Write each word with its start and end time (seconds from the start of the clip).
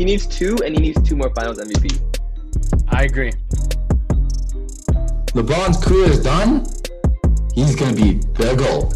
He 0.00 0.06
needs 0.06 0.26
two, 0.26 0.56
and 0.64 0.74
he 0.74 0.80
needs 0.80 1.06
two 1.06 1.14
more 1.14 1.30
Finals 1.34 1.58
MVP. 1.58 2.00
I 2.88 3.04
agree. 3.04 3.32
LeBron's 5.36 5.76
career 5.84 6.06
is 6.08 6.22
done. 6.22 6.64
He's 7.54 7.76
gonna 7.76 7.94
be 7.94 8.14
the 8.32 8.54
goat. 8.56 8.94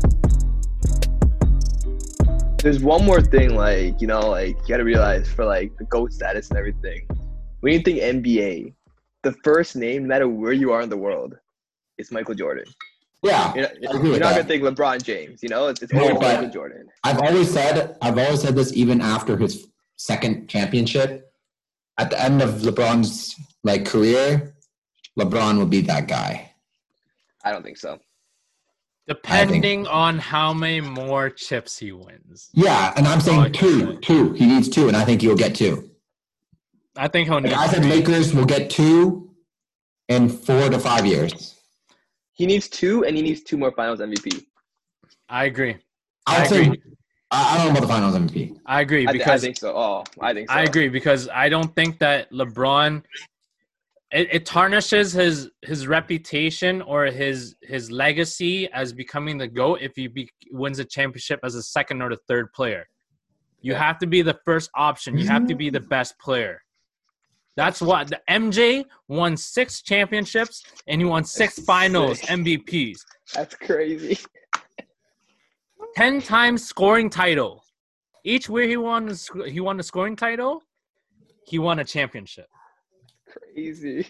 There's 2.62 2.82
one 2.82 3.04
more 3.04 3.20
thing, 3.20 3.54
like 3.54 4.00
you 4.00 4.06
know, 4.06 4.30
like 4.30 4.56
you 4.62 4.66
gotta 4.66 4.82
realize 4.84 5.28
for 5.28 5.44
like 5.44 5.76
the 5.76 5.84
GOAT 5.84 6.10
status 6.10 6.48
and 6.48 6.58
everything. 6.58 7.06
When 7.60 7.74
you 7.74 7.80
think 7.80 7.98
NBA, 8.00 8.72
the 9.24 9.32
first 9.44 9.76
name, 9.76 10.04
no 10.04 10.08
matter 10.08 10.26
where 10.26 10.54
you 10.54 10.72
are 10.72 10.80
in 10.80 10.88
the 10.88 10.96
world, 10.96 11.36
is 11.98 12.10
Michael 12.12 12.34
Jordan. 12.34 12.64
Yeah, 13.22 13.52
You're 13.54 13.62
not, 13.64 13.72
I 13.72 13.76
you're 13.92 14.00
with 14.12 14.20
not 14.22 14.32
that. 14.36 14.36
gonna 14.36 14.44
think 14.48 14.62
LeBron 14.62 15.02
James. 15.02 15.42
You 15.42 15.50
know, 15.50 15.66
it's, 15.66 15.82
it's 15.82 15.92
No, 15.92 16.00
always 16.00 16.18
Michael 16.18 16.48
Jordan. 16.48 16.86
I've 17.04 17.20
always 17.20 17.50
said, 17.52 17.98
I've 18.00 18.16
always 18.16 18.40
said 18.40 18.54
this 18.56 18.72
even 18.72 19.02
after 19.02 19.36
his 19.36 19.66
second 19.96 20.48
championship. 20.48 21.32
At 21.98 22.10
the 22.10 22.20
end 22.20 22.42
of 22.42 22.62
LeBron's 22.62 23.36
like 23.62 23.84
career, 23.84 24.54
LeBron 25.18 25.58
will 25.58 25.66
be 25.66 25.80
that 25.82 26.08
guy. 26.08 26.52
I 27.44 27.52
don't 27.52 27.62
think 27.62 27.78
so. 27.78 27.98
Depending 29.06 29.86
on 29.86 30.18
how 30.18 30.54
many 30.54 30.80
more 30.80 31.28
chips 31.28 31.78
he 31.78 31.92
wins. 31.92 32.48
Yeah, 32.54 32.92
and 32.96 33.06
I'm 33.06 33.20
saying 33.20 33.52
two, 33.52 33.92
see. 33.92 33.98
two. 33.98 34.32
He 34.32 34.46
needs 34.46 34.68
two, 34.68 34.88
and 34.88 34.96
I 34.96 35.04
think 35.04 35.20
he'll 35.20 35.36
get 35.36 35.54
two. 35.54 35.90
I 36.96 37.08
think 37.08 37.28
he'll 37.28 37.36
Like 37.36 37.44
need 37.44 37.52
I 37.52 37.68
said. 37.68 37.84
Lakers 37.84 38.34
will 38.34 38.46
get 38.46 38.70
two 38.70 39.30
in 40.08 40.28
four 40.28 40.70
to 40.70 40.78
five 40.78 41.04
years. 41.04 41.54
He 42.32 42.46
needs 42.46 42.68
two, 42.68 43.04
and 43.04 43.14
he 43.16 43.22
needs 43.22 43.42
two 43.42 43.58
more 43.58 43.72
Finals 43.72 44.00
MVP. 44.00 44.44
I 45.28 45.44
agree. 45.44 45.76
I 46.26 46.42
I 46.42 46.44
agree. 46.44 46.68
I 46.68 46.93
I 47.36 47.56
don't 47.56 47.66
know 47.66 47.70
about 47.72 47.80
the 47.82 47.88
Finals 47.88 48.14
MVP. 48.14 48.58
I 48.66 48.80
agree 48.80 49.02
I, 49.06 49.12
thi- 49.12 49.18
I 49.18 49.18
because 49.24 49.42
think 49.42 49.56
so. 49.56 49.74
Oh, 49.76 50.04
I 50.20 50.32
think 50.32 50.48
so. 50.48 50.54
I 50.54 50.62
agree 50.62 50.88
because 50.88 51.28
I 51.28 51.48
don't 51.48 51.74
think 51.74 51.98
that 51.98 52.30
LeBron 52.32 53.02
it, 54.12 54.28
it 54.32 54.46
tarnishes 54.46 55.12
his 55.12 55.50
his 55.62 55.86
reputation 55.88 56.80
or 56.82 57.06
his 57.06 57.56
his 57.62 57.90
legacy 57.90 58.70
as 58.72 58.92
becoming 58.92 59.38
the 59.38 59.48
goat 59.48 59.80
if 59.82 59.92
he 59.96 60.06
be, 60.06 60.30
wins 60.52 60.78
a 60.78 60.84
championship 60.84 61.40
as 61.42 61.54
a 61.56 61.62
second 61.62 62.00
or 62.02 62.10
the 62.10 62.18
third 62.28 62.52
player. 62.52 62.86
You 63.60 63.72
Yeah. 63.72 63.82
have 63.82 63.98
to 63.98 64.06
be 64.06 64.22
the 64.22 64.38
first 64.44 64.70
option. 64.76 65.18
You 65.18 65.26
have 65.26 65.46
to 65.48 65.54
be 65.54 65.70
the 65.70 65.80
best 65.80 66.18
player. 66.20 66.60
That's 67.56 67.80
what 67.80 68.08
the 68.08 68.20
MJ 68.28 68.84
won 69.08 69.36
six 69.36 69.80
championships 69.82 70.62
and 70.86 71.00
he 71.00 71.04
won 71.04 71.24
six 71.24 71.58
finals. 71.66 72.20
MVPs. 72.22 72.98
That's 73.34 73.54
crazy. 73.54 74.18
10 75.96 76.22
times 76.22 76.64
scoring 76.66 77.08
title. 77.10 77.62
Each 78.24 78.48
year 78.48 78.66
he 78.66 78.76
won 78.76 79.06
the 79.06 79.44
he 79.50 79.60
won 79.60 79.76
the 79.76 79.82
scoring 79.82 80.16
title, 80.16 80.62
he 81.46 81.58
won 81.58 81.78
a 81.80 81.84
championship. 81.84 82.46
crazy. 83.52 84.06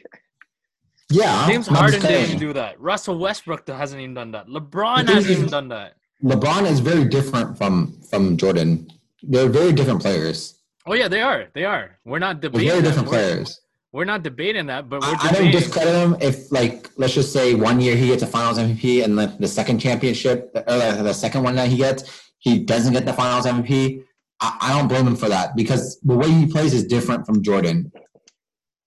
Yeah, 1.11 1.47
James 1.47 1.69
I'm 1.69 1.75
Harden 1.75 2.01
just 2.01 2.09
didn't 2.09 2.39
do 2.39 2.53
that. 2.55 2.81
Russell 2.81 3.19
Westbrook 3.19 3.69
hasn't 3.69 4.01
even 4.01 4.15
done 4.15 4.31
that. 4.33 4.47
LeBron 4.49 5.07
hasn't 5.09 5.27
is- 5.27 5.31
even 5.39 5.49
done 5.51 5.69
that. 5.69 5.95
LeBron 6.23 6.65
is 6.71 6.81
very 6.81 7.05
different 7.05 7.59
from 7.59 8.01
from 8.09 8.37
Jordan. 8.37 8.89
They're 9.23 9.49
very 9.49 9.73
different 9.73 10.01
players. 10.01 10.61
Oh 10.87 10.95
yeah, 10.95 11.09
they 11.09 11.21
are. 11.23 11.47
They 11.55 11.65
are. 11.65 11.99
We're 12.05 12.19
not 12.21 12.41
They're 12.41 12.51
debating. 12.51 12.69
very 12.69 12.81
that. 12.83 12.89
different 12.89 13.09
We're, 13.09 13.15
players. 13.19 13.61
We're 13.95 14.05
not 14.05 14.25
debating 14.25 14.67
that, 14.67 14.91
but 14.91 15.03
we're 15.03 15.07
I, 15.07 15.29
I 15.29 15.33
don't 15.33 15.53
discredit 15.53 15.95
him 15.95 16.17
if, 16.21 16.51
like, 16.51 16.91
let's 16.97 17.15
just 17.15 17.33
say 17.33 17.55
one 17.55 17.81
year 17.81 17.95
he 17.95 18.09
gets 18.09 18.25
a 18.25 18.27
Finals 18.27 18.59
MVP, 18.59 19.05
and 19.05 19.17
then 19.17 19.37
the 19.39 19.47
second 19.47 19.79
championship, 19.79 20.51
or 20.53 20.63
the, 20.65 21.01
the 21.05 21.13
second 21.13 21.45
one 21.45 21.55
that 21.55 21.69
he 21.69 21.77
gets, 21.77 22.33
he 22.39 22.59
doesn't 22.59 22.93
get 22.93 23.07
the 23.07 23.13
Finals 23.13 23.47
MVP. 23.47 24.03
I, 24.41 24.59
I 24.61 24.77
don't 24.77 24.89
blame 24.89 25.07
him 25.07 25.15
for 25.15 25.29
that 25.29 25.55
because 25.55 26.01
the 26.01 26.17
way 26.17 26.29
he 26.29 26.47
plays 26.47 26.75
is 26.75 26.85
different 26.85 27.25
from 27.25 27.41
Jordan, 27.41 27.93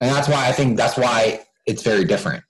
and 0.02 0.14
that's 0.14 0.28
why 0.28 0.46
I 0.46 0.52
think 0.52 0.76
that's 0.76 0.98
why 0.98 1.40
it's 1.66 1.84
very 1.84 2.04
different. 2.04 2.44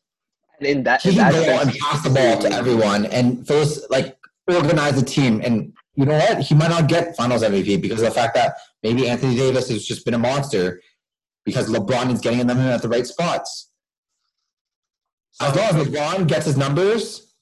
And 0.59 0.67
in 0.67 0.83
that, 0.85 1.03
He 1.03 1.09
in 1.09 1.15
can 1.15 1.31
go 1.33 1.59
and 1.61 1.71
pass 1.77 2.01
the 2.01 2.09
ball 2.09 2.39
to 2.39 2.51
everyone, 2.51 3.05
and 3.05 3.45
Phyllis 3.45 3.85
like 3.91 4.17
organize 4.47 4.95
the 4.95 5.05
team. 5.05 5.41
And 5.43 5.73
you 5.93 6.07
know 6.07 6.17
what? 6.17 6.39
He 6.41 6.55
might 6.55 6.71
not 6.71 6.87
get 6.87 7.15
Finals 7.15 7.43
MVP 7.43 7.83
because 7.83 8.01
of 8.01 8.05
the 8.05 8.19
fact 8.19 8.33
that 8.33 8.55
maybe 8.81 9.07
Anthony 9.07 9.35
Davis 9.35 9.69
has 9.69 9.85
just 9.85 10.05
been 10.05 10.15
a 10.15 10.19
monster 10.19 10.81
because 11.47 11.69
LeBron 11.69 12.11
is 12.11 12.19
getting 12.19 12.45
them 12.45 12.57
in 12.59 12.65
at 12.67 12.81
the 12.81 12.89
right 12.89 13.07
spots. 13.07 13.69
As 15.41 15.55
long 15.55 15.65
as 15.79 15.87
LeBron 15.87 16.27
gets 16.27 16.45
his 16.45 16.57
numbers, 16.57 17.33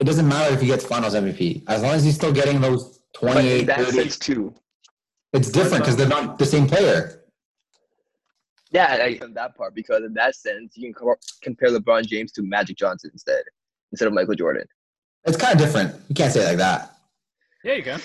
it 0.00 0.04
doesn't 0.04 0.28
matter 0.28 0.52
if 0.54 0.60
he 0.60 0.66
gets 0.66 0.84
Finals 0.84 1.14
MVP. 1.14 1.62
As 1.66 1.80
long 1.82 1.92
as 1.92 2.04
he's 2.04 2.14
still 2.14 2.30
getting 2.32 2.60
those 2.60 2.98
but 3.14 3.20
28, 3.20 3.60
in 3.60 3.66
that 3.68 3.78
30, 3.78 3.90
sense 3.92 4.18
too. 4.18 4.54
it's 5.32 5.50
different 5.50 5.82
because 5.82 5.96
they're 5.96 6.06
not 6.08 6.38
the 6.38 6.44
same 6.44 6.66
player. 6.66 7.22
Yeah, 8.70 8.98
I 9.00 9.18
on 9.22 9.32
that 9.34 9.56
part 9.56 9.74
because 9.74 10.02
in 10.04 10.12
that 10.14 10.34
sense 10.34 10.76
you 10.76 10.92
can 10.92 10.94
co- 10.94 11.14
compare 11.42 11.70
LeBron 11.70 12.06
James 12.06 12.32
to 12.32 12.42
Magic 12.42 12.76
Johnson 12.76 13.08
instead 13.14 13.44
instead 13.92 14.08
of 14.08 14.12
Michael 14.12 14.34
Jordan. 14.34 14.66
It's 15.24 15.38
kind 15.38 15.54
of 15.58 15.58
different. 15.64 15.94
You 16.08 16.14
can't 16.14 16.30
say 16.32 16.42
it 16.42 16.48
like 16.48 16.58
that. 16.58 16.92
Yeah, 17.62 17.74
you 17.74 17.82
can. 17.82 18.00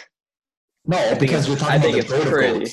No, 0.86 0.98
think 0.98 1.20
because 1.20 1.46
it's- 1.46 1.48
you're 1.50 1.58
talking 1.58 1.74
I 1.74 1.76
about 1.78 1.84
think 1.84 1.96
the 1.96 2.00
it's 2.02 2.10
goat 2.12 2.28
of 2.28 2.34
pretty. 2.34 2.72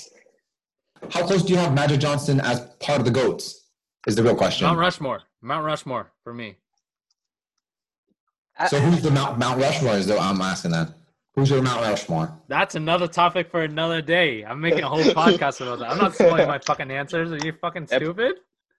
Goats. 1.01 1.15
How 1.15 1.27
close 1.27 1.43
do 1.43 1.53
you 1.53 1.59
have 1.59 1.75
Magic 1.75 2.01
Johnson 2.01 2.41
as 2.41 2.61
part 2.81 2.99
of 2.99 3.05
the 3.05 3.11
goats? 3.11 3.63
Is 4.07 4.15
the 4.17 4.23
real 4.23 4.37
question. 4.37 4.67
Mount 4.67 4.79
Rushmore. 4.79 5.23
Mount 5.43 5.65
Rushmore 5.65 6.13
for 6.23 6.33
me. 6.33 6.57
So 8.69 8.79
who's 8.81 9.03
the 9.03 9.11
Mount 9.11 9.39
Mount 9.39 9.61
Rushmore? 9.61 9.95
Is 9.95 10.07
the 10.07 10.19
I'm 10.19 10.41
asking 10.41 10.71
that. 10.73 10.89
Who's 11.35 11.51
your 11.51 11.61
Mount 11.61 11.83
Rushmore? 11.83 12.33
That's 12.49 12.75
another 12.77 13.07
topic 13.07 13.51
for 13.51 13.63
another 13.63 14.01
day. 14.01 14.43
I'm 14.45 14.61
making 14.61 14.85
a 14.85 14.89
whole 14.89 15.03
podcast 15.03 15.61
about 15.61 15.81
that. 15.81 15.91
I'm 15.91 15.99
not 15.99 16.15
spoiling 16.15 16.49
my 16.49 16.59
fucking 16.61 16.91
answers. 16.91 17.31
Are 17.33 17.45
you 17.47 17.53
fucking 17.61 17.89
stupid? 17.89 18.37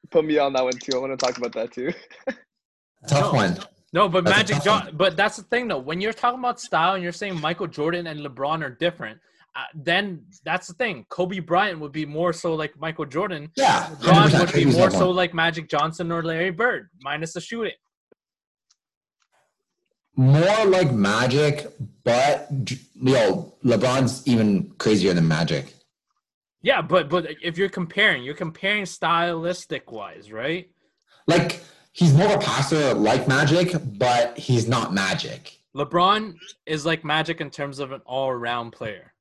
Put 0.10 0.26
me 0.26 0.38
on 0.40 0.54
that 0.54 0.64
one 0.64 0.74
too. 0.74 0.94
I 0.96 0.98
want 1.00 1.18
to 1.20 1.24
talk 1.24 1.38
about 1.38 1.54
that 1.54 1.72
too. 1.72 1.92
Tough 3.08 3.32
No. 3.34 3.38
one. 3.38 3.58
No, 3.94 4.10
but 4.10 4.26
That's 4.26 4.38
Magic 4.52 4.64
John. 4.64 4.86
one. 4.86 4.96
But 4.98 5.16
that's 5.16 5.38
the 5.38 5.44
thing, 5.44 5.68
though. 5.68 5.78
When 5.78 6.02
you're 6.02 6.14
talking 6.14 6.40
about 6.40 6.60
style 6.60 6.96
and 6.96 7.04
you're 7.04 7.12
saying 7.14 7.40
Michael 7.40 7.68
Jordan 7.68 8.08
and 8.08 8.20
LeBron 8.20 8.62
are 8.64 8.70
different, 8.70 9.18
uh, 9.18 9.37
then 9.74 10.26
that's 10.44 10.68
the 10.68 10.74
thing. 10.74 11.06
Kobe 11.10 11.40
Bryant 11.40 11.80
would 11.80 11.92
be 11.92 12.06
more 12.06 12.34
so 12.34 12.54
like 12.56 12.80
Michael 12.80 13.06
Jordan. 13.06 13.52
Yeah. 13.56 13.88
LeBron 14.02 14.40
would 14.40 14.54
be 14.54 14.66
more 14.66 14.92
so 14.92 15.10
like 15.12 15.34
Magic 15.34 15.70
Johnson 15.70 16.12
or 16.12 16.24
Larry 16.24 16.52
Bird, 16.52 16.90
minus 17.02 17.34
the 17.34 17.42
shooting. 17.42 17.74
more 20.18 20.66
like 20.66 20.92
Magic, 20.92 21.68
but 22.04 22.48
yo, 22.96 23.54
LeBron's 23.64 24.28
even 24.28 24.72
crazier 24.80 25.14
than 25.14 25.28
Magic. 25.28 25.74
Yeah, 26.62 26.82
but 26.82 27.08
but 27.08 27.28
if 27.42 27.58
you're 27.58 27.70
comparing, 27.70 28.24
you're 28.24 28.34
comparing 28.34 28.86
stylistic 28.86 29.92
wise, 29.92 30.32
right? 30.32 30.70
Like 31.28 31.64
he's 31.94 32.14
more 32.14 32.26
of 32.26 32.34
a 32.34 32.40
passer 32.40 32.94
like 32.96 33.28
Magic, 33.28 33.76
but 33.98 34.38
he's 34.38 34.68
not 34.68 34.94
Magic. 34.94 35.54
LeBron 35.76 36.36
is 36.66 36.86
like 36.86 37.06
Magic 37.06 37.40
in 37.40 37.52
terms 37.52 37.78
of 37.78 37.92
an 37.92 38.02
all-around 38.06 38.72
player. 38.72 39.14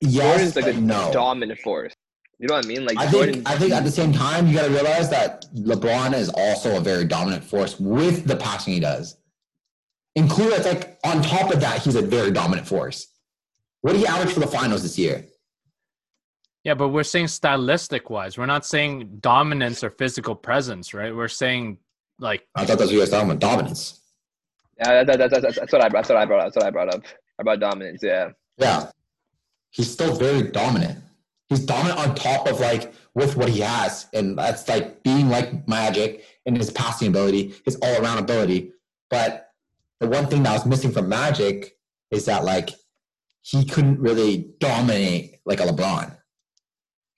Yes, 0.00 0.54
Jordan's 0.54 0.56
like 0.56 0.66
a 0.66 0.80
no. 0.80 1.10
dominant 1.12 1.60
force. 1.60 1.94
You 2.38 2.48
know 2.48 2.54
what 2.54 2.64
I 2.64 2.68
mean? 2.68 2.84
Like 2.84 2.98
I 2.98 3.10
Jordan. 3.10 3.34
think 3.34 3.48
I 3.48 3.56
think 3.56 3.72
at 3.72 3.84
the 3.84 3.90
same 3.90 4.12
time 4.12 4.46
you 4.46 4.54
got 4.54 4.66
to 4.66 4.72
realize 4.72 5.08
that 5.10 5.46
LeBron 5.54 6.14
is 6.14 6.28
also 6.30 6.76
a 6.76 6.80
very 6.80 7.04
dominant 7.04 7.44
force 7.44 7.78
with 7.78 8.26
the 8.26 8.36
passing 8.36 8.74
he 8.74 8.80
does. 8.80 9.16
Include 10.16 10.52
it's 10.52 10.66
like 10.66 10.98
on 11.04 11.22
top 11.22 11.52
of 11.52 11.60
that 11.60 11.82
he's 11.82 11.94
a 11.94 12.02
very 12.02 12.30
dominant 12.30 12.66
force. 12.66 13.06
What 13.82 13.92
did 13.92 14.00
he 14.00 14.06
average 14.06 14.32
for 14.32 14.40
the 14.40 14.46
finals 14.46 14.82
this 14.82 14.98
year? 14.98 15.24
Yeah, 16.64 16.74
but 16.74 16.88
we're 16.88 17.02
saying 17.02 17.28
stylistic 17.28 18.10
wise. 18.10 18.38
We're 18.38 18.46
not 18.46 18.64
saying 18.64 19.18
dominance 19.20 19.84
or 19.84 19.90
physical 19.90 20.34
presence, 20.34 20.94
right? 20.94 21.14
We're 21.14 21.28
saying 21.28 21.78
like 22.18 22.46
I 22.56 22.64
thought 22.64 22.78
that's 22.78 22.90
what 22.90 22.92
you 22.92 23.00
guys 23.00 23.10
talking 23.10 23.30
about 23.30 23.40
dominance. 23.40 24.00
yeah, 24.78 25.04
that, 25.04 25.18
that, 25.18 25.30
that, 25.30 25.42
that's, 25.42 25.58
that's 25.58 25.72
what 25.72 25.82
I 25.82 25.88
that's 25.88 26.08
what 26.08 26.18
I 26.18 26.24
brought 26.24 26.40
up. 26.40 26.46
That's 26.46 26.56
what 26.56 26.66
I 26.66 26.70
brought 26.70 26.94
up 26.94 27.02
about 27.38 27.60
dominance. 27.60 28.00
Yeah. 28.02 28.30
Yeah, 28.58 28.90
he's 29.74 29.90
still 29.90 30.14
very 30.16 30.42
dominant. 30.50 30.98
He's 31.48 31.60
dominant 31.66 31.98
on 31.98 32.14
top 32.14 32.46
of 32.48 32.60
like 32.60 32.94
with 33.14 33.36
what 33.36 33.48
he 33.48 33.60
has, 33.60 34.06
and 34.14 34.38
that's 34.38 34.68
like 34.68 35.02
being 35.02 35.28
like 35.28 35.68
Magic 35.68 36.24
and 36.46 36.56
his 36.56 36.70
passing 36.70 37.08
ability, 37.08 37.54
his 37.64 37.76
all 37.76 38.02
around 38.02 38.18
ability. 38.18 38.72
But 39.10 39.50
the 40.00 40.08
one 40.08 40.26
thing 40.26 40.42
that 40.44 40.52
was 40.52 40.66
missing 40.66 40.90
from 40.92 41.08
Magic 41.08 41.76
is 42.10 42.24
that 42.26 42.44
like 42.44 42.70
he 43.42 43.64
couldn't 43.64 44.00
really 44.00 44.52
dominate 44.58 45.40
like 45.44 45.60
a 45.60 45.64
LeBron. 45.64 46.16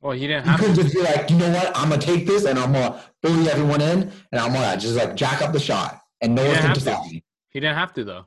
well, 0.00 0.12
he 0.12 0.26
didn't 0.26 0.48
He 0.48 0.56
couldn't 0.56 0.74
to. 0.74 0.82
just 0.82 0.94
be 0.94 1.02
like, 1.02 1.30
you 1.30 1.36
know 1.36 1.50
what, 1.50 1.76
I'm 1.76 1.88
gonna 1.90 2.00
take 2.02 2.26
this 2.26 2.44
and 2.44 2.58
I'm 2.58 2.72
gonna 2.72 3.00
bully 3.22 3.48
everyone 3.48 3.80
in, 3.80 4.12
and 4.32 4.40
I'm 4.40 4.52
gonna 4.52 4.76
just 4.78 4.96
like 4.96 5.14
jack 5.16 5.40
up 5.42 5.52
the 5.52 5.60
shot, 5.60 6.00
and 6.20 6.34
no 6.34 6.42
He 6.44 6.50
have 6.54 6.74
to. 6.74 6.80
stop 6.80 7.06
me. 7.06 7.22
He 7.50 7.60
didn't 7.60 7.76
have 7.76 7.94
to 7.94 8.04
though. 8.04 8.26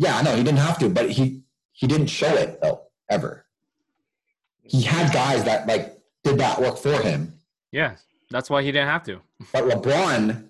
Yeah, 0.00 0.16
I 0.16 0.22
know 0.22 0.34
he 0.36 0.42
didn't 0.42 0.58
have 0.60 0.78
to, 0.80 0.88
but 0.90 1.10
he 1.10 1.42
he 1.72 1.86
didn't 1.86 2.08
show 2.08 2.34
it 2.34 2.60
though 2.60 2.82
ever. 3.10 3.46
He 4.68 4.82
had 4.82 5.12
guys 5.12 5.44
that 5.44 5.66
like 5.66 5.98
did 6.24 6.38
that 6.38 6.60
work 6.60 6.78
for 6.78 6.92
him, 7.02 7.32
Yeah, 7.72 7.96
that's 8.30 8.48
why 8.50 8.62
he 8.62 8.70
didn't 8.72 8.88
have 8.88 9.02
to. 9.04 9.20
but 9.52 9.64
LeBron, 9.64 10.44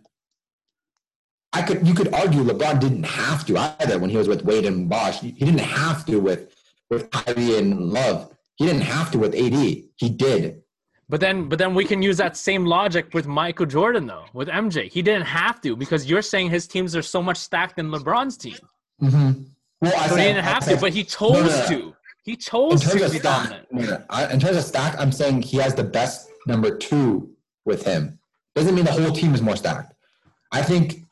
I 1.52 1.62
could 1.62 1.86
you 1.86 1.94
could 1.94 2.12
argue 2.12 2.42
LeBron 2.42 2.80
didn't 2.80 3.04
have 3.04 3.46
to 3.46 3.56
either 3.80 3.98
when 3.98 4.10
he 4.10 4.16
was 4.16 4.28
with 4.28 4.44
Wade 4.44 4.66
and 4.66 4.88
Bosh. 4.88 5.20
He 5.20 5.30
didn't 5.32 5.60
have 5.60 6.04
to 6.06 6.18
with 6.18 6.54
with 6.90 7.10
Kyrie 7.10 7.56
and 7.58 7.90
Love. 7.92 8.34
He 8.56 8.66
didn't 8.66 8.82
have 8.82 9.10
to 9.12 9.18
with 9.18 9.34
AD. 9.34 9.52
He 9.96 10.08
did. 10.08 10.62
But 11.10 11.20
then, 11.20 11.48
but 11.48 11.58
then 11.58 11.74
we 11.74 11.86
can 11.86 12.02
use 12.02 12.18
that 12.18 12.36
same 12.36 12.66
logic 12.66 13.14
with 13.14 13.26
Michael 13.26 13.64
Jordan 13.64 14.06
though, 14.06 14.26
with 14.34 14.48
MJ. 14.48 14.90
He 14.90 15.00
didn't 15.00 15.26
have 15.26 15.60
to 15.62 15.74
because 15.74 16.08
you're 16.10 16.20
saying 16.22 16.50
his 16.50 16.66
teams 16.66 16.94
are 16.94 17.02
so 17.02 17.22
much 17.22 17.38
stacked 17.38 17.76
than 17.76 17.88
LeBron's 17.90 18.36
team. 18.36 18.58
Mm-hmm. 19.02 19.42
Well, 19.80 19.94
I 19.96 20.08
So 20.08 20.16
he 20.16 20.22
didn't 20.24 20.44
have 20.44 20.64
to, 20.66 20.76
but 20.76 20.92
he 20.92 21.04
chose 21.04 21.32
no, 21.32 21.46
no. 21.46 21.66
to. 21.68 21.96
He 22.24 22.36
chose 22.36 22.82
to 22.82 23.10
be 23.10 23.18
dominant. 23.20 23.66
I- 24.10 24.32
in 24.32 24.38
terms 24.40 24.56
of 24.56 24.64
stack, 24.64 24.98
I'm 24.98 25.12
saying 25.12 25.42
he 25.42 25.56
has 25.58 25.74
the 25.74 25.84
best 25.84 26.28
number 26.46 26.76
two 26.76 27.30
with 27.64 27.84
him. 27.84 28.18
Doesn't 28.54 28.74
mean 28.74 28.84
the 28.84 28.92
whole 28.92 29.12
team 29.12 29.34
is 29.34 29.42
more 29.42 29.56
stacked. 29.56 29.94
I 30.52 30.62
think 30.62 31.04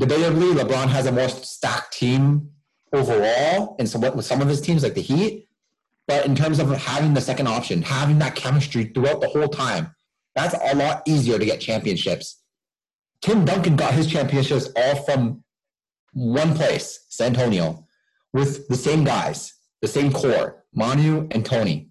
debatably 0.00 0.54
LeBron 0.54 0.88
has 0.88 1.06
a 1.06 1.12
more 1.12 1.28
stacked 1.28 1.92
team 1.92 2.50
overall, 2.92 3.76
and 3.78 3.88
some 3.88 4.00
with 4.00 4.24
some 4.24 4.40
of 4.40 4.48
his 4.48 4.60
teams 4.60 4.82
like 4.82 4.94
the 4.94 5.02
Heat. 5.02 5.48
But 6.06 6.26
in 6.26 6.34
terms 6.34 6.58
of 6.58 6.70
having 6.70 7.14
the 7.14 7.20
second 7.20 7.46
option, 7.48 7.82
having 7.82 8.18
that 8.18 8.34
chemistry 8.34 8.84
throughout 8.84 9.20
the 9.20 9.28
whole 9.28 9.48
time, 9.48 9.94
that's 10.34 10.54
a 10.54 10.76
lot 10.76 11.02
easier 11.06 11.38
to 11.38 11.44
get 11.44 11.60
championships. 11.60 12.42
Tim 13.22 13.44
Duncan 13.44 13.76
got 13.76 13.94
his 13.94 14.06
championships 14.06 14.68
all 14.76 14.96
from 15.04 15.42
one 16.12 16.54
place, 16.54 17.06
San 17.08 17.28
Antonio, 17.34 17.86
with 18.32 18.68
the 18.68 18.76
same 18.76 19.02
guys, 19.04 19.53
the 19.84 19.88
same 19.88 20.10
core, 20.10 20.64
Manu 20.72 21.28
and 21.30 21.44
Tony. 21.44 21.90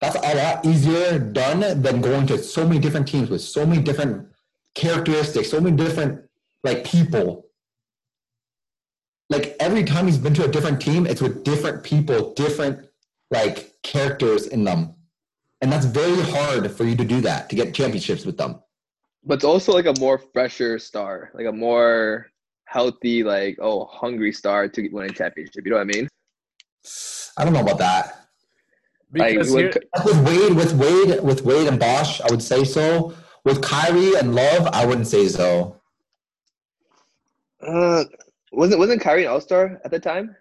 That's 0.00 0.16
a 0.16 0.34
lot 0.34 0.66
easier 0.66 1.18
done 1.18 1.80
than 1.80 2.00
going 2.00 2.26
to 2.26 2.38
so 2.38 2.66
many 2.66 2.80
different 2.80 3.06
teams 3.06 3.30
with 3.30 3.40
so 3.40 3.64
many 3.64 3.80
different 3.80 4.28
characteristics, 4.74 5.48
so 5.48 5.60
many 5.60 5.76
different 5.76 6.28
like 6.64 6.84
people. 6.84 7.46
Like 9.30 9.54
every 9.60 9.84
time 9.84 10.06
he's 10.06 10.18
been 10.18 10.34
to 10.34 10.44
a 10.44 10.48
different 10.48 10.82
team, 10.82 11.06
it's 11.06 11.22
with 11.22 11.44
different 11.44 11.84
people, 11.84 12.34
different 12.34 12.88
like 13.30 13.72
characters 13.82 14.48
in 14.48 14.64
them. 14.64 14.94
And 15.60 15.72
that's 15.72 15.86
very 15.86 16.20
hard 16.20 16.70
for 16.72 16.84
you 16.84 16.96
to 16.96 17.04
do 17.04 17.20
that, 17.22 17.48
to 17.50 17.56
get 17.56 17.72
championships 17.74 18.26
with 18.26 18.36
them. 18.36 18.60
But 19.24 19.34
it's 19.36 19.44
also 19.44 19.72
like 19.72 19.86
a 19.86 19.94
more 20.00 20.18
fresher 20.18 20.80
star, 20.80 21.30
like 21.32 21.46
a 21.46 21.52
more 21.52 22.26
healthy, 22.66 23.22
like 23.22 23.56
oh, 23.62 23.84
hungry 23.84 24.32
star 24.32 24.68
to 24.68 24.88
win 24.88 25.08
a 25.08 25.12
championship. 25.12 25.64
You 25.64 25.70
know 25.70 25.76
what 25.76 25.88
I 25.94 25.96
mean? 25.96 26.08
I 27.36 27.44
don't 27.44 27.52
know 27.52 27.60
about 27.60 27.78
that. 27.78 28.26
Because 29.12 29.52
like, 29.54 29.74
you're- 29.74 29.80
With 30.04 30.26
Wade, 30.26 30.54
with 30.56 30.72
Wade, 30.74 31.22
with 31.22 31.42
Wade 31.44 31.68
and 31.68 31.78
Bosh, 31.78 32.20
I 32.20 32.26
would 32.30 32.42
say 32.42 32.64
so. 32.64 33.14
With 33.44 33.62
Kyrie 33.62 34.14
and 34.16 34.34
Love, 34.34 34.66
I 34.72 34.84
wouldn't 34.86 35.06
say 35.06 35.28
so. 35.28 35.80
uh, 37.66 38.04
wasn't 38.52 38.78
wasn't 38.78 39.00
Kyrie 39.00 39.24
an 39.24 39.30
All 39.30 39.40
Star 39.40 39.80
at 39.84 39.90
the 39.90 39.98
time? 39.98 40.34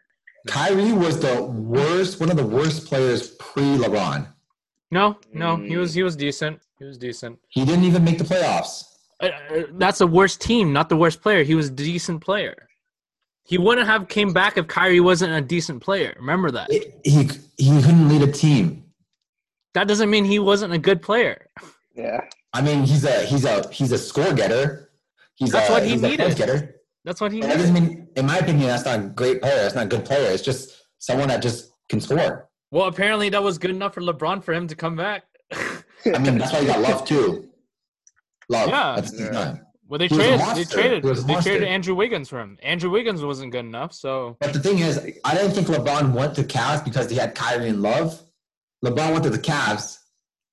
Kyrie 0.47 0.91
was 0.91 1.19
the 1.19 1.43
worst, 1.43 2.19
one 2.19 2.29
of 2.29 2.37
the 2.37 2.45
worst 2.45 2.85
players 2.85 3.29
pre 3.39 3.63
LeBron. 3.63 4.27
no, 4.91 5.17
no, 5.33 5.55
he 5.57 5.73
Mm. 5.73 5.79
was 5.79 5.93
he 5.93 6.03
was 6.03 6.15
decent. 6.15 6.59
He 6.79 6.85
was 6.85 6.97
decent. 6.97 7.39
He 7.49 7.63
didn't 7.65 7.85
even 7.85 8.03
make 8.03 8.17
the 8.17 8.23
playoffs. 8.25 8.83
Uh, 9.21 9.27
uh, 9.27 9.63
that's 9.73 9.99
the 9.99 10.07
worst 10.07 10.41
team, 10.41 10.73
not 10.73 10.89
the 10.89 10.97
worst 10.97 11.21
player. 11.21 11.43
He 11.43 11.55
was 11.55 11.67
a 11.67 11.71
decent 11.71 12.21
player. 12.21 12.67
He 13.45 13.57
wouldn't 13.57 13.87
have 13.87 14.07
came 14.07 14.31
back 14.33 14.57
if 14.57 14.67
Kyrie 14.67 14.99
wasn't 15.01 15.33
a 15.33 15.41
decent 15.41 15.81
player. 15.83 16.13
Remember 16.17 16.49
that. 16.51 16.71
It- 16.71 16.99
he 17.03 17.29
he 17.57 17.81
couldn't 17.81 18.09
lead 18.09 18.21
a 18.27 18.31
team. 18.31 18.85
That 19.73 19.87
doesn't 19.87 20.09
mean 20.09 20.23
he 20.25 20.39
wasn't 20.39 20.73
a 20.73 20.77
good 20.77 21.01
player. 21.01 21.47
Yeah. 21.95 22.21
I 22.53 22.61
mean, 22.61 22.83
he's 22.83 23.03
a 23.03 23.25
he's 23.25 23.43
a 23.45 23.67
he's 23.69 23.91
a 23.91 23.97
score 23.97 24.33
getter. 24.33 24.91
He's 25.35 25.51
That's 25.51 25.69
a, 25.69 25.73
what 25.73 25.83
he 25.83 25.89
he's 25.91 26.01
needed. 26.01 26.19
point 26.19 26.37
getter. 26.37 26.75
That's 27.05 27.19
what 27.19 27.31
he 27.31 27.41
And 27.41 27.51
that 27.51 27.57
doesn't 27.57 27.73
mean, 27.73 28.07
in 28.15 28.25
my 28.27 28.37
opinion, 28.37 28.67
that's 28.67 28.85
not 28.85 28.99
a 28.99 29.03
great 29.09 29.41
player. 29.41 29.55
That's 29.63 29.75
not 29.75 29.85
a 29.85 29.89
good 29.89 30.05
player. 30.05 30.31
It's 30.31 30.43
just 30.43 30.71
someone 30.99 31.27
that 31.29 31.41
just 31.41 31.71
can 31.89 31.99
score. 31.99 32.49
Well, 32.71 32.85
apparently 32.85 33.29
that 33.29 33.43
was 33.43 33.57
good 33.57 33.71
enough 33.71 33.93
for 33.95 34.01
LeBron 34.01 34.43
for 34.43 34.53
him 34.53 34.67
to 34.67 34.75
come 34.75 34.95
back. 34.95 35.23
I 35.51 36.17
mean, 36.19 36.37
that's 36.37 36.53
why 36.53 36.61
he 36.61 36.67
got 36.67 36.79
love 36.89 37.05
too. 37.05 37.49
Love. 38.47 38.69
Yeah. 38.69 38.93
That's 38.95 39.11
his 39.11 39.19
Yeah. 39.21 39.31
name. 39.53 39.61
Well, 39.87 39.99
they 39.99 40.07
He 40.07 40.15
was 40.15 40.25
a 40.25 40.37
traded. 40.37 40.55
They 40.55 40.63
traded. 40.63 41.03
He 41.03 41.09
was 41.09 41.23
a 41.23 41.27
They 41.27 41.35
traded. 41.35 41.67
Andrew 41.67 41.95
Wiggins 41.95 42.29
for 42.29 42.39
him. 42.39 42.57
Andrew 42.63 42.89
Wiggins 42.89 43.23
wasn't 43.23 43.51
good 43.51 43.65
enough, 43.65 43.93
so 43.93 44.37
But 44.39 44.53
the 44.53 44.59
thing 44.59 44.79
is, 44.79 44.97
I 45.23 45.35
didn't 45.35 45.51
think 45.51 45.67
LeBron 45.67 46.13
went 46.13 46.35
to 46.35 46.43
Cavs 46.43 46.83
because 46.83 47.09
he 47.09 47.17
had 47.17 47.35
Kyrie 47.35 47.69
and 47.69 47.81
Love. 47.81 48.21
LeBron 48.83 49.11
went 49.11 49.23
to 49.23 49.29
the 49.29 49.39
Cavs 49.39 49.99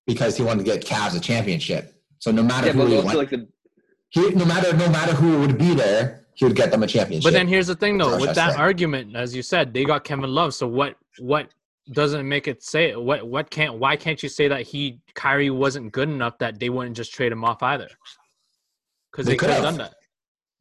because 0.07 0.37
he 0.37 0.43
wanted 0.43 0.65
to 0.65 0.71
get 0.71 0.85
Cavs 0.85 1.17
a 1.17 1.21
championship. 1.21 1.95
So 2.19 2.31
no 2.31 2.43
matter 2.43 2.69
Yeah, 2.69 2.73
who 2.75 2.87
he 2.87 2.97
went, 2.97 3.19
like 3.19 3.31
the 3.31 3.49
he, 4.11 4.31
no 4.31 4.45
matter 4.45 4.77
no 4.77 4.89
matter 4.91 5.15
who 5.15 5.41
would 5.41 5.57
be 5.57 5.75
there, 5.75 6.27
he 6.35 6.45
would 6.45 6.57
get 6.57 6.71
them 6.71 6.83
a 6.83 6.87
championship. 6.87 7.25
But 7.25 7.33
then 7.33 7.47
here's 7.47 7.69
the 7.69 7.75
thing, 7.77 7.97
though. 7.99 8.11
That's 8.11 8.21
With 8.21 8.35
that 8.35 8.53
said. 8.53 8.61
argument, 8.61 9.15
as 9.15 9.35
you 9.35 9.43
said, 9.43 9.73
they 9.73 9.85
got 9.85 10.05
Kevin 10.05 10.31
Love. 10.31 10.55
So 10.55 10.67
what? 10.67 10.97
What 11.19 11.49
doesn't 11.93 12.29
make 12.29 12.49
it 12.49 12.63
say? 12.63 12.95
What? 12.97 13.27
What 13.27 13.51
can't? 13.51 13.79
Why 13.79 13.97
can't 13.97 14.23
you 14.23 14.29
say 14.29 14.49
that 14.49 14.63
he 14.63 15.01
Kyrie 15.15 15.51
wasn't 15.51 15.93
good 15.93 16.09
enough 16.09 16.39
that 16.39 16.59
they 16.59 16.69
wouldn't 16.71 16.97
just 16.97 17.13
trade 17.15 17.31
him 17.33 17.45
off 17.45 17.63
either? 17.63 17.89
Because 19.11 19.27
They 19.27 19.33
they, 19.33 19.37
could 19.37 19.51
have 19.51 19.59
could've. 19.61 19.77
done 19.79 19.87
that, 19.89 19.95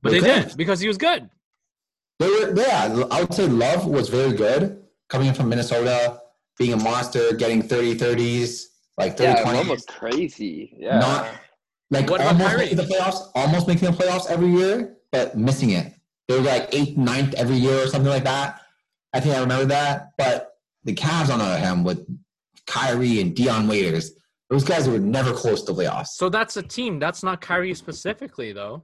but 0.01 0.11
They 0.11 0.19
they, 0.19 0.27
didn't 0.27 0.57
because 0.57 0.79
he 0.79 0.87
was 0.87 0.97
good. 0.97 1.29
They 2.19 2.27
were, 2.27 2.53
yeah, 2.55 3.05
I 3.11 3.21
would 3.21 3.33
say 3.33 3.47
Love 3.47 3.85
was 3.85 4.09
very 4.09 4.33
good 4.33 4.83
coming 5.09 5.27
in 5.27 5.33
from 5.33 5.49
Minnesota, 5.49 6.19
being 6.57 6.73
a 6.73 6.77
monster, 6.77 7.33
getting 7.33 7.61
30 7.61 7.95
30s, 7.97 8.63
like 8.97 9.17
30 9.17 9.23
yeah, 9.39 9.43
20s. 9.45 9.53
Love 9.55 9.67
was 9.69 9.85
crazy. 9.85 10.75
Yeah. 10.77 10.99
Not 10.99 11.27
like 11.91 12.09
What 12.09 12.21
almost 12.21 12.57
making 12.57 12.77
the 12.77 12.83
playoffs, 12.83 13.29
almost 13.35 13.67
making 13.67 13.89
the 13.91 13.97
playoffs 13.97 14.29
every 14.29 14.49
year, 14.49 14.97
but 15.11 15.37
missing 15.37 15.71
it. 15.71 15.93
They 16.27 16.35
were 16.35 16.41
like 16.45 16.73
eighth, 16.73 16.97
ninth 16.97 17.33
every 17.35 17.55
year 17.55 17.83
or 17.83 17.87
something 17.87 18.11
like 18.11 18.25
that. 18.25 18.61
I 19.13 19.19
think 19.19 19.35
I 19.35 19.39
remember 19.39 19.65
that. 19.65 20.11
But 20.17 20.57
the 20.83 20.93
Cavs 20.93 21.31
on 21.31 21.39
the 21.39 21.45
other 21.45 21.57
hand 21.57 21.83
with 21.85 22.05
Kyrie 22.67 23.19
and 23.21 23.35
Dion 23.35 23.67
Waiters, 23.67 24.11
those 24.49 24.63
guys 24.63 24.89
were 24.89 24.97
never 24.99 25.31
close 25.33 25.61
to 25.63 25.73
playoffs. 25.73 26.07
So 26.09 26.29
that's 26.29 26.57
a 26.57 26.63
team. 26.63 26.99
That's 26.99 27.23
not 27.23 27.39
Kyrie 27.41 27.73
specifically, 27.75 28.51
though. 28.51 28.83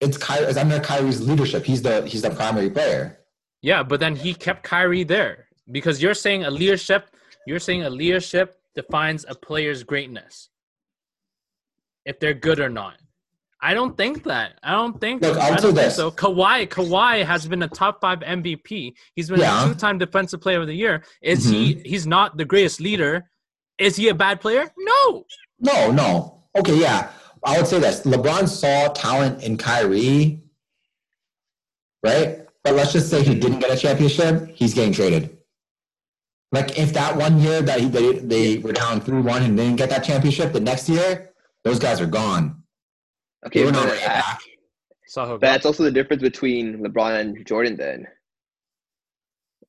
It's 0.00 0.18
Kyrie, 0.18 0.46
it's 0.46 0.58
under 0.58 0.80
Kyrie's 0.80 1.26
leadership. 1.26 1.64
He's 1.64 1.82
the 1.82 2.06
he's 2.06 2.22
the 2.22 2.30
primary 2.30 2.68
player. 2.70 3.18
Yeah, 3.62 3.82
but 3.82 4.00
then 4.00 4.14
he 4.16 4.34
kept 4.34 4.62
Kyrie 4.62 5.04
there 5.04 5.46
because 5.72 6.02
you're 6.02 6.14
saying 6.14 6.44
a 6.44 6.50
leadership. 6.50 7.10
You're 7.46 7.60
saying 7.60 7.84
a 7.84 7.90
leadership 7.90 8.56
defines 8.74 9.24
a 9.28 9.34
player's 9.34 9.82
greatness. 9.84 10.50
If 12.04 12.20
they're 12.20 12.34
good 12.34 12.60
or 12.60 12.68
not, 12.68 12.94
I 13.62 13.72
don't 13.72 13.96
think 13.96 14.24
that. 14.24 14.58
I 14.62 14.72
don't 14.72 15.00
think. 15.00 15.22
Look, 15.22 15.38
I'll 15.38 15.54
I 15.54 15.56
think 15.56 15.74
this. 15.76 15.96
so. 15.96 16.10
Kawhi, 16.10 16.68
Kawhi 16.68 17.24
has 17.24 17.48
been 17.48 17.62
a 17.62 17.68
top 17.68 18.00
five 18.00 18.20
MVP. 18.20 18.94
He's 19.14 19.30
been 19.30 19.40
Yeah. 19.40 19.64
a 19.64 19.68
two-time 19.68 19.98
Defensive 19.98 20.40
Player 20.40 20.60
of 20.60 20.66
the 20.66 20.74
Year. 20.74 21.02
Is 21.22 21.44
he? 21.48 21.74
Mm-hmm. 21.74 21.88
He's 21.88 22.06
not 22.06 22.36
the 22.36 22.44
greatest 22.44 22.80
leader. 22.80 23.30
Is 23.78 23.96
he 23.96 24.08
a 24.08 24.14
bad 24.14 24.40
player? 24.40 24.70
No. 24.78 25.26
No, 25.60 25.90
no. 25.90 26.44
Okay, 26.56 26.78
yeah. 26.78 27.10
I 27.44 27.58
would 27.58 27.66
say 27.66 27.78
this. 27.78 28.02
LeBron 28.02 28.48
saw 28.48 28.88
talent 28.88 29.42
in 29.42 29.56
Kyrie, 29.56 30.42
right? 32.02 32.46
But 32.64 32.74
let's 32.74 32.92
just 32.92 33.10
say 33.10 33.22
he 33.22 33.34
didn't 33.34 33.60
get 33.60 33.70
a 33.70 33.76
championship, 33.76 34.48
he's 34.54 34.74
getting 34.74 34.92
traded. 34.92 35.36
Like 36.52 36.78
if 36.78 36.92
that 36.94 37.16
one 37.16 37.38
year 37.40 37.60
that 37.62 37.80
he, 37.80 37.88
they, 37.88 38.12
they 38.18 38.58
were 38.58 38.72
down 38.72 39.00
3 39.00 39.20
1 39.20 39.42
and 39.42 39.56
didn't 39.56 39.76
get 39.76 39.90
that 39.90 40.04
championship, 40.04 40.52
the 40.52 40.60
next 40.60 40.88
year, 40.88 41.30
those 41.64 41.78
guys 41.78 42.00
are 42.00 42.06
gone. 42.06 42.62
Okay, 43.46 43.60
they 43.60 43.66
were 43.66 43.72
but, 43.72 43.84
not 43.84 43.92
ready 43.92 44.04
uh, 44.04 44.08
back. 44.08 44.40
So 45.06 45.26
but 45.26 45.40
that's 45.40 45.66
also 45.66 45.84
the 45.84 45.90
difference 45.90 46.22
between 46.22 46.78
LeBron 46.78 47.20
and 47.20 47.46
Jordan. 47.46 47.76
Then, 47.76 48.06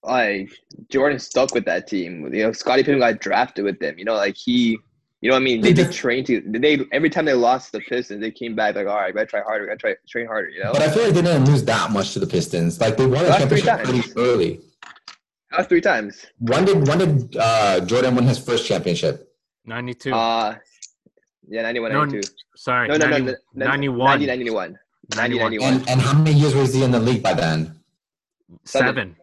like 0.08 0.50
Jordan 0.90 1.20
stuck 1.20 1.54
with 1.54 1.66
that 1.66 1.88
team. 1.88 2.34
You 2.34 2.44
know, 2.44 2.52
Scottie 2.52 2.84
Pippen 2.84 3.00
got 3.00 3.20
drafted 3.20 3.66
with 3.66 3.80
them. 3.80 3.98
You 3.98 4.06
know, 4.06 4.16
like 4.16 4.36
he. 4.36 4.78
You 5.22 5.30
know 5.30 5.36
what 5.36 5.42
I 5.42 5.46
mean? 5.46 5.62
They 5.62 5.70
They 5.70 5.82
did 5.82 5.88
did- 5.90 5.96
train 5.96 6.24
to 6.26 6.44
they 6.46 6.86
every 6.92 7.10
time 7.10 7.26
they 7.26 7.34
lost 7.34 7.72
the 7.72 7.80
Pistons, 7.80 8.22
they 8.22 8.30
came 8.30 8.56
back 8.56 8.76
like, 8.76 8.86
all 8.86 8.96
right, 8.98 9.12
we 9.12 9.18
gotta 9.18 9.26
try 9.26 9.42
harder, 9.42 9.64
we 9.64 9.68
gotta 9.70 9.80
try 9.80 9.96
train 10.08 10.28
harder, 10.28 10.50
you 10.50 10.64
know? 10.64 10.72
But 10.72 10.84
I 10.84 10.92
feel 10.92 11.06
like 11.06 11.14
they 11.16 11.24
didn't 11.24 11.46
lose 11.46 11.64
that 11.66 11.90
much 11.92 12.14
to 12.14 12.20
the 12.20 12.28
Pistons. 12.28 12.80
Like 12.80 12.98
they 12.98 13.08
won 13.08 13.26
a 13.26 13.30
Last 13.30 13.48
three 13.50 13.62
championship 13.62 14.14
pretty 14.14 14.30
early. 14.30 14.62
That 15.52 15.68
three 15.70 15.82
times. 15.82 16.24
When 16.38 16.66
did 16.66 16.88
when 16.88 16.98
did 17.00 17.36
uh, 17.36 17.80
Jordan 17.86 18.14
win 18.16 18.26
his 18.26 18.38
first 18.38 18.68
championship? 18.68 19.34
ninety-two. 19.66 20.14
Uh 20.14 20.56
yeah, 21.50 21.62
91, 21.64 21.92
No, 21.94 22.00
92. 22.06 22.30
Sorry, 22.56 22.88
No, 22.90 22.98
no, 22.98 23.06
no, 23.06 23.12
90 23.18 23.26
no, 23.26 23.36
no, 23.56 23.66
91. 23.66 24.10
90, 24.20 24.26
91. 24.28 24.78
90, 25.16 25.40
91. 25.40 25.74
And 25.74 25.90
and 25.90 26.00
how 26.02 26.14
many 26.14 26.34
years 26.38 26.54
was 26.54 26.74
he 26.76 26.84
in 26.84 26.92
the 26.92 27.00
league 27.00 27.24
by 27.24 27.34
then? 27.34 27.74
Seven. 28.66 29.16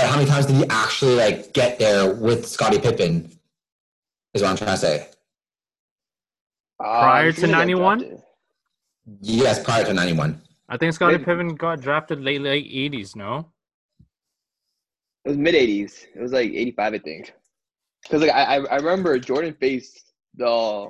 But 0.00 0.08
how 0.08 0.16
many 0.16 0.30
times 0.30 0.46
did 0.46 0.56
he 0.56 0.64
actually 0.70 1.14
like 1.16 1.52
get 1.52 1.78
there 1.78 2.14
with 2.14 2.46
Scottie 2.48 2.78
Pippen? 2.78 3.30
Is 4.32 4.40
what 4.40 4.50
I'm 4.52 4.56
trying 4.56 4.70
to 4.70 4.76
say. 4.78 5.08
Uh, 6.82 7.00
Prior 7.02 7.32
he 7.32 7.40
to 7.42 7.46
91? 7.46 8.22
Yes, 9.20 9.62
prior 9.62 9.84
to 9.84 9.92
'91. 9.92 10.40
I 10.70 10.78
think 10.78 10.94
Scottie 10.94 11.18
Maybe- 11.18 11.24
Pippen 11.24 11.54
got 11.54 11.82
drafted 11.82 12.22
late 12.22 12.40
late 12.40 12.66
eighties. 12.72 13.14
No. 13.14 13.52
It 15.26 15.28
was 15.28 15.36
mid 15.36 15.54
80s. 15.54 16.06
It 16.14 16.22
was 16.22 16.32
like 16.32 16.50
85, 16.50 16.94
I 16.94 16.98
think. 16.98 17.34
Because 18.02 18.22
like 18.22 18.30
I, 18.30 18.56
I 18.56 18.64
I 18.64 18.76
remember 18.76 19.18
Jordan 19.18 19.54
faced 19.60 20.14
the 20.34 20.86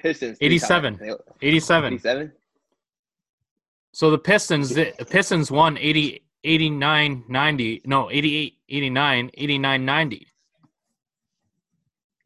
Pistons. 0.00 0.38
87. 0.40 0.96
times. 0.98 1.16
87. 1.42 1.92
87? 1.94 2.32
So 3.92 4.10
the 4.10 4.18
Pistons, 4.18 4.70
the 4.70 4.90
Pistons 5.10 5.50
won 5.50 5.76
80, 5.76 6.22
89, 6.44 7.24
90, 7.28 7.82
no, 7.84 8.10
88, 8.10 8.54
89, 8.68 9.30
89, 9.34 9.84
90. 9.84 10.26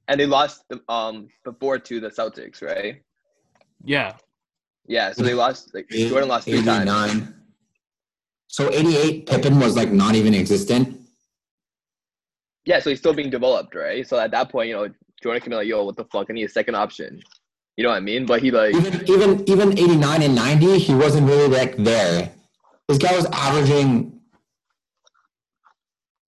And 0.08 0.20
they 0.20 0.26
lost 0.26 0.64
um 0.88 1.28
before 1.44 1.78
to 1.78 2.00
the 2.00 2.08
Celtics, 2.08 2.62
right? 2.62 3.02
Yeah. 3.84 4.14
Yeah, 4.86 5.12
so 5.12 5.24
they 5.24 5.34
lost. 5.34 5.74
Like 5.74 5.88
Jordan 5.88 6.28
lost 6.28 6.46
three 6.46 6.62
times. 6.62 7.12
89. 7.12 7.34
So 8.46 8.70
88, 8.72 9.26
Pippen 9.26 9.58
was 9.58 9.76
like 9.76 9.90
not 9.90 10.14
even 10.14 10.32
existent. 10.32 11.00
Yeah, 12.64 12.80
so 12.80 12.90
he's 12.90 12.98
still 13.00 13.12
being 13.12 13.30
developed, 13.30 13.74
right? 13.74 14.06
So 14.06 14.18
at 14.18 14.30
that 14.30 14.50
point, 14.50 14.68
you 14.68 14.74
know, 14.74 14.88
Jordan 15.22 15.40
can 15.40 15.50
be 15.50 15.56
like, 15.56 15.66
"Yo, 15.66 15.84
what 15.84 15.96
the 15.96 16.04
fuck? 16.04 16.26
I 16.30 16.32
need 16.32 16.44
a 16.44 16.48
second 16.48 16.74
option." 16.74 17.20
You 17.76 17.84
know 17.84 17.90
what 17.90 17.96
I 17.96 18.00
mean? 18.00 18.26
But 18.26 18.42
he 18.42 18.50
like, 18.50 18.74
Even 18.74 19.10
even 19.10 19.50
even 19.50 19.72
89 19.72 20.22
and 20.22 20.34
90, 20.34 20.78
he 20.78 20.94
wasn't 20.94 21.28
really 21.28 21.48
like 21.48 21.76
there. 21.76 22.32
This 22.88 22.98
guy 22.98 23.16
was 23.16 23.26
averaging 23.32 24.12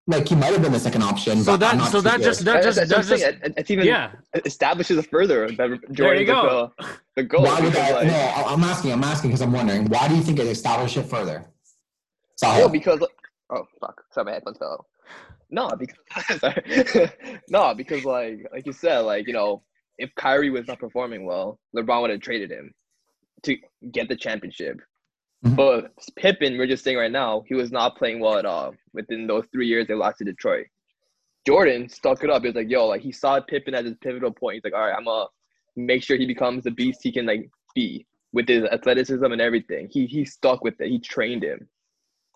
like 0.08 0.28
he 0.28 0.36
might 0.36 0.52
have 0.52 0.62
been 0.62 0.72
the 0.72 0.78
second 0.78 1.02
option. 1.02 1.42
So 1.42 1.52
but 1.52 1.60
that 1.60 1.72
I'm 1.72 1.78
not 1.78 1.90
so 1.90 2.00
that 2.00 2.20
just 2.20 2.44
that 2.44 2.62
just 2.62 2.76
that's, 2.76 2.90
that's 2.90 3.08
that 3.08 3.16
what 3.16 3.20
just. 3.20 3.44
It- 3.44 3.54
It's 3.56 3.70
even 3.70 3.86
yeah. 3.86 4.12
establishes 4.44 4.98
it 4.98 5.10
further 5.10 5.48
that 5.48 5.56
There 5.56 5.78
Jordan 5.92 6.20
you 6.20 6.26
go. 6.26 6.72
the, 6.78 6.86
the 7.16 7.22
goat. 7.24 7.42
why 7.42 7.60
would 7.60 7.72
that? 7.72 7.94
like, 7.94 8.06
no, 8.06 8.14
I- 8.14 8.52
I'm 8.52 8.62
asking. 8.62 8.92
I'm 8.92 9.04
asking 9.04 9.30
because 9.30 9.42
I'm 9.42 9.52
wondering. 9.52 9.86
Why 9.86 10.08
do 10.08 10.14
you 10.14 10.22
think 10.22 10.38
it 10.38 10.46
established 10.46 10.96
it 10.96 11.04
further? 11.04 11.44
Oh, 12.42 12.46
Sahil? 12.46 12.70
because 12.72 13.00
oh 13.50 13.64
fuck, 13.80 14.02
sorry, 14.12 14.26
my 14.26 14.32
headphones 14.32 14.58
fell. 14.58 14.72
out. 14.72 14.86
No, 15.50 15.70
because 15.76 17.10
no, 17.48 17.74
because 17.74 18.04
like 18.04 18.46
like 18.52 18.64
you 18.66 18.72
said, 18.72 19.00
like 19.00 19.26
you 19.26 19.32
know, 19.32 19.62
if 19.98 20.14
Kyrie 20.14 20.50
was 20.50 20.66
not 20.68 20.78
performing 20.78 21.26
well, 21.26 21.58
LeBron 21.76 22.02
would 22.02 22.10
have 22.10 22.20
traded 22.20 22.50
him 22.52 22.72
to 23.42 23.56
get 23.92 24.08
the 24.08 24.16
championship. 24.16 24.80
Mhm. 25.44 25.56
But 25.56 25.92
Pippen, 26.16 26.56
we're 26.56 26.66
just 26.66 26.82
saying 26.84 26.96
right 26.96 27.10
now, 27.10 27.44
he 27.46 27.54
was 27.54 27.70
not 27.70 27.96
playing 27.96 28.20
well 28.20 28.38
at 28.38 28.46
all 28.46 28.74
within 28.92 29.26
those 29.26 29.44
three 29.52 29.66
years 29.66 29.86
they 29.86 29.94
lost 29.94 30.18
to 30.18 30.24
Detroit. 30.24 30.66
Jordan 31.46 31.88
stuck 31.88 32.24
it 32.24 32.30
up. 32.30 32.42
He 32.42 32.48
was 32.48 32.56
like, 32.56 32.70
yo, 32.70 32.86
like 32.86 33.02
he 33.02 33.12
saw 33.12 33.38
Pippen 33.40 33.74
at 33.74 33.84
his 33.84 33.94
pivotal 34.00 34.32
point. 34.32 34.54
He's 34.56 34.64
like, 34.64 34.74
all 34.74 34.80
right, 34.86 34.96
I'm 34.96 35.04
gonna 35.04 35.26
make 35.76 36.02
sure 36.02 36.16
he 36.16 36.26
becomes 36.26 36.64
the 36.64 36.70
beast 36.70 37.00
he 37.02 37.12
can 37.12 37.26
like 37.26 37.48
be 37.74 38.06
with 38.32 38.48
his 38.48 38.64
athleticism 38.64 39.24
and 39.24 39.40
everything. 39.40 39.88
He 39.90 40.06
he 40.06 40.24
stuck 40.24 40.64
with 40.64 40.80
it. 40.80 40.88
He 40.88 40.98
trained 40.98 41.44
him, 41.44 41.68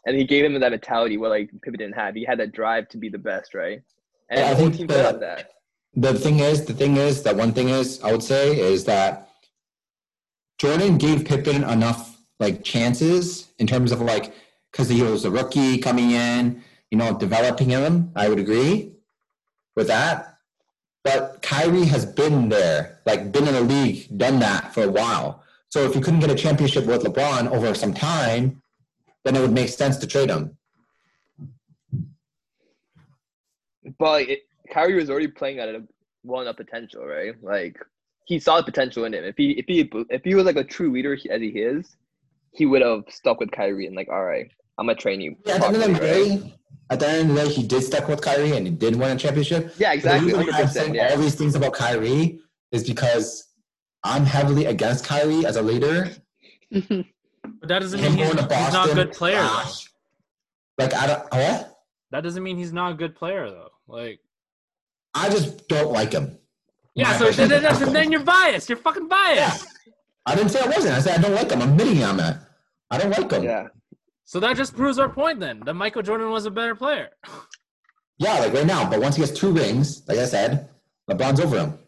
and 0.07 0.17
he 0.17 0.25
gave 0.25 0.45
him 0.45 0.59
that 0.61 0.71
mentality 0.71 1.17
where 1.17 1.31
like 1.31 1.51
Pippen 1.63 1.79
didn't 1.79 1.95
have. 1.97 2.15
He 2.15 2.25
had 2.25 2.39
that 2.39 2.53
drive 2.53 2.89
to 2.91 2.99
be 2.99 3.09
the 3.09 3.19
best, 3.19 3.55
right? 3.55 3.81
And 4.29 4.39
Yeah, 4.41 4.51
I 4.51 4.55
the 4.55 4.71
think 4.71 4.89
that. 4.91 5.51
the 5.97 6.15
thing 6.15 6.39
is, 6.39 6.65
the 6.67 6.75
thing 6.75 6.97
is 6.97 7.23
that 7.25 7.35
one 7.35 7.53
thing 7.53 7.69
is, 7.71 8.01
I 8.05 8.13
would 8.13 8.23
say, 8.23 8.57
is 8.61 8.85
that 8.85 9.29
Jordan 10.59 10.99
gave 10.99 11.25
Pippen 11.25 11.65
enough 11.65 12.20
like 12.41 12.65
chances 12.65 13.53
in 13.59 13.67
terms 13.67 13.93
of 13.93 14.01
like 14.01 14.35
because 14.73 14.89
he 14.89 15.03
was 15.03 15.25
a 15.25 15.31
rookie 15.31 15.79
coming 15.79 16.13
in, 16.13 16.63
you 16.91 16.99
know, 16.99 17.17
developing 17.17 17.69
him. 17.69 18.11
I 18.17 18.29
would 18.29 18.39
agree 18.39 18.93
with 19.77 19.87
that. 19.89 20.39
But 21.05 21.41
Kyrie 21.43 21.87
has 21.87 22.05
been 22.05 22.49
there, 22.49 23.01
like 23.07 23.33
been 23.33 23.47
in 23.47 23.55
the 23.55 23.61
league, 23.61 24.07
done 24.17 24.39
that 24.41 24.75
for 24.75 24.85
a 24.85 24.91
while. 24.91 25.43
So 25.69 25.85
if 25.85 25.95
you 25.95 26.01
couldn't 26.01 26.21
get 26.21 26.31
a 26.31 26.35
championship 26.35 26.85
with 26.87 27.03
LeBron 27.05 27.51
over 27.51 27.75
some 27.75 27.95
time, 27.95 28.61
then 29.25 29.37
it 29.37 29.41
would 29.41 29.53
make 29.53 29.69
sense 29.69 29.97
to 29.99 30.07
trade 30.07 30.31
him. 30.31 30.57
But 33.99 34.29
it, 34.29 34.41
Kyrie 34.73 34.97
was 34.97 35.11
already 35.11 35.29
playing 35.29 35.59
at 35.59 35.69
a 35.69 35.83
well 36.23 36.43
enough 36.43 36.57
potential, 36.57 37.05
right? 37.05 37.35
Like 37.43 37.79
he 38.27 38.39
saw 38.39 38.59
the 38.59 38.65
potential 38.65 39.05
in 39.05 39.15
him. 39.15 39.25
If 39.25 39.37
he 39.37 39.53
if 39.53 39.65
he 39.67 39.91
if 40.11 40.23
he 40.25 40.35
was 40.35 40.45
like 40.45 40.57
a 40.57 40.65
true 40.65 40.93
leader 40.93 41.15
as 41.15 41.41
he 41.41 41.49
is, 41.49 41.97
he 42.53 42.67
would 42.67 42.83
have 42.83 43.03
stuck 43.09 43.41
with 43.41 43.51
Kyrie 43.51 43.87
and 43.87 43.97
like, 43.97 44.09
all 44.09 44.25
right, 44.25 44.51
I'm 44.79 44.87
gonna 44.87 44.97
train 44.97 45.21
you. 45.21 45.37
Yeah, 45.45 45.55
at 45.55 45.61
the 45.61 45.67
end 45.67 45.77
of 45.77 45.83
the 45.83 45.89
properly, 45.91 46.31
right? 46.31 46.43
day, 46.43 46.55
at 46.91 47.01
the 47.01 47.09
end 47.09 47.31
of 47.31 47.37
the 47.37 47.43
day, 47.45 47.49
he 47.51 47.63
did 47.63 47.83
stuck 47.83 48.09
with 48.09 48.21
Kyrie 48.21 48.57
and 48.57 48.67
he 48.67 48.73
did 48.73 48.97
win 48.97 49.17
a 49.17 49.19
championship. 49.19 49.75
Yeah, 49.79 49.93
exactly. 49.93 50.33
The 50.33 50.39
reason 50.39 50.55
I'm 50.55 50.69
saying 50.69 50.95
yeah. 50.95 51.11
all 51.11 51.19
these 51.19 51.35
things 51.35 51.55
about 51.55 51.73
Kyrie 51.73 52.41
is 52.73 52.87
because 52.87 53.47
I'm 54.05 54.25
heavily 54.25 54.67
against 54.67 55.05
Kyrie 55.05 55.47
as 55.47 55.57
a 55.57 55.63
leader. 55.63 56.11
But 57.43 57.69
that 57.69 57.79
doesn't 57.81 57.99
Him 57.99 58.17
mean 58.17 58.25
he's, 58.25 58.35
going 58.35 58.49
to 58.49 58.55
he's 58.55 58.73
not 58.73 58.91
a 58.91 58.95
good 58.95 59.13
player. 59.13 59.41
though. 59.41 59.65
Like 60.79 60.95
I 60.95 61.07
don't 61.07 61.23
what? 61.33 61.79
That 62.11 62.23
doesn't 62.23 62.43
mean 62.43 62.57
he's 62.59 62.73
not 62.73 62.93
a 62.93 62.95
good 62.95 63.15
player 63.15 63.49
though. 63.51 63.71
Like 63.87 64.21
I 65.15 65.29
just 65.29 65.69
don't 65.69 65.93
like 65.93 66.13
him. 66.13 66.39
yeah, 66.95 67.17
so 67.17 67.31
then, 67.31 67.49
then, 67.49 67.93
then 67.93 68.13
you're 68.13 68.23
biased. 68.23 68.69
You're 68.69 68.79
fucking 68.79 69.09
biased. 69.09 69.67
I 70.27 70.35
didn't 70.35 70.51
say 70.51 70.61
I 70.61 70.67
wasn't. 70.67 70.95
I 70.95 71.01
said 71.01 71.19
I 71.19 71.23
don't 71.23 71.35
like 71.35 71.51
him. 71.51 71.63
I'm 71.63 71.71
admitting 71.71 72.05
I'm 72.05 72.17
that. 72.19 72.39
I 72.91 72.99
don't 72.99 73.11
like 73.11 73.31
him. 73.31 73.43
Yeah. 73.43 73.69
So 74.25 74.39
that 74.41 74.57
just 74.57 74.77
proves 74.77 74.99
our 74.99 75.09
point 75.09 75.41
then 75.41 75.61
that 75.65 75.75
Michael 75.75 76.03
Jordan 76.03 76.31
was 76.31 76.47
a 76.47 76.51
better 76.51 76.75
player. 76.75 77.09
Yeah, 78.19 78.39
like 78.39 78.53
right 78.53 78.67
now. 78.67 78.89
But 78.89 79.01
once 79.01 79.17
he 79.17 79.23
gets 79.23 79.39
two 79.39 79.51
rings, 79.51 80.07
like 80.07 80.19
I 80.19 80.27
said, 80.27 80.69
LeBron's 81.11 81.41
over 81.41 81.59
him. 81.59 81.79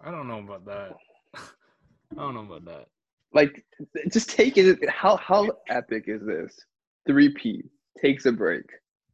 I 0.00 0.10
don't 0.10 0.28
know 0.28 0.38
about 0.38 0.64
that. 0.64 0.96
I 1.34 2.16
don't 2.16 2.34
know 2.34 2.40
about 2.40 2.64
that. 2.64 2.86
Like 3.32 3.64
just 4.10 4.30
take 4.30 4.56
it 4.56 4.88
how 4.88 5.16
how 5.16 5.50
epic 5.68 6.04
is 6.06 6.22
this? 6.26 6.58
Three-peat 7.06 7.66
takes 8.00 8.26
a 8.26 8.32
break. 8.32 8.64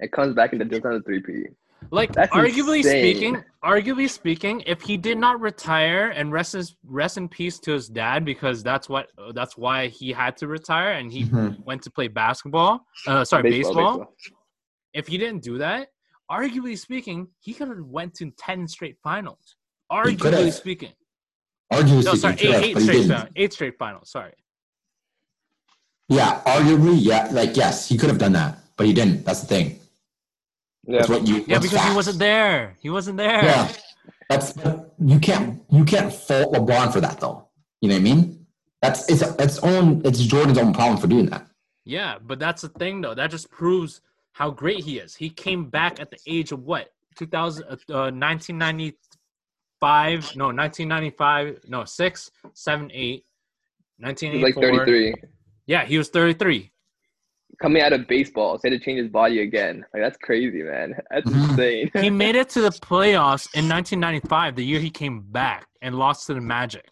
It 0.00 0.12
comes 0.12 0.34
back 0.34 0.52
into 0.52 0.64
just 0.64 0.84
another 0.84 1.02
three-peat. 1.02 1.48
Like 1.90 2.12
That's 2.12 2.32
arguably 2.34 2.78
insane. 2.78 3.14
speaking, 3.14 3.44
arguably 3.64 4.10
speaking, 4.10 4.62
if 4.66 4.80
he 4.82 4.96
did 4.96 5.18
not 5.18 5.40
retire 5.40 6.08
and 6.10 6.32
rest 6.32 6.54
his, 6.54 6.74
rest 6.84 7.16
in 7.16 7.28
peace 7.28 7.58
to 7.60 7.72
his 7.72 7.88
dad 7.88 8.24
because 8.24 8.62
that's 8.62 8.88
what 8.88 9.08
that's 9.34 9.56
why 9.56 9.86
he 9.88 10.10
had 10.12 10.36
to 10.38 10.48
retire 10.48 10.92
and 10.92 11.12
he 11.12 11.24
Mhm. 11.24 11.64
went 11.64 11.82
to 11.82 11.90
play 11.90 12.08
basketball. 12.08 12.84
Uh, 13.06 13.24
sorry, 13.24 13.44
baseball. 13.50 14.12
If 14.94 15.06
he 15.06 15.16
didn't 15.18 15.42
do 15.42 15.58
that, 15.58 15.88
arguably 16.30 16.76
speaking, 16.78 17.28
he 17.40 17.52
could 17.54 17.68
have 17.68 17.78
went 17.86 18.14
to 18.14 18.30
ten 18.32 18.66
straight 18.66 18.96
finals. 19.02 19.56
He 20.04 20.16
could 20.16 20.32
Arguably 20.34 20.44
have. 20.46 20.54
speaking, 20.54 20.92
Arguably, 21.72 22.04
no, 22.04 22.14
sorry, 22.14 22.36
speaking, 22.36 22.54
eight, 22.54 22.62
he 22.64 22.70
eight 22.70 22.74
could 22.74 22.74
have, 22.74 22.74
but 22.74 22.80
he 22.80 22.84
straight 22.86 22.92
didn't. 22.94 23.08
finals. 23.16 23.32
Eight 23.36 23.52
straight 23.52 23.78
finals. 23.78 24.10
Sorry. 24.10 24.32
Yeah, 26.08 26.42
arguably, 26.44 26.96
yeah. 26.98 27.28
Like 27.30 27.56
yes, 27.56 27.88
he 27.88 27.96
could 27.98 28.08
have 28.08 28.18
done 28.18 28.32
that, 28.32 28.58
but 28.76 28.86
he 28.86 28.92
didn't. 28.92 29.24
That's 29.24 29.40
the 29.40 29.46
thing. 29.46 29.78
Yeah. 30.86 30.98
That's 30.98 31.08
what 31.08 31.26
you. 31.26 31.36
Yeah, 31.46 31.58
that's 31.58 31.70
because 31.70 31.86
he 31.86 31.94
wasn't 31.94 32.18
there. 32.18 32.76
He 32.80 32.90
wasn't 32.90 33.16
there. 33.18 33.44
Yeah, 33.44 33.72
that's 34.28 34.54
you 34.98 35.18
can't 35.18 35.62
you 35.70 35.84
can't 35.84 36.12
fault 36.12 36.52
LeBron 36.54 36.92
for 36.92 37.00
that 37.00 37.20
though. 37.20 37.48
You 37.80 37.88
know 37.88 37.96
what 37.96 38.00
I 38.00 38.04
mean? 38.04 38.46
That's 38.82 39.08
it's 39.08 39.22
its 39.22 39.58
own 39.60 40.02
it's 40.04 40.20
Jordan's 40.20 40.58
own 40.58 40.72
problem 40.72 40.98
for 40.98 41.06
doing 41.06 41.26
that. 41.26 41.46
Yeah, 41.84 42.18
but 42.20 42.38
that's 42.38 42.62
the 42.62 42.68
thing 42.68 43.00
though. 43.00 43.14
That 43.14 43.30
just 43.30 43.50
proves 43.50 44.00
how 44.32 44.50
great 44.50 44.84
he 44.84 44.98
is. 44.98 45.16
He 45.16 45.30
came 45.30 45.70
back 45.70 46.00
at 46.00 46.10
the 46.10 46.18
age 46.26 46.52
of 46.52 46.62
what? 46.62 46.90
2000 47.16 47.64
uh, 47.64 47.68
uh, 47.88 48.10
1995, 48.12 50.36
no, 50.36 50.48
1995, 50.48 51.60
no, 51.66 51.86
6, 51.86 52.30
7, 52.52 52.90
8, 52.92 53.24
He's 53.98 54.42
like 54.42 54.54
thirty 54.54 54.84
three. 54.84 55.14
Yeah, 55.66 55.84
he 55.84 55.98
was 55.98 56.08
33. 56.10 56.70
Coming 57.60 57.80
out 57.82 57.92
of 57.94 58.06
baseball, 58.06 58.58
so 58.58 58.68
he 58.68 58.74
had 58.74 58.80
to 58.80 58.84
change 58.84 58.98
his 59.00 59.08
body 59.10 59.40
again. 59.40 59.84
Like 59.94 60.02
that's 60.02 60.18
crazy, 60.18 60.62
man. 60.62 60.94
That's 61.10 61.26
Mhm. 61.30 61.50
insane. 61.50 61.90
He 62.02 62.10
made 62.24 62.36
it 62.36 62.48
to 62.50 62.60
the 62.60 62.68
playoffs 62.70 63.48
in 63.54 63.66
1995, 63.68 64.56
the 64.56 64.64
year 64.64 64.78
he 64.80 64.90
came 64.90 65.20
back 65.22 65.66
and 65.80 65.94
lost 65.98 66.26
to 66.26 66.34
the 66.34 66.40
Magic. 66.40 66.84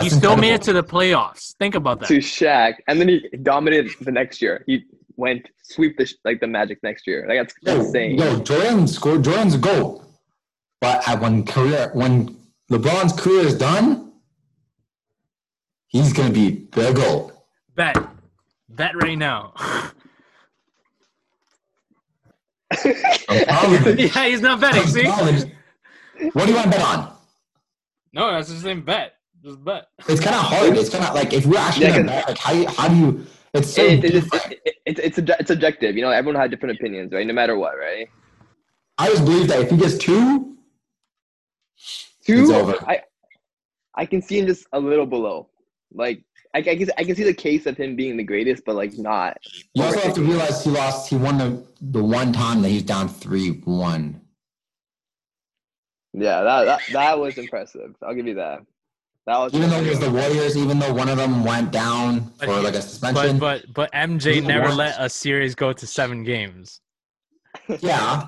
He 0.00 0.04
That's 0.08 0.16
still 0.16 0.36
made 0.38 0.54
it 0.54 0.62
to 0.62 0.72
the 0.72 0.82
playoffs. 0.82 1.54
Think 1.58 1.74
about 1.74 2.00
that. 2.00 2.06
to 2.08 2.18
Shaq, 2.18 2.76
and 2.88 2.98
then 2.98 3.08
he 3.08 3.28
dominated 3.42 3.90
the 4.00 4.10
next 4.12 4.40
year. 4.40 4.64
He 4.66 4.84
went 5.16 5.46
sweep 5.62 5.98
the 5.98 6.10
like 6.24 6.40
the 6.40 6.46
Magic 6.46 6.78
next 6.82 7.06
year. 7.06 7.26
Like 7.28 7.38
that's 7.40 7.54
Yo, 7.62 7.80
insane. 7.84 8.16
yo, 8.18 8.40
Jordan 8.40 8.86
scored. 8.86 9.22
Jordan's 9.24 9.54
a 9.56 9.58
goat, 9.58 10.02
but 10.80 11.06
at 11.06 11.20
when 11.20 11.44
career 11.44 11.90
when 11.92 12.34
LeBron's 12.70 13.12
career 13.12 13.40
is 13.44 13.58
done, 13.58 14.12
he's 15.88 16.14
gonna 16.14 16.30
be 16.32 16.66
the 16.72 16.92
goat. 16.94 17.32
Bet. 17.74 17.96
Bet 18.76 18.96
right 18.96 19.18
now. 19.18 19.54
I'm 23.28 23.40
telling 23.40 23.98
you. 23.98 24.10
yeah, 24.14 24.26
he's 24.28 24.40
not 24.40 24.60
betting, 24.60 24.82
I'm 24.82 24.88
see? 24.88 25.04
telling. 25.04 25.52
What 26.32 26.44
do 26.46 26.50
you 26.50 26.56
want 26.56 26.72
to 26.72 26.78
bet 26.78 26.82
on? 26.82 27.16
No, 28.12 28.32
that's 28.32 28.48
the 28.48 28.56
same 28.56 28.82
bet. 28.84 29.14
Just 29.44 29.64
bet. 29.64 29.86
It's 30.08 30.20
kind 30.20 30.36
of 30.36 30.42
hard. 30.42 30.76
It's 30.76 30.90
kind 30.90 31.04
of 31.04 31.14
like 31.14 31.32
if 31.32 31.46
we're 31.46 31.58
actually 31.58 31.88
Yeah, 31.88 31.98
bet, 32.04 32.28
like 32.28 32.38
how 32.38 32.52
you- 32.52 32.68
how 32.68 32.88
do 32.88 32.96
you? 32.96 33.26
It's 33.54 33.72
so 33.72 33.88
It, 33.88 34.04
it, 34.04 34.14
it, 34.16 34.22
different. 34.22 34.44
it, 34.64 34.76
it, 34.86 34.98
it's 34.98 35.18
it's 35.18 35.50
objective. 35.50 35.96
You 35.96 36.02
know, 36.02 36.10
everyone 36.10 36.40
had 36.40 36.50
different 36.50 36.78
opinions, 36.78 37.12
right? 37.12 37.26
No 37.26 37.34
matter 37.34 37.58
what, 37.58 37.74
right? 37.78 38.08
I 38.98 39.08
just 39.08 39.24
believe 39.24 39.48
that 39.48 39.60
if 39.62 39.70
he 39.70 39.76
gets 39.76 39.98
two, 39.98 40.56
Two, 42.26 42.40
It's 42.40 42.50
over. 42.50 42.76
I 42.86 43.02
I 43.94 44.06
can 44.06 44.22
see 44.22 44.38
him 44.38 44.46
just 44.46 44.66
a 44.72 44.80
little 44.80 45.06
below. 45.06 45.48
Like 45.92 46.24
I, 46.54 46.58
I 46.58 46.62
can 46.62 46.88
I 46.98 47.04
can 47.04 47.16
see 47.16 47.24
the 47.24 47.34
case 47.34 47.66
of 47.66 47.76
him 47.76 47.96
being 47.96 48.16
the 48.16 48.24
greatest, 48.24 48.64
but 48.64 48.74
like 48.74 48.96
not. 48.98 49.38
you 49.74 49.82
also 49.82 50.00
have 50.00 50.14
to 50.14 50.22
realize 50.22 50.62
he 50.62 50.70
lost. 50.70 51.08
He 51.08 51.16
won 51.16 51.38
the 51.38 51.64
the 51.80 52.02
one 52.02 52.32
time 52.32 52.62
that 52.62 52.68
he's 52.68 52.82
down 52.82 53.08
three 53.08 53.50
one. 53.64 54.20
Yeah, 56.12 56.42
that, 56.42 56.64
that 56.64 56.80
that 56.92 57.18
was 57.18 57.38
impressive. 57.38 57.94
I'll 58.02 58.14
give 58.14 58.26
you 58.26 58.34
that. 58.34 58.60
That 59.26 59.38
was 59.38 59.54
Even 59.54 59.70
though 59.70 59.80
it 59.80 59.88
was 59.88 60.00
the 60.00 60.10
Warriors, 60.10 60.56
even 60.56 60.78
though 60.78 60.92
one 60.92 61.08
of 61.08 61.16
them 61.16 61.44
went 61.44 61.70
down 61.70 62.32
But 62.38 62.46
for 62.46 62.60
like 62.60 62.74
a 62.74 62.82
suspension. 62.82 63.38
But 63.38 63.62
but 63.74 63.74
but 63.74 63.92
MJ 63.92 64.44
never 64.44 64.68
won. 64.68 64.76
let 64.78 64.96
a 64.98 65.08
series 65.08 65.54
go 65.54 65.72
to 65.72 65.86
seven 65.86 66.24
games. 66.24 66.80
Yeah, 67.80 68.26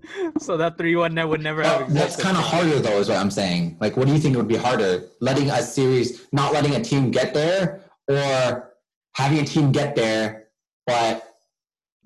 so 0.38 0.56
that 0.56 0.78
three 0.78 0.96
one 0.96 1.14
net 1.14 1.28
would 1.28 1.42
never 1.42 1.62
have 1.62 1.86
but 1.86 1.94
that's 1.94 2.16
kind 2.20 2.36
of 2.36 2.42
harder 2.42 2.78
though, 2.80 2.98
is 2.98 3.08
what 3.08 3.18
I'm 3.18 3.30
saying. 3.30 3.76
Like, 3.80 3.96
what 3.96 4.06
do 4.06 4.12
you 4.12 4.18
think 4.18 4.36
would 4.36 4.48
be 4.48 4.56
harder? 4.56 5.04
Letting 5.20 5.50
a 5.50 5.62
series, 5.62 6.26
not 6.32 6.52
letting 6.52 6.74
a 6.74 6.82
team 6.82 7.10
get 7.10 7.34
there, 7.34 7.82
or 8.08 8.72
having 9.14 9.38
a 9.40 9.44
team 9.44 9.72
get 9.72 9.94
there 9.94 10.48
but 10.86 11.36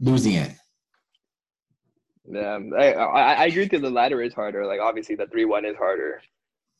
losing 0.01 0.35
it? 0.35 0.53
Yeah, 2.29 2.59
I, 2.77 2.93
I 2.93 3.33
I 3.35 3.45
agree 3.47 3.67
that 3.67 3.81
the 3.81 3.91
latter 3.91 4.21
is 4.23 4.35
harder. 4.35 4.67
Like 4.67 4.81
obviously 4.81 5.15
the 5.15 5.27
three 5.29 5.45
one 5.45 5.65
is 5.65 5.77
harder. 5.77 6.21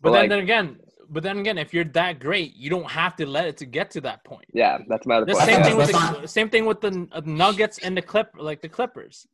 But 0.01 0.11
But, 0.11 0.13
then, 0.13 0.21
like- 0.23 0.31
then 0.31 0.39
again, 0.41 0.77
but 1.09 1.23
then 1.23 1.39
again, 1.39 1.57
if 1.57 1.73
you're 1.73 1.85
that 1.85 2.19
great, 2.19 2.55
you 2.57 2.69
don't 2.69 2.91
have 2.91 3.15
to 3.17 3.27
let 3.27 3.47
it 3.47 3.57
to 3.59 3.67
get 3.67 3.91
to 3.93 4.01
that 4.03 4.25
point. 4.25 4.47
Yeah, 4.53 4.79
that's 4.89 5.07
my 5.07 5.17
other 5.17 5.27
The 5.27 5.33
point. 5.35 5.45
same 5.45 5.63
that's- 5.63 5.69
thing 5.69 5.77
with 5.79 5.93
that's 5.93 6.21
the 6.21 6.29
same 6.29 6.51
thing 6.51 6.67
with 6.67 6.81
the 6.81 7.09
Nuggets 7.25 7.79
and 7.79 7.97
the 7.97 8.03
Clip, 8.03 8.29
like 8.37 8.61
the 8.61 8.69
Clippers. 8.69 9.27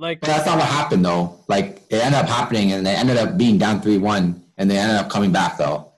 Like 0.00 0.20
But 0.20 0.28
that's 0.28 0.46
not 0.46 0.56
what 0.56 0.66
happened 0.66 1.04
though. 1.04 1.38
Like, 1.46 1.82
it 1.90 1.96
ended 2.02 2.14
up 2.20 2.26
happening, 2.26 2.72
and 2.72 2.86
they 2.86 2.94
ended 2.94 3.18
up 3.18 3.36
being 3.36 3.58
down 3.58 3.82
three 3.82 3.98
one, 3.98 4.42
and 4.56 4.70
they 4.70 4.78
ended 4.78 4.96
up 4.96 5.10
coming 5.10 5.30
back 5.30 5.58
though. 5.58 5.92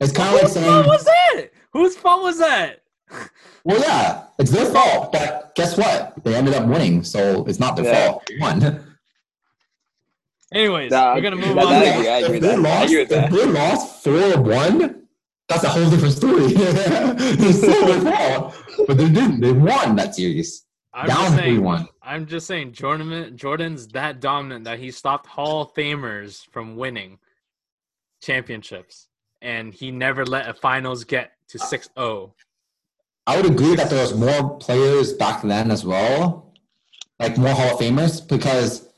It's 0.00 0.12
kind 0.12 0.28
of 0.28 0.34
like 0.34 0.42
whose 0.42 0.52
saying, 0.52 0.66
fault 0.66 0.86
was 0.86 1.04
that? 1.04 1.46
Whose 1.72 1.96
fault 1.96 2.22
was 2.22 2.38
that? 2.38 2.82
well, 3.64 3.80
yeah, 3.80 4.24
it's 4.38 4.50
their 4.50 4.66
fault, 4.66 5.12
but 5.12 5.54
guess 5.54 5.78
what? 5.78 6.12
They 6.24 6.34
ended 6.34 6.52
up 6.54 6.66
winning, 6.66 7.04
so 7.04 7.44
it's 7.46 7.58
not 7.58 7.74
their 7.76 7.86
Yeah. 7.86 8.06
fault. 8.10 8.26
They 8.28 8.36
won. 8.38 8.84
Anyways, 10.52 10.90
Nah, 10.90 11.14
we're 11.14 11.22
gonna 11.22 11.36
move 11.36 11.54
that- 11.54 11.64
on. 11.64 11.72
that 11.72 11.80
to- 11.84 11.88
I 11.88 11.94
agree, 11.94 12.08
I 12.08 12.18
agree 12.18 12.36
if 12.36 12.42
they 12.42 12.48
that. 12.48 12.58
I 12.58 12.60
lost, 12.60 12.84
agree 12.84 12.98
with 12.98 13.08
that. 13.08 13.30
they 13.32 13.46
lost 13.46 14.04
four 14.04 14.42
one, 14.42 15.02
that's 15.48 15.64
a 15.64 15.68
whole 15.70 15.88
different 15.88 16.14
story. 16.14 16.44
it's 16.48 17.58
still 17.58 17.86
their 17.86 18.12
fault, 18.12 18.54
but 18.86 18.98
they 18.98 19.08
didn't. 19.08 19.40
They 19.40 19.52
won 19.52 19.96
that 19.96 20.14
series, 20.14 20.64
I'm 20.94 21.06
just 21.06 21.20
down 21.20 21.32
three 21.32 21.42
saying. 21.42 21.62
one. 21.62 21.88
I'm 22.02 22.26
just 22.26 22.46
saying, 22.46 22.72
Jordan. 22.72 23.36
Jordan's 23.36 23.88
that 23.88 24.20
dominant 24.20 24.64
that 24.64 24.78
he 24.78 24.90
stopped 24.90 25.26
Hall 25.26 25.62
of 25.62 25.74
Famers 25.74 26.46
from 26.50 26.76
winning 26.76 27.18
championships, 28.22 29.08
and 29.40 29.72
he 29.72 29.90
never 29.90 30.24
let 30.24 30.48
a 30.48 30.54
finals 30.54 31.04
get 31.04 31.32
to 31.48 31.58
oh. 31.60 31.66
6-0. 31.66 32.32
I 33.26 33.36
would 33.36 33.50
agree 33.50 33.76
that 33.76 33.88
there 33.88 34.02
was 34.02 34.14
more 34.14 34.58
players 34.58 35.12
back 35.12 35.42
then 35.42 35.70
as 35.70 35.84
well, 35.84 36.52
like 37.18 37.38
more 37.38 37.54
Hall 37.54 37.74
of 37.74 37.80
Famers, 37.80 38.26
because 38.26 38.88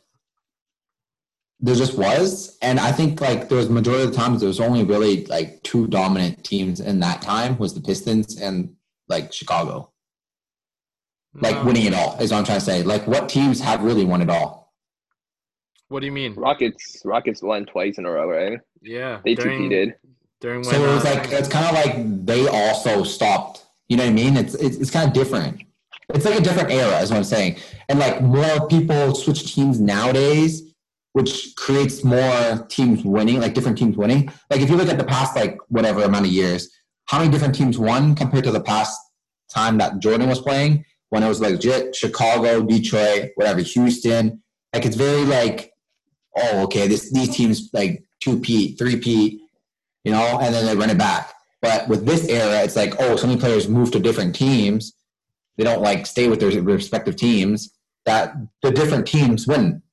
there 1.61 1.75
just 1.75 1.97
was, 1.97 2.59
and 2.61 2.81
I 2.81 2.93
think 2.93 3.21
like 3.21 3.49
there 3.49 3.59
was 3.59 3.69
majority 3.69 4.05
of 4.05 4.11
the 4.11 4.17
times 4.17 4.41
there 4.41 4.49
was 4.49 4.61
only 4.61 4.85
really 4.85 5.25
like 5.27 5.63
two 5.63 5.87
dominant 5.87 6.45
teams 6.45 6.81
in 6.81 7.01
that 7.01 7.23
time 7.23 7.57
was 7.59 7.75
the 7.75 7.81
Pistons 7.81 8.41
and 8.41 8.75
like 9.09 9.33
Chicago, 9.33 9.91
like 11.41 11.57
No. 11.57 11.65
winning 11.65 11.87
it 11.87 11.95
all 11.95 12.17
is 12.21 12.31
what 12.31 12.39
I'm 12.39 12.45
trying 12.45 12.61
to 12.61 12.65
say. 12.65 12.83
Like 12.83 13.07
what 13.07 13.29
teams 13.29 13.61
have 13.61 13.83
really 13.83 14.05
won 14.05 14.23
it 14.23 14.31
all? 14.31 14.73
What 15.89 16.01
do 16.01 16.07
you 16.07 16.13
mean? 16.13 16.35
Rockets 16.35 17.03
Rockets 17.05 17.43
won 17.43 17.67
twice 17.67 17.99
in 17.99 18.07
a 18.07 18.11
row, 18.11 18.29
right? 18.29 18.59
Yeah, 18.81 19.21
They 19.25 19.35
during, 19.35 19.69
two-peated. 19.71 19.95
during 20.41 20.59
when 20.63 20.65
So 20.65 20.85
it 20.85 20.95
was 20.95 21.05
uh, 21.05 21.15
like 21.15 21.33
it's 21.33 21.49
kind 21.49 21.67
of 21.67 21.73
like 21.73 22.27
they 22.27 22.47
also 22.49 23.03
stopped. 23.05 23.67
You 23.89 23.97
know 23.97 24.05
what 24.05 24.11
I 24.11 24.15
mean? 24.15 24.37
It's 24.37 24.55
it's, 24.55 24.77
it's 24.77 24.91
kind 24.91 25.07
of 25.09 25.15
different. 25.15 25.63
It's 26.11 26.25
like 26.25 26.39
a 26.39 26.43
different 26.43 26.71
era, 26.71 26.99
is 27.01 27.11
what 27.11 27.17
I'm 27.19 27.25
saying. 27.25 27.57
And 27.89 27.99
like 27.99 28.21
more 28.23 28.67
people 28.69 29.15
switch 29.15 29.55
teams 29.55 29.81
nowadays, 29.81 30.63
which 31.13 31.55
creates 31.57 32.05
more 32.05 32.67
teams 32.69 33.05
winning, 33.05 33.41
like 33.41 33.55
different 33.55 33.79
teams 33.79 33.97
winning. 33.97 34.31
Like 34.51 34.61
if 34.61 34.69
you 34.71 34.77
look 34.77 34.89
at 34.89 34.99
the 34.99 35.05
past 35.05 35.35
like 35.37 35.57
whatever 35.69 36.03
amount 36.03 36.27
of 36.27 36.33
years, 36.33 36.71
how 37.07 37.19
many 37.19 37.31
different 37.31 37.55
teams 37.55 37.79
won 37.79 38.15
compared 38.15 38.45
to 38.45 38.51
the 38.51 38.61
past 38.61 38.99
time 39.51 39.79
that 39.79 39.99
Jordan 40.01 40.29
was 40.29 40.41
playing 40.41 40.85
when 41.15 41.23
it 41.23 41.29
was 41.29 41.41
legit 41.41 41.95
Chicago, 41.95 42.61
Detroit, 42.61 43.31
whatever, 43.37 43.61
Houston. 43.61 44.43
Like 44.73 44.85
it's 44.85 44.97
very 44.97 45.25
like, 45.25 45.73
oh 46.37 46.65
okay, 46.65 46.89
this 46.89 47.13
these 47.13 47.29
teams 47.37 47.71
like 47.73 48.03
two-peat, 48.19 48.77
three 48.77 48.97
P, 48.97 49.41
you 50.03 50.11
know, 50.11 50.41
and 50.43 50.53
then 50.53 50.67
they 50.67 50.75
run 50.75 50.91
it 50.91 50.99
back. 50.99 51.33
But 51.63 51.87
with 51.87 52.05
this 52.05 52.27
era, 52.29 52.65
it's 52.65 52.75
like, 52.75 52.97
oh, 52.99 53.15
so 53.15 53.29
many 53.29 53.39
players 53.39 53.69
move 53.69 53.93
to 53.93 54.01
different 54.01 54.35
teams. 54.35 54.93
They 55.57 55.63
don't 55.63 55.83
like 55.83 56.05
stay 56.05 56.27
with 56.27 56.41
their 56.41 56.51
respective 56.61 57.15
teams. 57.15 57.73
That 58.07 58.35
the 58.63 58.73
different 58.73 59.07
teams 59.07 59.47
win. 59.47 59.84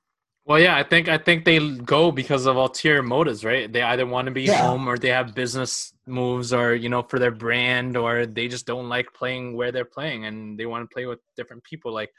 Well, 0.51 0.59
yeah, 0.59 0.75
I 0.75 0.83
think 0.83 1.07
I 1.07 1.17
think 1.17 1.45
they 1.45 1.59
go 1.77 2.11
because 2.11 2.45
of 2.45 2.57
ulterior 2.57 3.01
motives, 3.01 3.45
right? 3.45 3.71
They 3.71 3.81
either 3.81 4.05
want 4.05 4.25
to 4.25 4.31
be 4.31 4.41
Yeah. 4.41 4.67
home 4.67 4.85
or 4.89 4.97
they 4.97 5.07
have 5.07 5.33
business 5.33 5.93
moves, 6.05 6.51
or 6.51 6.75
you 6.75 6.89
know, 6.89 7.03
for 7.03 7.19
their 7.19 7.31
brand, 7.31 7.95
or 7.95 8.25
they 8.25 8.49
just 8.49 8.65
don't 8.65 8.89
like 8.89 9.13
playing 9.13 9.55
where 9.55 9.71
they're 9.71 9.85
playing, 9.85 10.25
and 10.25 10.59
they 10.59 10.65
want 10.65 10.81
to 10.89 10.93
play 10.93 11.05
with 11.05 11.19
different 11.37 11.63
people, 11.63 11.93
like 11.93 12.11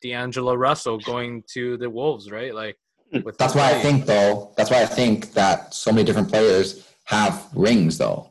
D'Angelo 0.00 0.54
Russell 0.54 0.98
going 1.00 1.44
to 1.52 1.76
the 1.76 1.90
Wolves, 1.90 2.30
right? 2.30 2.54
Like, 2.54 2.78
hmm. 3.12 3.20
with 3.20 3.36
That's 3.36 3.54
why 3.54 3.68
I 3.72 3.74
think 3.84 4.06
though. 4.06 4.54
That's 4.56 4.70
why 4.70 4.80
I 4.80 4.86
think 4.86 5.34
that 5.34 5.74
so 5.74 5.92
many 5.92 6.04
different 6.04 6.30
players 6.30 6.82
have 7.04 7.46
rings 7.54 7.98
though. 7.98 8.30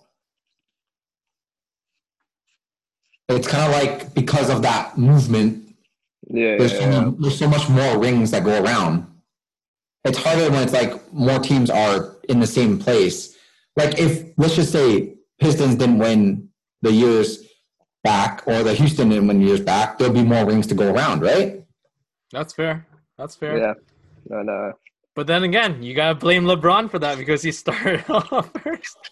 It's 3.29 3.47
kind 3.47 3.65
of 3.71 3.79
like 3.79 4.12
because 4.15 4.49
of 4.49 4.63
that 4.63 4.97
movement, 4.97 5.75
Yeah, 6.31 6.58
there's 6.58 6.73
yeah, 6.73 6.79
so, 6.79 6.86
yeah. 6.89 6.99
many- 7.01 7.15
there's 7.19 7.38
so 7.38 7.47
much 7.47 7.69
more 7.69 7.99
rings 7.99 8.31
that 8.31 8.43
go 8.43 8.63
around. 8.63 9.12
It's 10.06 10.18
harder 10.18 10.52
when 10.52 10.63
it's 10.63 10.74
like 10.74 11.13
more 11.13 11.39
teams 11.39 11.70
are 11.70 12.15
in 12.30 12.39
the 12.39 12.48
same 12.48 12.78
place. 12.80 13.36
Like 13.76 14.00
if 14.00 14.32
let's 14.38 14.56
just 14.56 14.72
say 14.72 15.15
Pistons 15.39 15.76
didn't 15.76 15.98
win 15.98 16.50
the 16.82 16.91
years 16.91 17.44
back, 18.04 18.44
or 18.48 18.63
the 18.63 18.74
Houston 18.76 19.10
didn't 19.10 19.28
win 19.28 19.41
years 19.41 19.60
back, 19.60 19.98
there'll 19.98 20.13
be 20.13 20.24
more 20.24 20.46
rings 20.46 20.68
to 20.68 20.76
go 20.76 20.94
around, 20.94 21.22
right? 21.22 21.62
that's 22.32 22.54
fair. 22.54 22.86
That's 23.18 23.36
fair. 23.36 23.58
yeah. 23.58 23.74
No, 24.30 24.41
no. 24.41 24.74
But 25.15 25.28
then 25.28 25.44
again, 25.44 25.82
you 25.82 25.96
gotta 25.96 26.15
blame 26.15 26.44
LeBron 26.44 26.91
for 26.91 27.00
that 27.00 27.18
because 27.18 27.41
he 27.41 27.52
started 27.52 28.04
off 28.10 28.52
first. 28.62 29.12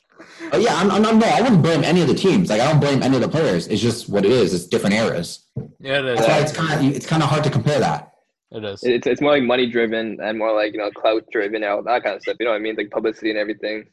Uh, 0.51 0.57
yeah, 0.57 0.75
I'm, 0.75 0.91
I'm, 0.91 1.05
I'm, 1.05 1.19
no, 1.19 1.27
I 1.27 1.41
wouldn't 1.41 1.61
blame 1.63 1.83
any 1.83 2.01
of 2.01 2.07
the 2.07 2.13
teams. 2.13 2.49
Like 2.49 2.61
I 2.61 2.69
don't 2.69 2.79
blame 2.79 3.01
any 3.01 3.15
of 3.15 3.21
the 3.21 3.29
players. 3.29 3.67
It's 3.67 3.81
just 3.81 4.09
what 4.09 4.25
it 4.25 4.31
is. 4.31 4.53
It's 4.53 4.65
different 4.65 4.95
eras. 4.95 5.47
Yeah, 5.79 5.99
it 5.99 6.05
is. 6.05 6.19
That's 6.19 6.27
why 6.27 6.39
it's 6.39 6.51
kind 6.51 6.87
of 6.87 6.95
it's 6.95 7.05
kind 7.05 7.23
of 7.23 7.29
hard 7.29 7.43
to 7.45 7.49
compare 7.49 7.79
that. 7.79 8.12
It 8.53 8.63
is. 8.63 8.83
It's 8.83 9.07
it's 9.07 9.21
more 9.21 9.31
like 9.31 9.43
money 9.43 9.65
driven 9.67 10.19
and 10.21 10.37
more 10.37 10.53
like 10.55 10.73
you 10.73 10.79
know 10.79 10.91
clout 10.91 11.23
driven 11.31 11.63
and 11.63 11.65
all 11.73 11.83
that 11.83 12.03
kind 12.03 12.15
of 12.15 12.21
stuff. 12.21 12.37
You 12.39 12.45
know 12.45 12.51
what 12.51 12.57
I 12.57 12.59
mean? 12.61 12.75
Like 12.75 12.91
publicity 12.91 13.29
and 13.31 13.39
everything. 13.39 13.85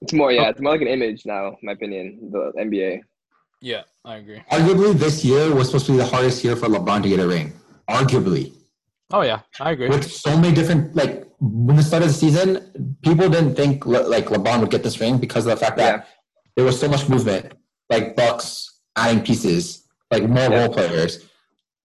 It's 0.00 0.12
more 0.12 0.32
yeah. 0.32 0.48
It's 0.50 0.60
more 0.60 0.72
like 0.72 0.82
an 0.82 0.88
image 0.88 1.26
now, 1.26 1.48
in 1.48 1.56
my 1.62 1.72
opinion. 1.72 2.30
The 2.32 2.52
NBA. 2.58 3.00
Yeah, 3.60 3.82
I 4.04 4.16
agree. 4.16 4.42
Arguably, 4.50 4.94
this 4.94 5.24
year 5.24 5.54
was 5.54 5.68
supposed 5.68 5.86
to 5.86 5.92
be 5.92 5.98
the 5.98 6.04
hardest 6.06 6.42
year 6.42 6.56
for 6.56 6.66
LeBron 6.66 7.02
to 7.04 7.08
get 7.08 7.20
a 7.20 7.26
ring. 7.28 7.52
Arguably, 7.88 8.52
Oh 9.12 9.22
yeah, 9.22 9.40
I 9.60 9.72
agree. 9.72 9.88
with 9.88 10.10
so 10.10 10.36
many 10.36 10.54
different 10.54 10.94
like 10.96 11.26
when 11.40 11.76
the 11.76 11.82
start 11.82 12.02
of 12.02 12.08
the 12.08 12.14
season, 12.14 12.96
people 13.02 13.28
didn't 13.28 13.54
think 13.54 13.84
Le- 13.86 14.06
like 14.08 14.26
LeBron 14.26 14.60
would 14.60 14.70
get 14.70 14.82
this 14.82 15.00
ring 15.00 15.18
because 15.18 15.46
of 15.46 15.50
the 15.58 15.64
fact 15.64 15.76
that 15.76 15.94
Yeah. 15.96 16.04
there 16.56 16.64
was 16.64 16.78
so 16.78 16.88
much 16.88 17.08
movement, 17.08 17.52
like 17.90 18.16
Bucks 18.16 18.80
adding 18.96 19.22
pieces, 19.24 19.86
like 20.10 20.22
more 20.24 20.48
Yeah. 20.50 20.64
role 20.64 20.72
players, 20.72 21.24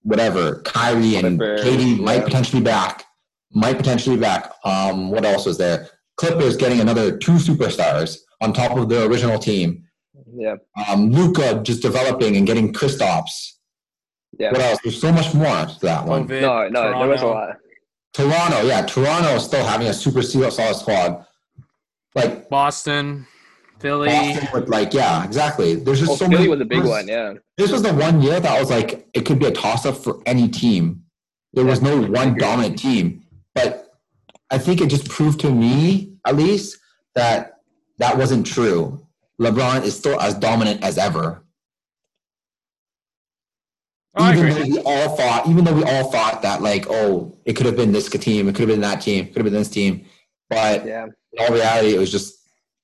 whatever. 0.08 0.62
Kyrie 0.62 1.18
and 1.18 1.38
Clippers, 1.42 1.64
KD 1.64 2.00
might 2.00 2.20
yeah. 2.20 2.24
potentially 2.24 2.62
back, 2.64 3.04
might 3.52 3.78
potentially 3.78 4.16
be 4.16 4.22
back. 4.22 4.54
Um, 4.64 5.12
what 5.12 5.26
else 5.26 5.46
was 5.46 5.58
there? 5.58 5.90
Clippers 6.16 6.56
getting 6.56 6.80
another 6.80 7.18
two 7.18 7.34
superstars 7.34 8.18
on 8.42 8.54
top 8.54 8.78
of 8.78 8.90
the 8.90 9.06
original 9.06 9.38
team. 9.38 9.84
Yeah. 10.34 10.56
Um, 10.88 11.12
Luka 11.12 11.62
just 11.64 11.82
developing 11.82 12.38
and 12.38 12.48
getting 12.48 12.72
Kristaps. 12.74 13.54
Yeah. 14.40 14.52
What 14.52 14.62
else? 14.62 14.80
There's 14.84 15.00
so 15.00 15.12
much 15.12 15.34
more 15.34 15.66
to 15.66 15.80
that 15.82 16.06
one. 16.06 16.28
COVID, 16.28 16.42
No, 16.42 16.68
no, 16.70 17.00
there 17.00 17.08
was 17.08 17.22
a 17.22 17.28
lot. 17.28 17.58
Toronto, 18.14 18.62
yeah, 18.62 18.82
Toronto 18.84 19.36
is 19.36 19.44
still 19.44 19.66
having 19.66 19.88
a 19.88 19.94
super 19.94 20.22
solid 20.22 20.52
solid 20.52 20.76
squad. 20.76 21.26
Like 22.16 22.50
Boston, 22.50 23.28
Philly. 23.80 24.10
Boston 24.10 24.48
with 24.54 24.70
like, 24.70 24.94
yeah, 24.94 25.24
exactly. 25.24 25.76
There's 25.76 26.00
just 26.00 26.12
Oh, 26.12 26.16
so 26.16 26.26
Philly 26.26 26.38
many. 26.38 26.48
was 26.50 26.62
a 26.62 26.66
big 26.66 26.82
this- 26.82 26.90
one. 26.90 27.08
Yeah. 27.08 27.34
This 27.58 27.72
was 27.72 27.82
the 27.82 27.94
one 27.94 28.22
year 28.22 28.40
that 28.40 28.52
I 28.52 28.60
was 28.60 28.70
like, 28.70 29.08
it 29.14 29.26
could 29.26 29.40
be 29.40 29.46
a 29.46 29.52
toss 29.52 29.86
up 29.86 29.98
for 29.98 30.22
any 30.26 30.48
team. 30.48 31.04
There 31.54 31.66
was 31.66 31.82
no 31.82 32.00
one 32.02 32.36
dominant 32.38 32.78
team, 32.78 33.24
but 33.56 33.92
I 34.52 34.58
think 34.58 34.82
it 34.82 34.88
just 34.88 35.10
proved 35.10 35.40
to 35.42 35.52
me, 35.52 36.14
at 36.26 36.36
least, 36.36 36.78
that 37.16 37.60
that 37.98 38.18
wasn't 38.18 38.46
true. 38.46 39.06
LeBron 39.42 39.84
is 39.84 39.96
still 39.98 40.20
as 40.22 40.34
dominant 40.36 40.84
as 40.84 40.98
ever. 40.98 41.44
Oh, 44.16 44.24
I 44.24 44.34
even 44.36 44.50
though 44.50 44.64
we 44.64 44.80
all 44.84 45.16
thought, 45.16 45.48
even 45.48 45.64
though 45.64 45.74
we 45.74 45.84
all 45.84 46.12
thought 46.12 46.42
that, 46.42 46.62
like, 46.62 46.86
oh, 46.90 47.38
it 47.46 47.54
could 47.54 47.66
have 47.68 47.76
been 47.76 47.92
this 47.92 48.10
team, 48.10 48.48
it 48.48 48.54
could 48.56 48.68
have 48.68 48.76
been 48.76 48.82
that 48.82 49.02
team, 49.02 49.26
it 49.26 49.28
could 49.28 49.38
have 49.38 49.46
been 49.46 49.54
this 49.54 49.70
team, 49.70 50.06
but 50.50 50.86
Yeah. 50.86 51.06
in 51.06 51.40
all 51.40 51.54
reality, 51.54 51.94
it 51.96 52.00
was 52.00 52.12
just 52.12 52.36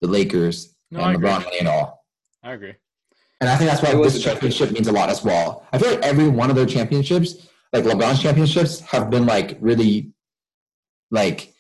the 0.02 0.08
Lakers 0.08 0.73
No, 0.94 1.00
I 1.02 1.08
and 1.08 1.16
agree. 1.18 1.30
LeBron 1.30 1.46
winning 1.46 1.60
it 1.62 1.68
all. 1.68 2.06
I 2.44 2.54
agree. 2.54 2.74
And 3.42 3.50
I 3.50 3.58
think 3.58 3.70
that's 3.70 3.82
why 3.82 3.92
It 3.92 4.04
this 4.04 4.24
championship 4.24 4.72
means 4.72 4.88
a 4.88 4.92
lot 4.92 5.10
as 5.10 5.24
well. 5.24 5.66
I 5.74 5.78
feel 5.78 5.92
like 5.92 6.02
every 6.02 6.28
one 6.30 6.50
of 6.50 6.56
their 6.56 6.66
championships, 6.66 7.48
like 7.74 7.84
LeBron's 7.84 8.22
championships, 8.22 8.80
have 8.82 9.10
been 9.10 9.26
like 9.26 9.58
really, 9.60 10.12
like, 11.12 11.54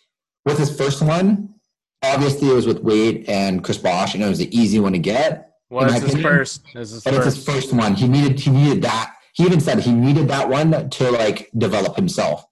with 0.45 0.57
his 0.57 0.75
first 0.75 1.01
one. 1.01 1.55
Obviously, 2.03 2.49
it 2.49 2.53
was 2.53 2.67
with 2.67 2.79
Wade 2.83 3.25
and 3.27 3.63
Chris 3.63 3.77
Bosh, 3.77 4.13
and 4.13 4.23
it 4.23 4.27
was 4.27 4.37
the 4.37 4.55
easy 4.57 4.79
one 4.79 4.93
to 4.93 4.99
get. 4.99 5.51
Well, 5.69 5.91
it's 5.91 6.03
his 6.13 6.21
first. 6.21 6.63
It's 6.75 6.91
his 6.91 7.03
But 7.03 7.13
first. 7.15 7.27
it's 7.27 7.35
his 7.37 7.45
first 7.45 7.73
one. 7.73 7.95
He 7.95 8.07
needed 8.07 8.39
he 8.39 8.51
needed 8.51 8.83
that 8.83 9.15
he 9.33 9.43
even 9.43 9.59
said 9.59 9.79
he 9.79 9.91
needed 9.91 10.27
that 10.27 10.47
one 10.47 10.89
to 10.91 11.11
like 11.11 11.49
develop 11.57 11.95
himself. 11.95 12.45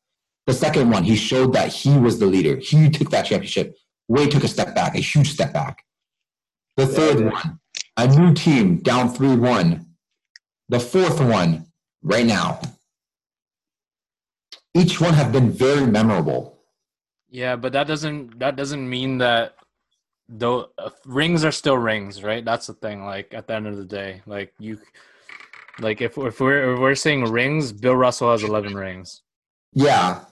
The 0.48 0.54
second 0.54 0.90
one, 0.90 1.04
he 1.04 1.16
showed 1.16 1.54
that 1.54 1.72
he 1.72 1.96
was 1.98 2.18
the 2.18 2.26
leader. 2.26 2.58
He 2.58 2.90
took 2.90 3.12
that 3.12 3.26
championship. 3.26 3.78
Wade 4.08 4.32
took 4.32 4.44
a 4.44 4.48
step 4.48 4.74
back, 4.74 4.96
a 4.96 5.00
huge 5.00 5.32
step 5.32 5.54
back. 5.54 5.86
The 6.78 6.88
third 6.88 7.32
one, 7.32 7.60
a 7.98 8.08
new 8.08 8.34
team 8.34 8.78
down 8.78 9.10
3 9.14 9.36
1. 9.36 9.86
The 10.70 10.80
fourth 10.80 11.20
one, 11.20 11.66
right 12.02 12.26
now. 12.26 12.62
Each 14.74 15.02
one 15.02 15.14
have 15.14 15.32
been 15.32 15.52
very 15.52 15.86
memorable. 15.86 16.58
Yeah, 17.30 17.56
but 17.58 17.74
that 17.74 17.88
doesn't 17.88 18.40
that 18.40 18.56
doesn't 18.56 18.90
mean 18.90 19.18
that 19.20 19.56
though 20.30 20.70
uh, 20.78 20.90
rings 21.06 21.44
are 21.44 21.52
still 21.52 21.78
rings, 21.78 22.24
right? 22.24 22.44
That's 22.44 22.68
the 22.68 22.74
thing. 22.74 23.04
Like 23.06 23.34
at 23.34 23.48
the 23.48 23.54
end 23.56 23.68
of 23.68 23.76
the 23.78 23.86
day, 23.86 24.22
like 24.26 24.54
you, 24.60 24.80
like 25.80 26.02
if 26.02 26.18
if 26.18 26.40
we're 26.40 26.74
if 26.74 26.80
we're 26.80 26.96
saying 26.96 27.26
rings, 27.26 27.74
Bill 27.74 27.96
Russell 27.96 28.32
has 28.32 28.44
eleven 28.44 28.76
rings. 28.76 29.22
Yeah. 29.74 30.24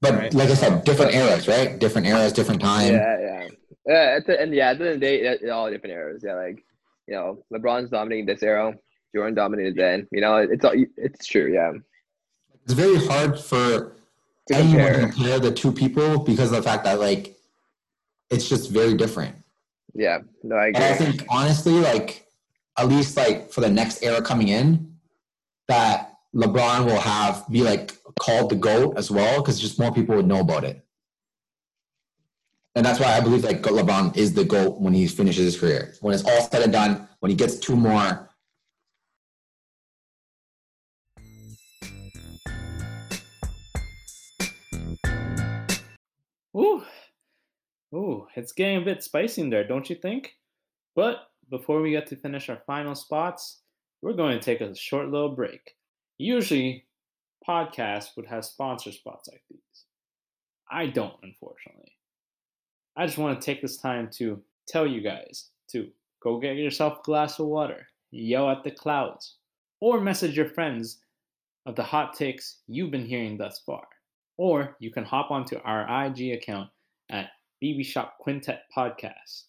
But 0.00 0.14
Right. 0.14 0.34
like 0.34 0.50
I 0.50 0.54
said, 0.54 0.84
different 0.84 1.14
eras, 1.14 1.48
right? 1.48 1.78
Different 1.78 2.06
eras, 2.06 2.32
different 2.32 2.60
time. 2.60 2.92
Yeah, 2.92 3.18
yeah. 3.20 3.48
Yeah, 3.86 4.14
at 4.16 4.26
the, 4.26 4.40
and 4.40 4.54
yeah, 4.54 4.70
at 4.70 4.78
the 4.78 4.84
end 4.86 4.94
of 4.94 5.00
the 5.00 5.06
day, 5.06 5.20
it- 5.20 5.48
all 5.50 5.70
different 5.70 5.94
eras. 5.94 6.22
Yeah, 6.24 6.34
like 6.34 6.64
you 7.06 7.14
know, 7.14 7.44
LeBron's 7.52 7.90
dominating 7.90 8.26
this 8.26 8.42
era, 8.42 8.74
Jordan 9.14 9.34
dominated 9.34 9.76
then. 9.76 10.08
You 10.10 10.20
know, 10.22 10.36
it's 10.36 10.64
all 10.64 10.72
it's 10.96 11.26
true. 11.26 11.52
Yeah, 11.52 11.72
It's 12.64 12.72
very 12.72 12.96
hard 13.06 13.38
for 13.38 13.92
to 14.48 14.54
anyone 14.54 14.78
to 14.78 14.92
compare. 15.00 15.08
compare 15.12 15.38
the 15.40 15.52
two 15.52 15.72
people 15.72 16.18
because 16.18 16.50
of 16.50 16.56
the 16.56 16.62
fact 16.62 16.84
that 16.84 16.98
like 17.00 17.36
it's 18.30 18.48
just 18.48 18.70
very 18.70 18.94
different. 18.94 19.36
Yeah, 19.94 20.18
no, 20.42 20.56
I 20.56 20.66
And 20.68 20.76
I 20.78 20.94
think 20.94 21.24
honestly, 21.28 21.74
like 21.74 22.26
at 22.78 22.88
least 22.88 23.16
like 23.16 23.50
for 23.52 23.60
the 23.60 23.68
next 23.70 24.02
era 24.02 24.20
coming 24.22 24.48
in, 24.48 24.96
that 25.68 26.14
LeBron 26.34 26.86
will 26.86 26.98
have 27.00 27.46
be 27.48 27.62
like 27.62 27.96
called 28.18 28.50
the 28.50 28.56
GOAT 28.56 28.94
as 28.96 29.10
well, 29.10 29.40
because 29.40 29.60
just 29.60 29.78
more 29.78 29.92
people 29.92 30.16
would 30.16 30.26
know 30.26 30.40
about 30.40 30.64
it. 30.64 30.83
And 32.76 32.84
that's 32.84 32.98
why 32.98 33.16
I 33.16 33.20
believe 33.20 33.44
like 33.44 33.62
LeBron 33.62 34.16
is 34.16 34.34
the 34.34 34.44
GOAT 34.44 34.80
when 34.80 34.94
he 34.94 35.06
finishes 35.06 35.44
his 35.44 35.60
career. 35.60 35.94
When 36.00 36.12
it's 36.12 36.24
all 36.24 36.48
said 36.48 36.62
and 36.62 36.72
done, 36.72 37.08
when 37.20 37.30
he 37.30 37.36
gets 37.36 37.56
two 37.56 37.76
more, 37.76 38.28
Ooh, 46.56 46.84
ooh, 47.94 48.26
it's 48.36 48.52
getting 48.52 48.76
a 48.78 48.84
bit 48.84 49.02
spicy 49.02 49.42
in 49.42 49.50
there, 49.50 49.66
don't 49.66 49.90
you 49.90 49.96
think? 49.96 50.34
But 50.94 51.18
before 51.50 51.80
we 51.80 51.90
get 51.90 52.06
to 52.08 52.16
finish 52.16 52.48
our 52.48 52.62
final 52.66 52.94
spots, 52.94 53.60
we're 54.02 54.12
going 54.12 54.38
to 54.38 54.44
take 54.44 54.60
a 54.60 54.74
short 54.74 55.10
little 55.10 55.34
break. 55.34 55.74
Usually, 56.18 56.86
podcasts 57.48 58.16
would 58.16 58.26
have 58.26 58.44
sponsor 58.44 58.92
spots 58.92 59.28
like 59.28 59.42
these. 59.50 59.60
I 60.70 60.86
don't, 60.86 61.14
unfortunately. 61.22 61.93
I 62.96 63.06
just 63.06 63.18
want 63.18 63.40
to 63.40 63.44
take 63.44 63.60
this 63.60 63.76
time 63.76 64.08
to 64.14 64.40
tell 64.68 64.86
you 64.86 65.00
guys 65.00 65.48
to 65.72 65.88
go 66.22 66.38
get 66.38 66.56
yourself 66.56 67.00
a 67.00 67.02
glass 67.02 67.38
of 67.38 67.46
water, 67.46 67.86
yell 68.10 68.48
at 68.50 68.62
the 68.62 68.70
clouds, 68.70 69.36
or 69.80 70.00
message 70.00 70.36
your 70.36 70.48
friends 70.48 71.00
of 71.66 71.74
the 71.76 71.82
hot 71.82 72.14
takes 72.14 72.60
you've 72.66 72.90
been 72.90 73.06
hearing 73.06 73.36
thus 73.36 73.60
far. 73.66 73.86
Or 74.36 74.76
you 74.80 74.90
can 74.90 75.04
hop 75.04 75.30
onto 75.30 75.58
our 75.64 76.06
IG 76.06 76.32
account 76.32 76.70
at 77.10 77.30
BB 77.62 77.84
Shop 77.84 78.16
Quintet 78.20 78.62
Podcast 78.76 79.44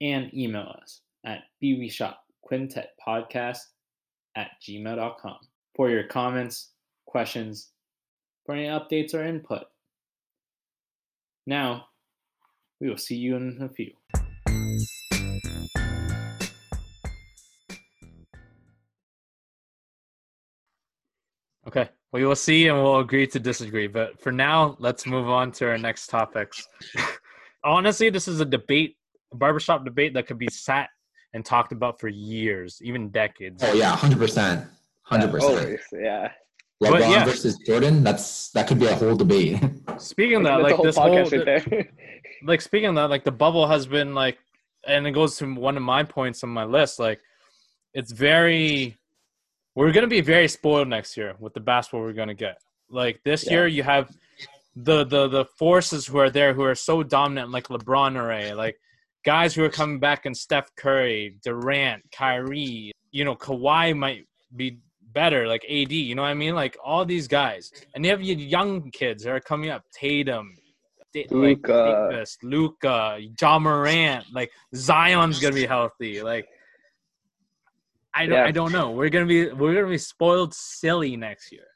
and 0.00 0.32
email 0.34 0.74
us 0.82 1.00
at 1.24 1.44
bbshopquintetpodcast 1.62 3.58
at 4.36 4.50
gmail.com 4.66 5.36
for 5.74 5.90
your 5.90 6.04
comments, 6.04 6.70
questions, 7.06 7.70
for 8.44 8.54
any 8.54 8.66
updates 8.66 9.14
or 9.14 9.24
input. 9.24 9.64
Now, 11.46 11.86
we 12.82 12.88
will 12.90 12.98
see 12.98 13.14
you 13.14 13.36
in 13.36 13.58
a 13.62 13.68
few. 13.68 13.92
Okay, 21.68 21.88
we 22.10 22.26
will 22.26 22.34
see 22.34 22.66
and 22.66 22.76
we'll 22.76 22.98
agree 22.98 23.28
to 23.28 23.38
disagree. 23.38 23.86
But 23.86 24.20
for 24.20 24.32
now, 24.32 24.76
let's 24.80 25.06
move 25.06 25.28
on 25.28 25.52
to 25.52 25.68
our 25.68 25.78
next 25.78 26.08
topics. 26.08 26.66
Honestly, 27.64 28.10
this 28.10 28.26
is 28.26 28.40
a 28.40 28.44
debate, 28.44 28.96
a 29.32 29.36
barbershop 29.36 29.84
debate 29.84 30.12
that 30.14 30.26
could 30.26 30.38
be 30.38 30.48
sat 30.50 30.90
and 31.34 31.44
talked 31.44 31.70
about 31.70 32.00
for 32.00 32.08
years, 32.08 32.80
even 32.82 33.10
decades. 33.10 33.62
oh 33.62 33.72
yeah, 33.74 33.94
hundred 33.94 34.18
percent, 34.18 34.66
hundred 35.02 35.30
percent. 35.30 35.56
Always, 35.56 35.80
yeah. 35.92 36.32
LeBron 36.82 36.90
But 36.90 37.00
yeah. 37.10 37.24
versus 37.24 37.56
Jordan. 37.58 38.02
That's 38.02 38.50
that 38.50 38.66
could 38.66 38.78
be 38.80 38.86
a 38.86 38.94
whole 38.94 39.14
debate. 39.16 39.60
Speaking 39.98 40.36
of 40.36 40.42
that, 40.44 40.62
like 40.62 40.72
a 40.74 40.76
whole 40.76 40.84
this 40.84 40.96
whole, 40.96 41.16
right 41.16 41.44
there. 41.44 41.88
like 42.44 42.60
speaking 42.60 42.88
of 42.88 42.94
that, 42.96 43.10
like 43.10 43.24
the 43.24 43.30
bubble 43.32 43.66
has 43.68 43.86
been 43.86 44.14
like, 44.14 44.38
and 44.86 45.06
it 45.06 45.12
goes 45.12 45.36
to 45.38 45.46
one 45.54 45.76
of 45.76 45.82
my 45.82 46.02
points 46.02 46.42
on 46.42 46.50
my 46.50 46.64
list. 46.64 46.98
Like, 46.98 47.20
it's 47.94 48.10
very, 48.10 48.96
we're 49.76 49.92
gonna 49.92 50.08
be 50.08 50.20
very 50.20 50.48
spoiled 50.48 50.88
next 50.88 51.16
year 51.16 51.34
with 51.38 51.54
the 51.54 51.60
basketball 51.60 52.00
we're 52.00 52.12
gonna 52.12 52.34
get. 52.34 52.58
Like 52.90 53.20
this 53.24 53.46
Yeah. 53.46 53.52
year, 53.52 53.66
you 53.68 53.82
have 53.84 54.10
the 54.74 55.04
the 55.04 55.28
the 55.28 55.44
forces 55.44 56.06
who 56.06 56.18
are 56.18 56.30
there 56.30 56.52
who 56.52 56.62
are 56.64 56.74
so 56.74 57.02
dominant, 57.02 57.50
like 57.50 57.68
LeBron 57.68 58.16
array, 58.16 58.54
like 58.54 58.76
guys 59.24 59.54
who 59.54 59.62
are 59.62 59.70
coming 59.70 60.00
back 60.00 60.26
and 60.26 60.36
Steph 60.36 60.74
Curry, 60.76 61.36
Durant, 61.44 62.02
Kyrie. 62.10 62.90
You 63.12 63.24
know, 63.24 63.36
Kawhi 63.36 63.96
might 63.96 64.26
be 64.56 64.78
better, 65.12 65.46
like 65.46 65.64
AD. 65.64 65.92
You 65.92 66.14
know 66.14 66.22
what 66.22 66.28
I 66.28 66.34
mean? 66.34 66.54
Like 66.54 66.76
all 66.82 67.04
these 67.04 67.28
guys, 67.28 67.72
and 67.94 68.04
you 68.04 68.10
have 68.10 68.22
your 68.22 68.36
young 68.38 68.90
kids 68.90 69.24
that 69.24 69.30
are 69.30 69.40
coming 69.40 69.70
up, 69.70 69.84
Tatum. 69.92 70.54
Da- 71.12 71.26
like 71.30 71.66
Luka, 72.42 73.18
Ja 73.40 73.58
Morant, 73.58 74.24
like 74.32 74.50
Zion's 74.74 75.40
gonna 75.40 75.54
be 75.54 75.66
healthy. 75.66 76.22
Like 76.22 76.48
I 78.14 78.26
don't, 78.26 78.38
Yeah. 78.38 78.44
I 78.44 78.50
don't 78.50 78.72
know. 78.72 78.90
We're 78.90 79.08
gonna 79.10 79.26
be, 79.26 79.50
we're 79.50 79.74
gonna 79.74 79.88
be 79.88 79.98
spoiled 79.98 80.54
silly 80.54 81.16
next 81.16 81.52
year. 81.52 81.66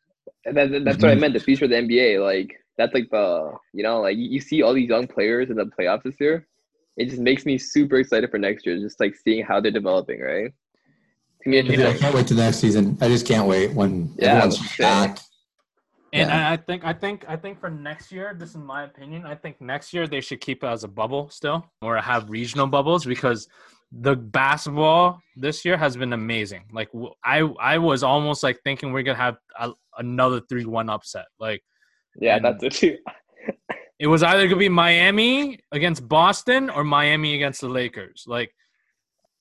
And 0.45 0.57
that, 0.57 0.85
that's 0.85 1.03
what 1.03 1.11
I 1.11 1.15
meant. 1.15 1.35
The 1.35 1.41
future 1.41 1.65
of 1.65 1.71
the 1.71 1.77
NBA, 1.77 2.23
like 2.23 2.57
that's 2.79 2.95
like 2.95 3.09
the 3.11 3.53
you 3.73 3.83
know, 3.83 4.01
like 4.01 4.17
you, 4.17 4.25
you 4.25 4.41
see 4.41 4.63
all 4.63 4.73
these 4.75 4.89
young 4.89 5.07
players 5.07 5.51
in 5.51 5.57
the 5.57 5.67
playoffs 5.79 6.03
this 6.05 6.17
year. 6.21 6.47
It 6.97 7.11
just 7.11 7.21
makes 7.21 7.45
me 7.45 7.59
super 7.59 7.97
excited 7.97 8.31
for 8.31 8.39
next 8.39 8.65
year, 8.65 8.79
just 8.79 9.01
like 9.01 9.15
seeing 9.15 9.45
how 9.45 9.61
they're 9.61 9.71
developing, 9.71 10.21
right? 10.21 10.51
To 11.47 11.51
me, 11.51 11.59
it's 11.59 11.79
Yeah. 11.79 11.89
I 11.91 11.97
can't 11.97 12.15
wait 12.15 12.27
to 12.27 12.35
the 12.35 12.43
next 12.43 12.59
season. 12.59 12.99
I 13.01 13.07
just 13.07 13.25
can't 13.25 13.47
wait 13.47 13.73
when 13.73 14.13
Yeah, 14.19 14.33
everyone's 14.33 14.77
back. 14.77 15.19
And 16.13 16.29
Yeah. 16.29 16.49
I, 16.49 16.53
I 16.55 16.57
think, 16.57 16.85
I 16.85 16.93
think, 16.93 17.25
I 17.29 17.37
think 17.37 17.61
for 17.61 17.71
next 17.71 18.11
year, 18.11 18.35
this 18.37 18.51
is 18.51 18.57
my 18.57 18.83
opinion. 18.83 19.25
I 19.25 19.37
think 19.37 19.61
next 19.61 19.93
year 19.93 20.09
they 20.09 20.21
should 20.21 20.41
keep 20.41 20.65
it 20.65 20.67
as 20.67 20.83
a 20.83 20.89
bubble 20.89 21.31
still, 21.31 21.65
or 21.83 21.97
have 21.99 22.31
regional 22.31 22.67
bubbles 22.67 23.05
because 23.05 23.47
the 23.93 24.17
basketball 24.17 25.21
this 25.37 25.65
year 25.65 25.77
has 25.77 25.97
been 25.97 26.13
amazing. 26.13 26.65
Like 26.73 26.89
I 27.25 27.43
I 27.61 27.79
was 27.79 28.03
almost 28.03 28.43
like 28.43 28.59
thinking 28.65 28.93
we're 28.93 29.03
gonna 29.03 29.17
have 29.17 29.37
a, 29.57 29.73
another 29.99 30.41
three-one 30.41 30.91
upset. 30.91 31.27
Like 31.39 31.63
yeah, 32.21 32.41
that's 32.41 32.65
it 32.65 32.73
too. 32.73 32.99
it 34.01 34.09
was 34.09 34.25
either 34.25 34.49
gonna 34.49 34.59
be 34.59 34.69
Miami 34.69 35.61
against 35.71 36.09
Boston 36.09 36.71
or 36.71 36.83
Miami 36.83 37.37
against 37.37 37.61
the 37.61 37.69
Lakers. 37.69 38.25
Like, 38.27 38.53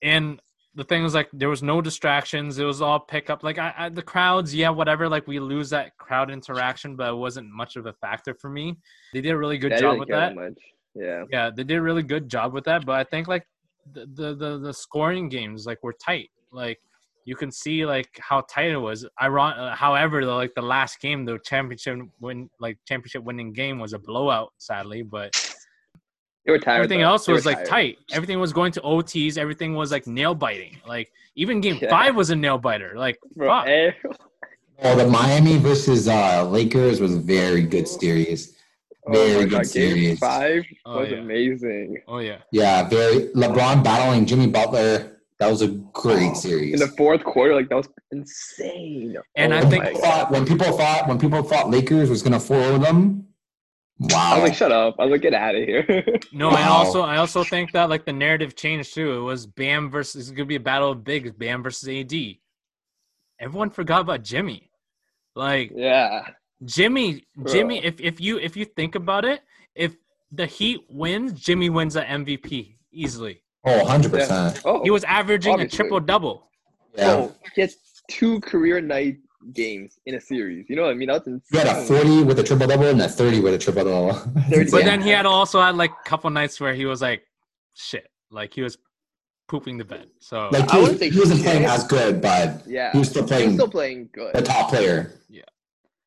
and 0.02 0.40
the 0.76 0.84
thing 0.84 1.02
was 1.02 1.14
like 1.14 1.28
there 1.32 1.48
was 1.48 1.62
no 1.62 1.80
distractions. 1.80 2.58
It 2.58 2.64
was 2.64 2.82
all 2.82 3.00
pickup. 3.00 3.42
Like 3.42 3.58
I, 3.58 3.74
I, 3.76 3.88
the 3.88 4.02
crowds, 4.02 4.54
yeah, 4.54 4.68
whatever. 4.68 5.08
Like 5.08 5.26
we 5.26 5.40
lose 5.40 5.70
that 5.70 5.96
crowd 5.96 6.30
interaction, 6.30 6.96
but 6.96 7.08
it 7.08 7.16
wasn't 7.16 7.50
much 7.50 7.76
of 7.76 7.86
a 7.86 7.94
factor 7.94 8.34
for 8.34 8.50
me. 8.50 8.76
They 9.14 9.22
did 9.22 9.30
a 9.30 9.38
really 9.38 9.56
good 9.56 9.76
job 9.78 9.98
with 9.98 10.08
that. 10.10 10.34
Much. 10.34 10.52
Yeah, 10.94 11.24
Yeah, 11.30 11.50
they 11.54 11.64
did 11.64 11.78
a 11.78 11.82
really 11.82 12.02
good 12.02 12.28
job 12.28 12.52
with 12.52 12.64
that. 12.64 12.84
But 12.84 13.00
I 13.00 13.04
think 13.04 13.26
like 13.26 13.46
the 13.92 14.06
the 14.06 14.34
the, 14.34 14.58
the 14.58 14.72
scoring 14.72 15.30
games 15.30 15.66
like 15.66 15.82
were 15.82 15.94
tight. 15.94 16.28
Like 16.52 16.78
you 17.24 17.36
can 17.36 17.50
see 17.50 17.86
like 17.86 18.10
how 18.20 18.42
tight 18.42 18.70
it 18.70 18.76
was. 18.76 19.06
Iron- 19.18 19.74
however, 19.74 20.24
the, 20.26 20.32
like 20.32 20.54
the 20.54 20.62
last 20.62 21.00
game, 21.00 21.24
the 21.24 21.38
championship 21.42 22.00
win 22.20 22.50
like 22.60 22.78
championship 22.86 23.24
winning 23.24 23.54
game 23.54 23.78
was 23.78 23.94
a 23.94 23.98
blowout, 23.98 24.52
sadly. 24.58 25.02
But 25.02 25.34
they 26.46 26.52
were 26.52 26.58
tired. 26.58 26.76
everything 26.76 27.00
though. 27.00 27.06
else 27.08 27.26
They 27.26 27.32
was 27.32 27.44
like 27.44 27.56
tired. 27.58 27.66
tight. 27.68 27.98
Everything 28.12 28.38
was 28.40 28.52
going 28.52 28.72
to 28.72 28.80
OTs. 28.80 29.36
Everything 29.36 29.74
was 29.74 29.90
like 29.92 30.06
nail 30.06 30.34
biting. 30.34 30.78
Like 30.86 31.12
even 31.34 31.60
game 31.60 31.78
Yeah. 31.82 31.90
five 31.90 32.14
was 32.16 32.30
a 32.30 32.36
nail 32.36 32.56
biter. 32.58 32.92
Like 32.96 33.18
Bro, 33.34 33.48
fuck. 33.48 33.66
eh, 33.68 33.90
Oh, 34.82 34.94
the 34.94 35.06
Miami 35.06 35.56
versus 35.58 36.06
uh, 36.06 36.46
Lakers 36.48 37.00
was 37.00 37.16
very 37.16 37.62
good 37.62 37.88
series. 37.88 38.54
oh 39.06 39.12
Very 39.12 39.34
my 39.34 39.40
good 39.42 39.50
God, 39.50 39.58
game 39.62 39.64
series. 39.64 40.18
five 40.18 40.64
Oh, 40.84 41.00
was 41.00 41.10
yeah. 41.10 41.16
amazing. 41.18 41.96
Oh 42.06 42.18
yeah. 42.18 42.38
Yeah, 42.52 42.88
very 42.88 43.28
LeBron 43.34 43.82
battling 43.82 44.26
Jimmy 44.26 44.46
Butler. 44.48 45.12
That 45.38 45.50
was 45.50 45.60
a 45.62 45.68
great 45.68 46.28
In 46.28 46.34
series. 46.34 46.72
In 46.74 46.80
the 46.80 46.94
fourth 46.96 47.22
quarter, 47.24 47.54
like 47.54 47.68
that 47.70 47.76
was 47.76 47.88
insane. 48.12 49.16
And 49.34 49.52
Oh 49.52 49.58
I 49.58 49.60
think- 49.62 49.84
my 49.84 49.90
people 49.92 50.00
thought, 50.02 50.30
when 50.30 50.46
people 50.46 50.72
thought 50.78 51.08
when 51.08 51.18
people 51.18 51.42
thought 51.42 51.70
Lakers 51.70 52.08
was 52.10 52.22
gonna 52.22 52.40
follow 52.40 52.78
them, 52.78 53.26
wow. 53.98 54.32
I 54.34 54.34
was 54.38 54.48
like, 54.50 54.54
shut 54.58 54.72
up. 54.72 54.96
I 54.98 55.04
was 55.04 55.12
like, 55.12 55.22
get 55.22 55.34
out 55.34 55.54
of 55.54 55.62
here. 55.64 55.84
No, 56.32 56.48
and 56.48 56.56
Wow. 56.56 56.72
also 56.72 57.02
I 57.02 57.16
also 57.16 57.42
think 57.44 57.72
that 57.72 57.88
like 57.88 58.04
the 58.04 58.12
narrative 58.12 58.54
changed 58.56 58.94
too. 58.94 59.12
It 59.18 59.20
was 59.20 59.46
Bam 59.46 59.90
versus 59.90 60.28
it's 60.28 60.36
gonna 60.36 60.46
be 60.46 60.56
a 60.56 60.60
battle 60.60 60.90
of 60.92 61.04
bigs, 61.04 61.30
Bam 61.32 61.62
versus 61.62 61.88
AD. 61.88 62.12
everyone 63.40 63.70
forgot 63.70 64.00
about 64.02 64.22
Jimmy. 64.22 64.70
Like 65.34 65.72
Yeah. 65.74 66.26
Jimmy, 66.64 67.24
Jimmy, 67.46 67.84
if 67.84 68.00
if 68.00 68.20
you 68.20 68.38
if 68.38 68.56
you 68.56 68.64
think 68.64 68.94
about 68.94 69.24
it, 69.24 69.42
if 69.74 69.96
the 70.32 70.46
Heat 70.46 70.80
wins, 70.88 71.32
Jimmy 71.38 71.68
wins 71.70 71.94
the 71.94 72.00
MVP 72.02 72.76
easily. 72.92 73.42
Oh, 73.64 73.82
100%. 73.84 74.62
Oh, 74.64 74.82
He 74.82 74.90
was 74.90 75.04
averaging 75.04 75.54
Obviously. 75.54 75.74
a 75.74 75.78
triple 75.78 76.00
double. 76.00 76.50
Yeah. 76.96 77.10
oh, 77.12 77.34
he 77.54 77.60
has 77.60 77.76
two 78.10 78.40
career 78.40 78.80
night 78.80 79.18
games 79.52 79.98
in 80.06 80.14
a 80.14 80.20
series. 80.20 80.66
You 80.68 80.76
know 80.76 80.82
what 80.82 80.90
I 80.90 80.94
mean? 80.94 81.08
That's 81.08 81.26
insane. 81.26 81.42
He 81.50 81.58
had 81.58 81.76
a 81.76 81.82
40 81.84 82.24
with 82.24 82.38
a 82.38 82.42
triple 82.42 82.66
double 82.66 82.86
and 82.86 83.00
a 83.02 83.08
30 83.08 83.40
with 83.40 83.54
a 83.54 83.58
triple 83.58 83.84
double. 83.84 84.32
But 84.70 84.84
then 84.84 85.00
he 85.02 85.10
had 85.10 85.26
also 85.26 85.60
had 85.60 85.76
like 85.76 85.90
a 85.92 86.08
couple 86.08 86.30
nights 86.30 86.60
where 86.60 86.74
he 86.74 86.86
was 86.86 87.02
like, 87.02 87.22
shit, 87.74 88.08
like 88.30 88.54
he 88.54 88.62
was 88.62 88.78
pooping 89.48 89.78
the 89.78 89.84
bed. 89.84 90.08
So 90.20 90.48
Like 90.52 90.70
I 90.72 90.76
he, 90.76 90.82
wouldn't 90.82 90.90
was, 90.92 90.98
say 91.00 91.10
he 91.10 91.18
wasn't 91.20 91.42
playing 91.42 91.64
as 91.64 91.84
good, 91.84 92.20
but 92.20 92.62
Yeah. 92.66 92.92
he 92.92 92.98
was 92.98 93.08
still 93.10 93.22
He's 93.22 93.30
playing 93.30 93.54
still 93.54 93.68
playing 93.70 94.08
good. 94.12 94.34
the 94.34 94.42
top 94.42 94.70
player. 94.70 95.20
Yeah. 95.28 95.42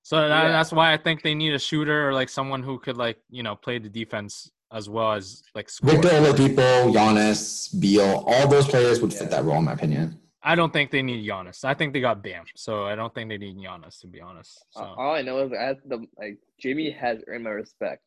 So 0.03 0.17
that, 0.27 0.27
Yeah. 0.45 0.51
that's 0.51 0.71
why 0.71 0.91
I 0.93 0.97
think 0.97 1.21
they 1.21 1.35
need 1.35 1.53
a 1.53 1.59
shooter 1.59 2.09
or 2.09 2.13
like 2.13 2.29
someone 2.29 2.63
who 2.63 2.79
could 2.79 2.97
like 2.97 3.17
you 3.29 3.43
know 3.43 3.55
play 3.55 3.79
the 3.79 3.89
defense 3.89 4.51
as 4.71 4.89
well 4.89 5.13
as 5.13 5.41
like 5.55 5.69
score. 5.69 5.91
Victor 5.91 6.09
Oladipo, 6.09 6.93
Giannis, 6.93 7.79
Beal, 7.79 8.23
all 8.27 8.47
those 8.47 8.67
players 8.67 9.01
would 9.01 9.13
fit 9.13 9.31
that 9.31 9.43
role, 9.43 9.57
in 9.57 9.65
my 9.65 9.73
opinion. 9.73 10.19
I 10.41 10.55
don't 10.55 10.71
think 10.71 10.89
they 10.91 11.01
need 11.01 11.27
Giannis. 11.29 11.65
I 11.65 11.73
think 11.73 11.91
they 11.93 11.99
got 12.01 12.23
Bam, 12.23 12.45
so 12.55 12.85
I 12.85 12.95
don't 12.95 13.13
think 13.13 13.29
they 13.29 13.37
need 13.37 13.57
Giannis 13.57 13.99
to 14.01 14.07
be 14.07 14.21
honest. 14.21 14.63
So 14.71 14.81
Uh, 14.81 14.93
All 14.97 15.13
I 15.15 15.21
know 15.21 15.39
is 15.45 15.51
as 15.51 15.77
the 15.85 16.05
like 16.17 16.37
Jimmy 16.59 16.89
has 16.91 17.21
earned 17.27 17.43
my 17.43 17.49
respect. 17.51 18.03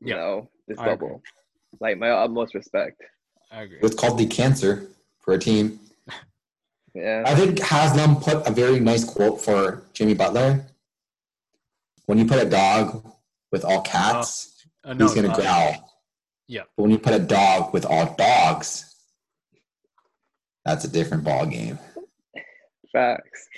You 0.00 0.10
Yeah. 0.14 0.16
know 0.16 0.50
this 0.68 0.78
I 0.78 0.88
agree. 0.90 1.08
bubble, 1.08 1.22
like 1.80 1.98
my 1.98 2.10
utmost 2.10 2.54
respect. 2.54 3.00
I 3.50 3.62
agree. 3.62 3.78
It's 3.82 3.94
called 3.94 4.18
the 4.18 4.26
cancer 4.26 4.88
for 5.20 5.34
a 5.34 5.38
team. 5.38 5.80
Yeah. 6.94 7.24
I 7.26 7.34
think 7.34 7.58
Haslem 7.58 8.16
put 8.22 8.46
a 8.48 8.50
very 8.50 8.80
nice 8.80 9.04
quote 9.04 9.38
for 9.42 9.82
Jimmy 9.92 10.14
Butler. 10.14 10.64
When 12.06 12.16
you 12.16 12.24
put 12.24 12.42
a 12.42 12.48
dog 12.48 13.04
with 13.52 13.66
all 13.66 13.82
cats, 13.82 14.64
Uh, 14.82 14.94
no, 14.94 15.04
he's 15.04 15.14
gonna 15.14 15.28
uh, 15.28 15.34
growl. 15.36 15.92
yeah. 16.46 16.62
But 16.74 16.82
when 16.84 16.90
you 16.90 16.98
put 16.98 17.12
a 17.12 17.18
dog 17.18 17.74
with 17.74 17.84
all 17.84 18.14
dogs, 18.14 18.95
that's 20.66 20.84
a 20.84 20.88
different 20.88 21.24
ball 21.24 21.46
game. 21.46 21.78
Facts. 22.92 23.48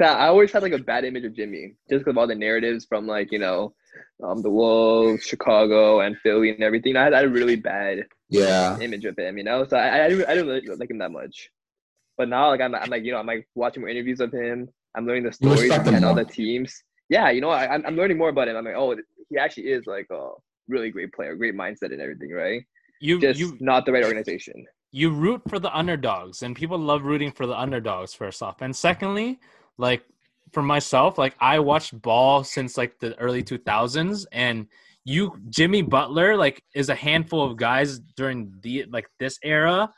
I 0.00 0.26
always 0.26 0.52
had 0.52 0.62
like 0.62 0.72
a 0.72 0.78
bad 0.78 1.04
image 1.04 1.24
of 1.24 1.34
Jimmy 1.34 1.74
just 1.88 2.00
because 2.04 2.10
of 2.12 2.18
all 2.18 2.26
the 2.26 2.34
narratives 2.34 2.84
from 2.84 3.06
like 3.06 3.32
you 3.32 3.38
know, 3.38 3.74
um, 4.22 4.42
the 4.42 4.50
Wolves, 4.50 5.22
Chicago, 5.24 6.00
and 6.00 6.18
Philly 6.18 6.50
and 6.50 6.62
everything. 6.62 6.96
I 6.96 7.04
had, 7.04 7.14
I 7.14 7.18
had 7.18 7.26
a 7.26 7.30
really 7.30 7.56
bad 7.56 8.04
Yeah. 8.28 8.78
image 8.78 9.04
of 9.06 9.16
him, 9.18 9.38
you 9.38 9.44
know. 9.44 9.64
So 9.66 9.76
I 9.78 10.04
I, 10.04 10.08
didn't, 10.08 10.28
I 10.28 10.34
didn't 10.34 10.48
really 10.48 10.76
like 10.76 10.90
him 10.90 10.98
that 10.98 11.12
much. 11.12 11.50
But 12.18 12.28
now 12.28 12.48
like 12.50 12.60
I'm, 12.60 12.74
I'm 12.74 12.90
like 12.90 13.04
you 13.04 13.12
know 13.12 13.18
I'm 13.18 13.26
like 13.26 13.48
watching 13.54 13.82
more 13.82 13.88
interviews 13.88 14.20
of 14.20 14.32
him. 14.32 14.68
I'm 14.94 15.06
learning 15.06 15.24
the 15.24 15.36
You 15.40 15.50
stories 15.50 15.60
respect 15.62 15.86
him 15.86 15.94
and 15.94 16.04
all 16.04 16.14
the 16.14 16.24
teams. 16.24 16.82
Yeah, 17.08 17.30
you 17.30 17.40
know 17.40 17.50
I, 17.50 17.72
I'm 17.72 17.84
I'm 17.86 17.96
learning 17.96 18.18
more 18.18 18.30
about 18.30 18.48
him. 18.48 18.56
I'm 18.56 18.64
like 18.64 18.74
oh 18.76 18.96
he 19.30 19.38
actually 19.38 19.68
is 19.68 19.86
like 19.86 20.08
a 20.10 20.30
really 20.68 20.90
great 20.90 21.12
player, 21.12 21.36
great 21.36 21.54
mindset 21.54 21.92
and 21.92 22.00
everything, 22.00 22.32
right? 22.32 22.62
You 23.00 23.20
Just 23.20 23.40
you 23.40 23.56
not 23.60 23.86
the 23.86 23.92
right 23.92 24.04
organization. 24.04 24.66
You 24.96 25.10
root 25.10 25.42
for 25.46 25.58
the 25.58 25.76
underdogs 25.76 26.42
and 26.42 26.56
people 26.56 26.78
love 26.78 27.04
rooting 27.04 27.30
for 27.30 27.46
the 27.46 27.58
underdogs 27.60 28.14
first 28.14 28.42
off 28.42 28.62
and 28.62 28.74
secondly 28.74 29.38
like 29.76 30.02
for 30.52 30.62
myself 30.62 31.18
like 31.18 31.34
i 31.38 31.58
watched 31.58 32.00
ball 32.00 32.42
since 32.42 32.78
like 32.78 32.98
the 32.98 33.14
early 33.18 33.42
2000s 33.42 34.24
and 34.32 34.66
you 35.04 35.38
jimmy 35.50 35.82
butler 35.82 36.34
like 36.34 36.62
is 36.74 36.88
a 36.88 36.94
handful 36.94 37.44
of 37.44 37.58
guys 37.58 37.98
during 38.16 38.50
the 38.62 38.86
like 38.90 39.06
this 39.18 39.38
era 39.44 39.92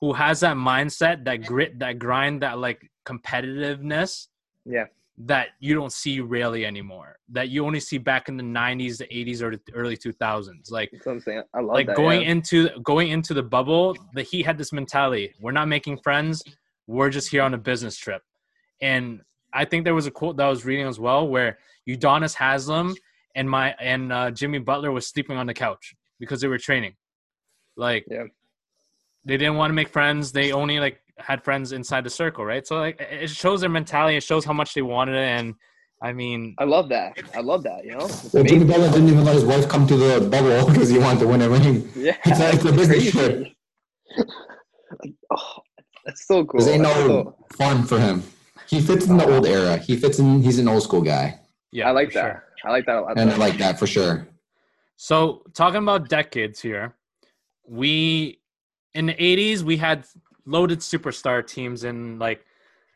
who 0.00 0.12
has 0.12 0.40
that 0.40 0.56
mindset 0.56 1.24
that 1.24 1.44
grit 1.46 1.78
that 1.78 2.00
grind 2.00 2.42
that 2.42 2.58
like 2.58 2.90
competitiveness 3.06 4.26
Yeah. 4.64 4.86
That 5.18 5.48
you 5.60 5.74
don't 5.74 5.92
see 5.92 6.20
really 6.20 6.64
anymore 6.64 7.18
that 7.28 7.48
you 7.50 7.64
only 7.66 7.80
see 7.80 7.98
back 7.98 8.28
in 8.28 8.36
the 8.38 8.42
90s 8.42 8.96
the 8.96 9.04
80s 9.06 9.42
or 9.42 9.50
the 9.56 9.60
early 9.74 9.96
2000s 9.96 10.70
like 10.70 10.90
I'm 11.06 11.20
saying. 11.20 11.42
I 11.54 11.60
love 11.60 11.74
like 11.74 11.86
that. 11.88 11.96
going 11.96 12.22
yeah. 12.22 12.30
into 12.30 12.70
going 12.82 13.08
into 13.10 13.34
the 13.34 13.42
bubble 13.42 13.94
the 14.14 14.22
heat 14.22 14.44
had 14.46 14.56
this 14.56 14.72
mentality 14.72 15.34
we're 15.40 15.52
not 15.52 15.68
making 15.68 15.98
friends 15.98 16.42
we're 16.86 17.10
just 17.10 17.30
here 17.30 17.42
on 17.42 17.52
a 17.52 17.58
business 17.58 17.96
trip 17.96 18.22
and 18.80 19.20
i 19.52 19.64
think 19.66 19.84
there 19.84 19.94
was 19.94 20.06
a 20.06 20.10
quote 20.10 20.36
that 20.38 20.46
i 20.46 20.48
was 20.48 20.64
reading 20.64 20.86
as 20.86 20.98
well 20.98 21.28
where 21.28 21.58
udonis 21.86 22.34
haslem 22.34 22.94
and 23.34 23.48
my 23.48 23.74
and 23.80 24.12
uh, 24.12 24.30
jimmy 24.30 24.58
butler 24.58 24.90
was 24.92 25.06
sleeping 25.06 25.36
on 25.36 25.46
the 25.46 25.54
couch 25.54 25.94
because 26.20 26.40
they 26.40 26.48
were 26.48 26.58
training 26.58 26.94
like 27.76 28.04
Yeah. 28.10 28.24
they 29.26 29.36
didn't 29.36 29.56
want 29.56 29.68
to 29.70 29.74
make 29.74 29.88
friends 29.90 30.32
they 30.32 30.52
only 30.52 30.80
like 30.80 31.00
had 31.18 31.42
friends 31.44 31.72
inside 31.72 32.04
the 32.04 32.10
circle 32.10 32.44
right 32.44 32.66
so 32.66 32.76
like 32.78 33.00
it 33.00 33.28
shows 33.30 33.60
their 33.60 33.70
mentality 33.70 34.16
it 34.16 34.22
shows 34.22 34.44
how 34.44 34.52
much 34.52 34.74
they 34.74 34.82
wanted 34.82 35.14
it 35.14 35.28
and 35.38 35.54
i 36.02 36.12
mean 36.12 36.54
I 36.58 36.64
love 36.64 36.88
that. 36.88 37.16
I 37.34 37.40
love 37.40 37.62
that. 37.62 37.84
You 37.84 37.92
know. 37.92 38.08
Well, 38.32 38.42
Jimmy 38.44 38.62
amazing. 38.62 38.66
Butler 38.66 38.90
didn't 38.90 39.08
even 39.08 39.24
let 39.24 39.34
his 39.36 39.44
wife 39.44 39.68
come 39.68 39.86
to 39.86 39.96
the 39.96 40.20
bubble 40.28 40.66
because 40.70 40.88
he 40.88 40.98
wanted 40.98 41.20
to 41.20 41.28
win 41.28 41.42
a 41.42 41.48
ring. 41.48 41.88
Yeah. 41.94 42.16
It's 42.26 42.40
like 42.40 42.60
the 42.60 42.72
business 42.72 43.10
trip. 43.12 43.46
Like, 44.18 45.14
oh, 45.30 45.58
that's 46.04 46.26
so 46.26 46.44
cool. 46.44 46.58
This 46.60 46.68
ain't 46.68 46.82
That's 46.82 46.98
no 47.08 47.08
so- 47.08 47.56
fun 47.56 47.84
for 47.84 47.98
him. 48.00 48.22
He 48.66 48.80
fits 48.80 49.06
in 49.06 49.16
the 49.16 49.26
old 49.32 49.46
era. 49.46 49.76
He 49.76 49.96
fits 49.96 50.18
in. 50.18 50.42
He's 50.42 50.58
an 50.58 50.66
old 50.68 50.82
school 50.82 51.02
guy, 51.02 51.38
yeah 51.72 51.88
I 51.88 51.92
like 51.92 52.12
that. 52.14 52.22
sure. 52.24 52.44
I 52.64 52.70
like 52.70 52.86
that 52.86 52.96
a 52.96 53.00
lot. 53.02 53.18
and 53.18 53.30
I 53.30 53.36
like 53.36 53.58
that 53.58 53.78
for 53.78 53.86
sure. 53.86 54.26
So 54.96 55.42
talking 55.54 55.82
about 55.82 56.08
decades 56.08 56.58
here, 56.60 56.94
we 57.68 58.40
in 58.94 59.06
the 59.06 59.14
'80s 59.14 59.62
we 59.62 59.76
had 59.76 60.04
loaded 60.46 60.80
superstar 60.80 61.46
teams 61.46 61.84
in 61.84 62.18
like 62.18 62.44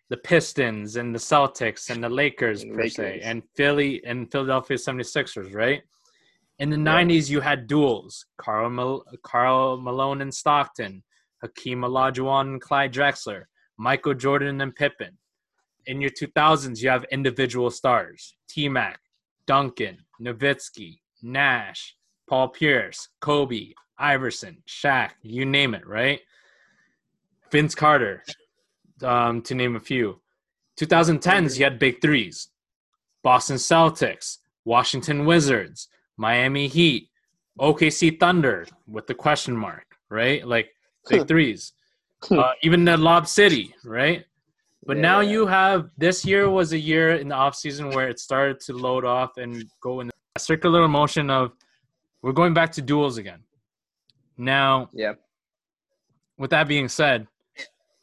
the 0.08 0.16
Pistons 0.16 0.96
and 0.96 1.14
the 1.14 1.18
Celtics 1.18 1.90
and 1.90 2.02
the 2.02 2.08
Lakers 2.08 2.62
And 2.62 2.74
per 2.74 2.88
se, 2.88 3.20
and 3.22 3.42
Philly 3.56 4.04
and 4.04 4.30
Philadelphia 4.30 4.76
76ers, 4.76 5.54
right? 5.54 5.82
In 6.58 6.70
the 6.70 6.76
Yeah. 6.76 6.82
'90s, 6.84 7.28
you 7.28 7.40
had 7.40 7.66
duels: 7.66 8.26
Karl 8.38 8.70
Mal- 8.70 9.04
Karl 9.22 9.78
Malone 9.80 10.22
and 10.22 10.32
Stockton, 10.34 11.02
Hakeem 11.42 11.80
Olajuwon 11.82 12.52
and 12.52 12.60
Clyde 12.60 12.92
Drexler, 12.94 13.44
Michael 13.76 14.14
Jordan 14.14 14.60
and 14.60 14.74
Pippen. 14.74 15.18
In 15.86 16.00
your 16.00 16.10
2000s, 16.10 16.82
you 16.82 16.88
have 16.88 17.04
individual 17.10 17.70
stars: 17.70 18.36
T 18.48 18.68
Mac, 18.68 19.00
Duncan, 19.46 20.04
Nowitzki, 20.20 21.00
Nash, 21.22 21.96
Paul 22.28 22.48
Pierce, 22.48 23.08
Kobe, 23.20 23.72
Iverson, 23.98 24.62
Shaq, 24.66 25.12
you 25.22 25.44
name 25.44 25.74
it, 25.74 25.86
right? 25.86 26.20
Vince 27.50 27.74
Carter, 27.74 28.22
um, 29.02 29.42
to 29.42 29.54
name 29.54 29.76
a 29.76 29.80
few. 29.80 30.20
2010s, 30.80 31.58
you 31.58 31.64
had 31.64 31.78
big 31.78 32.00
threes 32.00 32.48
Boston 33.22 33.56
Celtics, 33.56 34.38
Washington 34.64 35.24
Wizards, 35.24 35.88
Miami 36.16 36.68
Heat, 36.68 37.08
OKC 37.58 38.18
Thunder 38.20 38.66
with 38.86 39.06
the 39.06 39.14
question 39.14 39.56
mark, 39.56 39.96
right? 40.10 40.46
Like 40.46 40.68
big 41.08 41.26
threes. 41.26 41.72
Uh, 42.30 42.52
even 42.62 42.84
the 42.84 42.96
Lob 42.96 43.26
City, 43.26 43.74
right? 43.84 44.24
But 44.86 44.96
now 44.98 45.20
you 45.20 45.46
have 45.46 45.90
this 45.98 46.24
year 46.24 46.48
was 46.48 46.72
a 46.72 46.78
year 46.78 47.16
in 47.16 47.28
the 47.28 47.34
offseason 47.34 47.94
where 47.94 48.08
it 48.08 48.20
started 48.20 48.60
to 48.60 48.72
load 48.72 49.04
off 49.04 49.36
and 49.36 49.64
go 49.80 50.00
in 50.00 50.10
a 50.36 50.38
circular 50.40 50.86
motion 50.86 51.28
of 51.30 51.52
we're 52.22 52.32
going 52.32 52.54
back 52.54 52.70
to 52.72 52.82
duels 52.82 53.18
again. 53.18 53.40
Now, 54.38 54.90
Yeah. 54.92 55.14
with 56.38 56.50
that 56.50 56.68
being 56.68 56.88
said, 56.88 57.26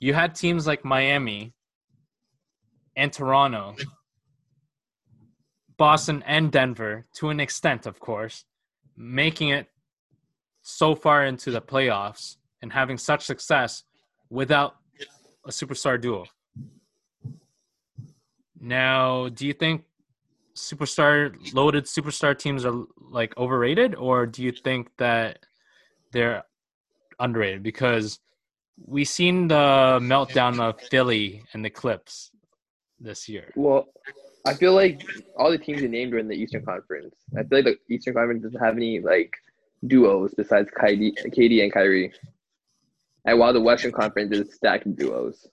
you 0.04 0.13
had 0.13 0.36
teams 0.36 0.68
like 0.68 0.84
Miami 0.84 1.54
and 2.98 3.13
Toronto, 3.13 3.74
Boston 5.78 6.22
and 6.28 6.52
Denver, 6.52 7.06
to 7.16 7.30
an 7.30 7.39
extent, 7.39 7.86
of 7.86 8.02
course, 8.02 8.44
making 8.98 9.48
it 9.50 9.68
so 10.62 10.94
far 10.94 11.26
into 11.26 11.52
the 11.52 11.62
playoffs 11.62 12.36
and 12.62 12.74
having 12.74 12.98
such 12.98 13.24
success 13.24 13.84
without 14.30 14.76
a 15.46 15.52
superstar 15.52 16.00
duo. 16.00 16.26
Now, 18.60 19.30
do 19.30 19.48
you 19.48 19.54
think 19.54 19.86
superstar 20.54 21.34
loaded 21.54 21.86
superstar 21.86 22.38
teams 22.38 22.66
are 22.66 22.84
like 23.00 23.36
overrated 23.38 23.96
or 23.96 24.26
do 24.26 24.44
you 24.44 24.52
think 24.52 24.89
that 24.98 25.39
they're 26.12 26.44
underrated 27.20 27.63
because 27.63 28.20
we 28.86 29.05
seen 29.05 29.47
the 29.47 29.99
meltdown 30.01 30.59
of 30.59 30.79
Philly 30.81 31.43
and 31.53 31.63
the 31.63 31.69
Clips 31.69 32.31
this 32.99 33.29
year. 33.29 33.51
Well, 33.55 33.88
I 34.45 34.53
feel 34.53 34.73
like 34.73 35.03
all 35.38 35.51
the 35.51 35.57
teams 35.57 35.81
you 35.81 35.88
named 35.88 36.13
are 36.13 36.17
in 36.17 36.27
the 36.27 36.36
Eastern 36.36 36.65
Conference. 36.65 37.15
I 37.38 37.43
feel 37.43 37.63
like 37.63 37.65
the 37.65 37.95
Eastern 37.95 38.13
Conference 38.13 38.43
doesn't 38.43 38.59
have 38.59 38.75
any 38.75 38.99
like 38.99 39.31
duos 39.88 40.33
besides 40.36 40.69
KD, 40.77 41.13
KD 41.27 41.63
and 41.63 41.71
Kyrie. 41.71 42.12
And 43.25 43.39
while 43.39 43.53
the 43.53 43.62
Western 43.62 43.91
Conference 43.91 44.36
is 44.36 44.53
stacked 44.53 44.86
with 44.86 44.97
duos. 44.97 45.47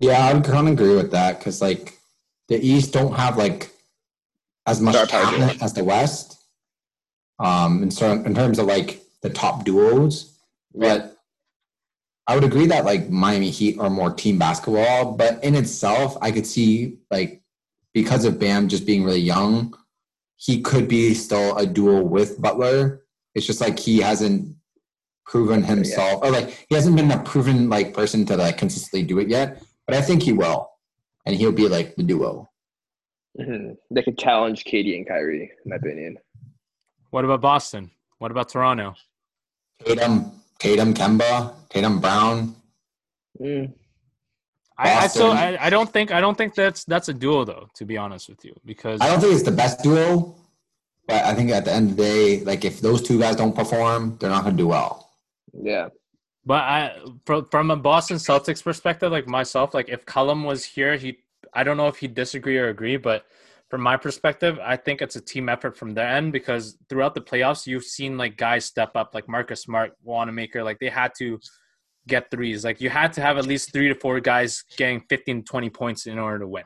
Yeah, 0.00 0.26
I 0.26 0.32
would 0.32 0.44
kind 0.44 0.66
of 0.66 0.72
agree 0.74 0.96
with 0.96 1.12
that 1.12 1.38
because 1.38 1.60
like 1.60 1.98
the 2.48 2.56
East 2.56 2.92
don't 2.92 3.14
have 3.14 3.36
like 3.36 3.70
as 4.66 4.80
much 4.80 5.08
talent 5.08 5.62
as 5.62 5.72
the 5.72 5.84
West. 5.84 6.36
Um, 7.38 7.82
in, 7.82 7.90
certain, 7.90 8.26
in 8.26 8.34
terms 8.34 8.58
of 8.58 8.66
like 8.66 9.00
the 9.22 9.30
top 9.30 9.64
duos, 9.64 10.38
but 10.74 11.16
I 12.30 12.34
would 12.36 12.44
agree 12.44 12.66
that 12.66 12.84
like 12.84 13.10
Miami 13.10 13.50
Heat 13.50 13.76
are 13.80 13.90
more 13.90 14.14
team 14.14 14.38
basketball, 14.38 15.16
but 15.16 15.42
in 15.42 15.56
itself, 15.56 16.16
I 16.20 16.30
could 16.30 16.46
see 16.46 16.98
like 17.10 17.42
because 17.92 18.24
of 18.24 18.38
Bam 18.38 18.68
just 18.68 18.86
being 18.86 19.02
really 19.02 19.18
young, 19.18 19.76
he 20.36 20.60
could 20.62 20.86
be 20.86 21.12
still 21.14 21.56
a 21.56 21.66
duel 21.66 22.06
with 22.06 22.40
Butler. 22.40 23.02
It's 23.34 23.46
just 23.46 23.60
like 23.60 23.80
he 23.80 23.98
hasn't 23.98 24.54
proven 25.26 25.64
himself, 25.64 26.22
or 26.22 26.30
like 26.30 26.50
he 26.68 26.76
hasn't 26.76 26.94
been 26.94 27.10
a 27.10 27.20
proven 27.24 27.68
like 27.68 27.94
person 27.94 28.24
to 28.26 28.36
like 28.36 28.58
consistently 28.58 29.02
do 29.02 29.18
it 29.18 29.26
yet. 29.26 29.60
But 29.88 29.96
I 29.96 30.00
think 30.00 30.22
he 30.22 30.32
will, 30.32 30.70
and 31.26 31.34
he'll 31.34 31.50
be 31.50 31.66
like 31.66 31.96
the 31.96 32.04
duo. 32.04 32.48
Mhm. 33.40 33.76
They 33.90 34.04
could 34.04 34.18
challenge 34.18 34.62
KD 34.62 34.96
and 34.96 35.08
Kyrie, 35.08 35.50
in 35.64 35.68
my 35.68 35.76
opinion. 35.76 36.16
What 37.10 37.24
about 37.24 37.40
Boston? 37.40 37.90
What 38.18 38.30
about 38.30 38.50
Toronto? 38.50 38.94
Tatum, 39.84 40.39
Tatum, 40.60 40.94
Kemba, 40.94 41.54
Tatum, 41.70 42.00
Brown. 42.00 42.54
Mm. 43.40 43.72
I, 44.78 45.04
I 45.04 45.06
still 45.08 45.32
I, 45.32 45.58
I 45.60 45.68
don't 45.68 45.92
think 45.92 46.10
I 46.10 46.20
don't 46.20 46.38
think 46.38 46.54
that's 46.54 46.84
that's 46.84 47.08
a 47.08 47.14
duo 47.14 47.44
though, 47.44 47.68
to 47.74 47.84
be 47.84 47.98
honest 47.98 48.28
with 48.28 48.44
you. 48.44 48.54
Because 48.64 49.00
I 49.00 49.08
don't 49.08 49.20
think 49.20 49.34
it's 49.34 49.42
the 49.42 49.50
best 49.50 49.82
duo, 49.82 50.34
but 51.06 51.24
I 51.24 51.34
think 51.34 51.50
at 51.50 51.64
the 51.64 51.72
end 51.72 51.90
of 51.90 51.96
the 51.96 52.02
day, 52.02 52.40
like 52.44 52.64
if 52.64 52.80
those 52.80 53.02
two 53.02 53.18
guys 53.18 53.36
don't 53.36 53.54
perform, 53.54 54.16
they're 54.18 54.30
not 54.30 54.44
going 54.44 54.56
to 54.56 54.62
do 54.62 54.68
well. 54.68 55.10
Yeah. 55.52 55.88
But 56.46 56.62
I, 56.62 56.96
from 57.26 57.44
from 57.46 57.70
a 57.70 57.76
Boston 57.76 58.16
Celtics 58.16 58.62
perspective, 58.62 59.12
like 59.12 59.26
myself, 59.26 59.74
like 59.74 59.88
if 59.90 60.06
Cullum 60.06 60.44
was 60.44 60.64
here, 60.64 60.96
he, 60.96 61.18
I 61.52 61.62
don't 61.62 61.76
know 61.76 61.88
if 61.88 61.96
he'd 61.96 62.14
disagree 62.14 62.56
or 62.56 62.68
agree, 62.68 62.96
but 62.96 63.26
from 63.70 63.80
my 63.82 63.96
perspective, 63.96 64.58
I 64.62 64.76
think 64.76 65.00
it's 65.00 65.14
a 65.16 65.20
team 65.20 65.48
effort 65.48 65.76
from 65.76 65.94
their 65.94 66.08
end 66.08 66.32
because 66.32 66.76
throughout 66.88 67.14
the 67.14 67.20
playoffs, 67.20 67.66
you've 67.66 67.84
seen 67.84 68.18
like 68.18 68.36
guys 68.36 68.64
step 68.64 68.90
up, 68.96 69.14
like 69.14 69.28
Marcus 69.28 69.62
Smart, 69.62 69.92
Wanamaker, 70.02 70.64
like 70.64 70.78
they 70.80 70.88
had 70.88 71.12
to 71.18 71.38
get 72.08 72.30
threes. 72.32 72.64
Like 72.64 72.80
you 72.80 72.90
had 72.90 73.12
to 73.14 73.20
have 73.20 73.38
at 73.38 73.46
least 73.46 73.72
three 73.72 73.86
to 73.88 73.94
four 73.94 74.18
guys 74.18 74.64
getting 74.76 75.00
15, 75.08 75.44
20 75.44 75.70
points 75.70 76.06
in 76.06 76.18
order 76.18 76.40
to 76.40 76.48
win. 76.48 76.64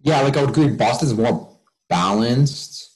Yeah, 0.00 0.20
like 0.20 0.36
I 0.36 0.42
would 0.42 0.50
agree. 0.50 0.68
Boston's 0.68 1.12
more 1.14 1.50
balanced. 1.88 2.88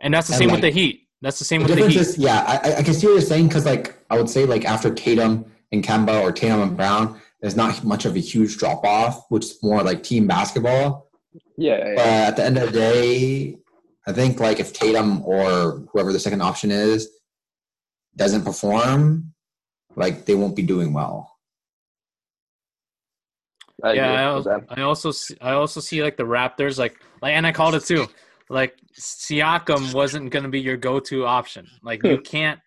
And 0.00 0.14
that's 0.14 0.28
the 0.28 0.34
And, 0.34 0.38
same 0.38 0.50
with 0.52 0.60
the 0.60 0.70
Heat. 0.70 1.08
That's 1.20 1.40
the 1.40 1.44
same 1.44 1.62
The 1.64 1.74
with 1.74 1.78
the 1.80 1.88
Heat. 1.88 1.96
is, 2.00 2.18
yeah, 2.18 2.44
I, 2.46 2.70
I- 2.70 2.76
I 2.76 2.82
can 2.84 2.94
see 2.94 3.08
what 3.08 3.14
you're 3.14 3.20
saying 3.22 3.48
because, 3.48 3.66
like, 3.66 3.98
I 4.10 4.16
would 4.16 4.30
say, 4.30 4.44
like, 4.44 4.64
after 4.64 4.94
Tatum 4.94 5.44
and 5.72 5.82
Kemba 5.82 6.22
or 6.22 6.30
Tatum 6.30 6.60
and 6.60 6.76
Brown, 6.76 7.20
there's 7.40 7.56
not 7.56 7.82
much 7.82 8.04
of 8.04 8.14
a 8.14 8.20
huge 8.20 8.56
drop 8.58 8.84
off, 8.84 9.24
which 9.28 9.44
is 9.46 9.58
more 9.62 9.82
like 9.82 10.04
team 10.04 10.28
basketball. 10.28 11.07
Yeah. 11.56 11.94
But 11.96 12.06
at 12.06 12.36
the 12.36 12.44
end 12.44 12.58
of 12.58 12.72
the 12.72 12.78
day, 12.78 13.58
I 14.06 14.12
think, 14.12 14.40
like, 14.40 14.60
if 14.60 14.72
Tatum 14.72 15.22
or 15.24 15.86
whoever 15.92 16.12
the 16.12 16.20
second 16.20 16.42
option 16.42 16.70
is 16.70 17.08
doesn't 18.16 18.44
perform, 18.44 19.32
like, 19.96 20.24
they 20.24 20.34
won't 20.34 20.56
be 20.56 20.62
doing 20.62 20.92
well. 20.92 21.38
I 23.82 23.92
yeah, 23.92 24.12
I 24.12 24.24
also. 24.24 24.64
I 24.70 24.80
also 24.82 25.10
see, 25.12 25.36
I 25.40 25.52
also 25.52 25.80
see 25.80 26.02
like 26.02 26.16
the 26.16 26.24
Raptors, 26.24 26.78
like 26.78 27.00
like, 27.22 27.34
and 27.34 27.46
I 27.46 27.52
called 27.52 27.74
it 27.74 27.84
too. 27.84 28.06
Like 28.50 28.76
Siakam 28.98 29.94
wasn't 29.94 30.30
going 30.30 30.42
to 30.42 30.48
be 30.48 30.60
your 30.60 30.76
go-to 30.76 31.24
option. 31.26 31.68
Like 31.82 32.02
you 32.02 32.18
can't, 32.24 32.58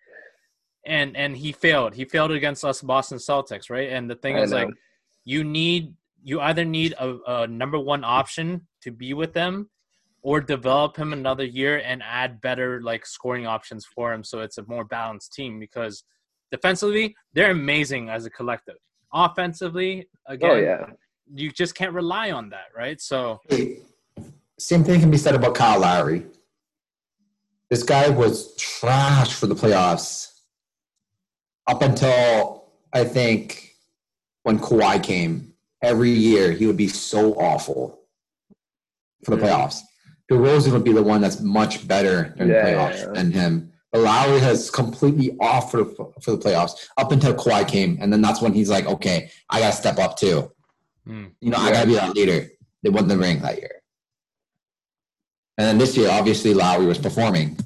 and 0.86 1.16
and 1.16 1.36
he 1.36 1.52
failed. 1.52 1.94
He 1.94 2.06
failed 2.06 2.30
against 2.30 2.64
us 2.64 2.80
Boston 2.80 3.18
Celtics, 3.18 3.68
right? 3.68 3.90
And 3.90 4.08
the 4.08 4.14
thing 4.14 4.36
I 4.36 4.42
is, 4.42 4.52
like, 4.52 4.70
you 5.24 5.44
need 5.44 5.94
you 6.22 6.40
either 6.40 6.64
need 6.64 6.94
a, 6.98 7.16
a 7.26 7.46
number 7.46 7.78
one 7.78 8.04
option 8.04 8.66
to 8.82 8.90
be 8.90 9.14
with 9.14 9.32
them, 9.32 9.68
or 10.22 10.40
develop 10.40 10.96
him 10.96 11.12
another 11.12 11.44
year 11.44 11.82
and 11.84 12.02
add 12.02 12.40
better 12.40 12.80
like 12.80 13.04
scoring 13.04 13.46
options 13.46 13.84
for 13.84 14.12
him, 14.12 14.22
so 14.22 14.40
it's 14.40 14.58
a 14.58 14.64
more 14.66 14.84
balanced 14.84 15.32
team. 15.32 15.58
Because 15.58 16.04
defensively, 16.50 17.14
they're 17.32 17.50
amazing 17.50 18.08
as 18.08 18.24
a 18.24 18.30
collective. 18.30 18.76
Offensively, 19.12 20.08
oh, 20.28 20.34
again, 20.34 20.50
Oh 20.50 20.56
yeah. 20.56 20.86
you 21.34 21.50
just 21.50 21.74
can't 21.74 21.92
rely 21.92 22.30
on 22.30 22.50
that, 22.50 22.66
right? 22.76 23.00
So 23.00 23.40
same 24.58 24.84
thing 24.84 25.00
can 25.00 25.10
be 25.10 25.16
said 25.18 25.34
about 25.34 25.54
Kyle 25.54 25.80
Lowry. 25.80 26.24
This 27.68 27.82
guy 27.82 28.08
was 28.10 28.54
trash 28.56 29.32
for 29.34 29.46
the 29.46 29.54
playoffs 29.54 30.28
up 31.66 31.82
until 31.82 32.70
I 32.92 33.04
think 33.04 33.74
when 34.42 34.58
Kawhi 34.58 35.02
came. 35.02 35.51
Every 35.82 36.10
year 36.10 36.52
he 36.52 36.66
would 36.66 36.76
be 36.76 36.88
so 36.88 37.34
awful 37.34 38.00
for 39.24 39.36
the 39.36 39.42
playoffs. 39.42 39.80
DeRozan 40.30 40.72
would 40.72 40.84
be 40.84 40.92
the 40.92 41.02
one 41.02 41.20
that's 41.20 41.40
much 41.40 41.86
better 41.86 42.32
during 42.36 42.52
Yeah, 42.52 42.64
the 42.64 42.70
playoffs 42.70 42.98
yeah. 42.98 43.12
than 43.12 43.32
him. 43.32 43.72
But 43.90 44.00
Lowry 44.02 44.40
has 44.40 44.70
completely 44.70 45.36
off 45.40 45.70
for 45.70 45.78
the, 45.84 46.12
for 46.22 46.30
the 46.30 46.38
playoffs 46.38 46.88
up 46.96 47.12
until 47.12 47.34
Kawhi 47.34 47.68
came, 47.68 47.98
and 48.00 48.10
then 48.12 48.22
that's 48.22 48.40
when 48.40 48.54
he's 48.54 48.70
like, 48.70 48.86
"Okay, 48.86 49.30
I 49.50 49.60
gotta 49.60 49.76
step 49.76 49.98
up 49.98 50.16
too." 50.16 50.50
Hmm. 51.06 51.26
You 51.40 51.50
know, 51.50 51.58
I 51.58 51.72
gotta 51.72 51.86
be 51.86 51.94
that 51.94 52.14
leader. 52.14 52.48
They 52.82 52.88
won 52.88 53.06
the 53.08 53.18
ring 53.18 53.40
that 53.42 53.58
year. 53.58 53.82
And 55.58 55.66
then 55.66 55.78
this 55.78 55.96
year, 55.96 56.08
obviously, 56.10 56.54
Lowry 56.54 56.86
was 56.86 56.98
performing, 56.98 57.58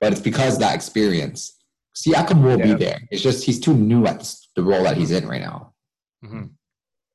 but 0.00 0.12
it's 0.12 0.20
because 0.20 0.54
of 0.54 0.60
that 0.60 0.74
experience. 0.76 1.56
Siakam 1.96 2.42
will 2.42 2.58
Yeah. 2.58 2.66
be 2.66 2.74
there. 2.74 3.00
It's 3.10 3.22
just 3.22 3.44
he's 3.44 3.58
too 3.58 3.74
new 3.74 4.06
at 4.06 4.32
the 4.54 4.62
role 4.62 4.84
that 4.84 4.96
he's 4.96 5.10
in 5.10 5.26
right 5.26 5.40
now. 5.40 5.72
mhm. 6.24 6.50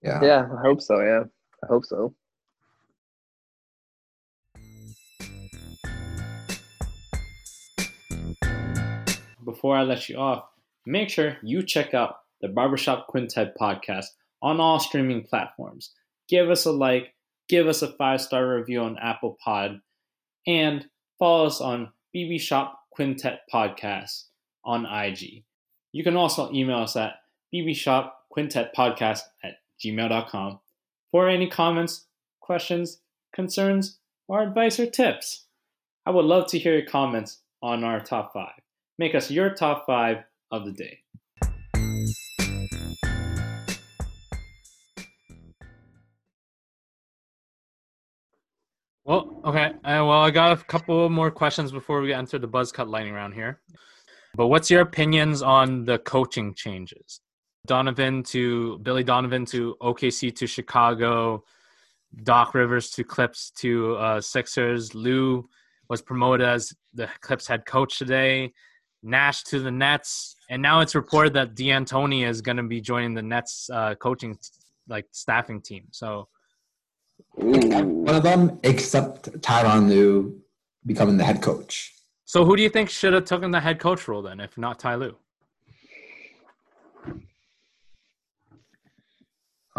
Yeah. 0.01 0.23
Yeah, 0.23 0.47
I 0.57 0.61
hope 0.61 0.81
so. 0.81 0.99
Yeah, 0.99 1.23
I 1.63 1.67
hope 1.67 1.85
so. 1.85 2.13
before 9.49 9.75
I 9.75 9.83
let 9.83 10.07
you 10.07 10.17
off, 10.17 10.45
make 10.85 11.09
sure 11.09 11.37
you 11.41 11.63
check 11.63 11.93
out 11.93 12.19
the 12.41 12.47
Barbershop 12.47 13.07
Quintet 13.07 13.57
podcast 13.59 14.05
on 14.41 14.59
all 14.59 14.79
streaming 14.79 15.23
platforms. 15.23 15.91
Give 16.27 16.49
us 16.49 16.65
a 16.65 16.71
like, 16.71 17.13
give 17.49 17.67
us 17.67 17.81
a 17.81 17.91
five 17.93 18.21
star 18.21 18.55
review 18.55 18.81
on 18.81 18.97
Apple 19.01 19.37
Pod, 19.43 19.81
and 20.45 20.85
follow 21.17 21.47
us 21.47 21.59
on 21.59 21.91
BB 22.15 22.39
Shop 22.39 22.79
Quintet 22.91 23.39
Podcast 23.53 24.25
on 24.63 24.85
IG. 24.85 25.43
You 25.91 26.03
can 26.03 26.15
also 26.15 26.51
email 26.53 26.79
us 26.79 26.95
at 26.95 27.15
bbshopquintetpodcast 27.53 29.21
at 29.43 29.55
gmail.com 29.83 30.59
for 31.11 31.29
any 31.29 31.47
comments, 31.47 32.05
questions, 32.39 33.01
concerns, 33.33 33.99
or 34.27 34.41
advice 34.41 34.79
or 34.79 34.85
tips. 34.85 35.45
I 36.05 36.11
would 36.11 36.25
love 36.25 36.47
to 36.47 36.59
hear 36.59 36.77
your 36.77 36.87
comments 36.87 37.39
on 37.61 37.83
our 37.83 37.99
top 37.99 38.33
five. 38.33 38.59
Make 38.97 39.15
us 39.15 39.31
your 39.31 39.51
top 39.51 39.85
five 39.85 40.23
of 40.51 40.65
the 40.65 40.71
day. 40.71 40.99
Well, 49.05 49.41
okay. 49.43 49.71
Uh, 49.83 50.05
well, 50.05 50.21
I 50.21 50.29
got 50.29 50.51
a 50.51 50.63
couple 50.63 51.09
more 51.09 51.31
questions 51.31 51.71
before 51.71 52.01
we 52.01 52.13
enter 52.13 52.37
the 52.37 52.45
buzz 52.45 52.71
cut 52.71 52.87
lightning 52.87 53.15
round 53.15 53.33
here. 53.33 53.59
But 54.35 54.47
what's 54.47 54.69
your 54.69 54.81
opinions 54.81 55.41
on 55.41 55.85
the 55.85 55.97
coaching 55.97 56.53
changes? 56.53 57.19
Donovan 57.65 58.23
to 58.23 58.79
Billy 58.79 59.03
Donovan 59.03 59.45
to 59.45 59.75
OKC 59.81 60.35
to 60.35 60.47
Chicago, 60.47 61.43
Doc 62.23 62.53
Rivers 62.53 62.89
to 62.91 63.03
Clips 63.03 63.51
to 63.57 63.95
uh, 63.95 64.21
Sixers. 64.21 64.95
Lue 64.95 65.47
was 65.89 66.01
promoted 66.01 66.47
as 66.47 66.73
the 66.93 67.07
Clips 67.21 67.47
head 67.47 67.65
coach 67.65 67.97
today. 67.97 68.53
Nash 69.01 69.43
to 69.43 69.61
the 69.61 69.71
Nets, 69.71 70.35
and 70.49 70.61
now 70.61 70.81
it's 70.81 70.93
reported 70.93 71.33
that 71.33 71.55
D'Antoni 71.55 72.27
is 72.27 72.41
going 72.41 72.57
to 72.57 72.63
be 72.63 72.81
joining 72.81 73.13
the 73.13 73.21
Nets 73.21 73.69
uh, 73.71 73.95
coaching 73.95 74.37
like 74.89 75.05
staffing 75.11 75.61
team. 75.61 75.85
So 75.91 76.27
One 77.35 78.15
of 78.15 78.23
them, 78.23 78.59
except 78.63 79.31
Tyronn 79.41 79.87
Lue 79.87 80.41
becoming 80.85 81.15
the 81.15 81.23
head 81.23 81.41
coach. 81.41 81.93
So 82.25 82.43
who 82.43 82.57
do 82.57 82.61
you 82.61 82.69
think 82.69 82.89
should 82.89 83.13
have 83.13 83.25
taken 83.25 83.51
the 83.51 83.59
head 83.59 83.79
coach 83.79 84.07
role 84.07 84.21
then, 84.21 84.39
if 84.39 84.57
not 84.57 84.79
Ty 84.79 84.95
Lue? 84.95 85.15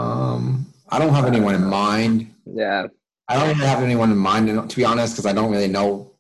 Um, 0.01 0.67
I 0.89 0.99
don't 0.99 1.15
have 1.15 1.27
anyone 1.27 1.55
in 1.55 1.65
mind. 1.65 2.35
Yeah. 2.47 2.87
I 3.29 3.35
don't 3.39 3.49
really 3.57 3.67
have 3.69 3.83
anyone 3.83 4.11
in 4.11 4.17
mind, 4.19 4.49
and 4.51 4.69
to 4.69 4.77
be 4.77 4.85
honest, 4.85 5.15
because 5.15 5.27
I 5.27 5.33
don't 5.33 5.53
really 5.53 5.69
know. 5.69 6.13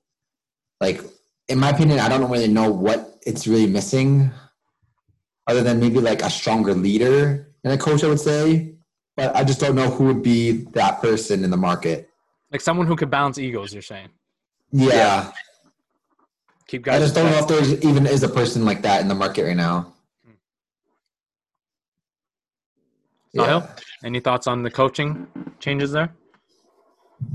Like, 0.81 1.03
in 1.49 1.59
my 1.59 1.71
opinion, 1.71 1.99
I 1.99 2.09
don't 2.09 2.31
really 2.31 2.47
know 2.49 2.71
what 2.71 3.19
it's 3.27 3.47
really 3.49 3.67
missing, 3.67 4.31
other 5.47 5.63
than 5.63 5.81
maybe 5.81 6.01
like 6.01 6.23
a 6.23 6.31
stronger 6.31 6.75
leader 6.75 7.49
and 7.65 7.73
a 7.73 7.79
coach. 7.79 8.05
I 8.05 8.09
would 8.09 8.21
say, 8.21 8.75
but 9.17 9.35
I 9.35 9.43
just 9.43 9.59
don't 9.61 9.75
know 9.75 9.91
who 9.91 10.05
would 10.05 10.23
be 10.23 10.53
that 10.79 11.01
person 11.01 11.43
in 11.43 11.51
the 11.51 11.57
market. 11.57 12.09
Like 12.53 12.61
someone 12.61 12.87
who 12.87 12.95
could 12.97 13.11
balance 13.11 13.39
egos. 13.39 13.73
You're 13.73 13.83
saying 13.83 14.09
Yeah, 14.71 14.95
Yeah. 14.95 15.33
keep 16.69 16.83
guys. 16.83 16.97
I 16.97 16.99
just 17.05 17.15
don't 17.15 17.31
know 17.31 17.39
if 17.39 17.49
there 17.49 17.91
even 17.91 18.07
is 18.07 18.23
a 18.23 18.29
person 18.29 18.65
like 18.65 18.83
that 18.83 19.01
in 19.01 19.09
the 19.09 19.15
market 19.15 19.45
right 19.45 19.57
now. 19.57 19.93
Sahil? 23.37 23.67
Any 24.05 24.21
thoughts 24.21 24.47
on 24.47 24.63
the 24.63 24.71
coaching 24.71 25.27
changes 25.61 25.93
there? 25.93 26.13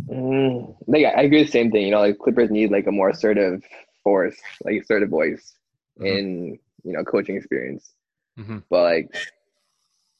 Mm, 0.09 0.75
like 0.87 1.05
I 1.05 1.23
agree 1.23 1.39
with 1.39 1.47
the 1.47 1.51
same 1.51 1.71
thing. 1.71 1.85
You 1.85 1.91
know, 1.91 1.99
like 2.01 2.17
Clippers 2.19 2.51
need 2.51 2.71
like 2.71 2.87
a 2.87 2.91
more 2.91 3.09
assertive 3.09 3.63
force, 4.03 4.37
like 4.63 4.81
assertive 4.81 5.09
voice 5.09 5.55
Mhm. 5.99 6.05
in 6.07 6.59
you 6.83 6.93
know 6.93 7.03
coaching 7.03 7.37
experience. 7.37 7.93
Mhm. 8.39 8.63
But 8.69 8.83
like 8.83 9.09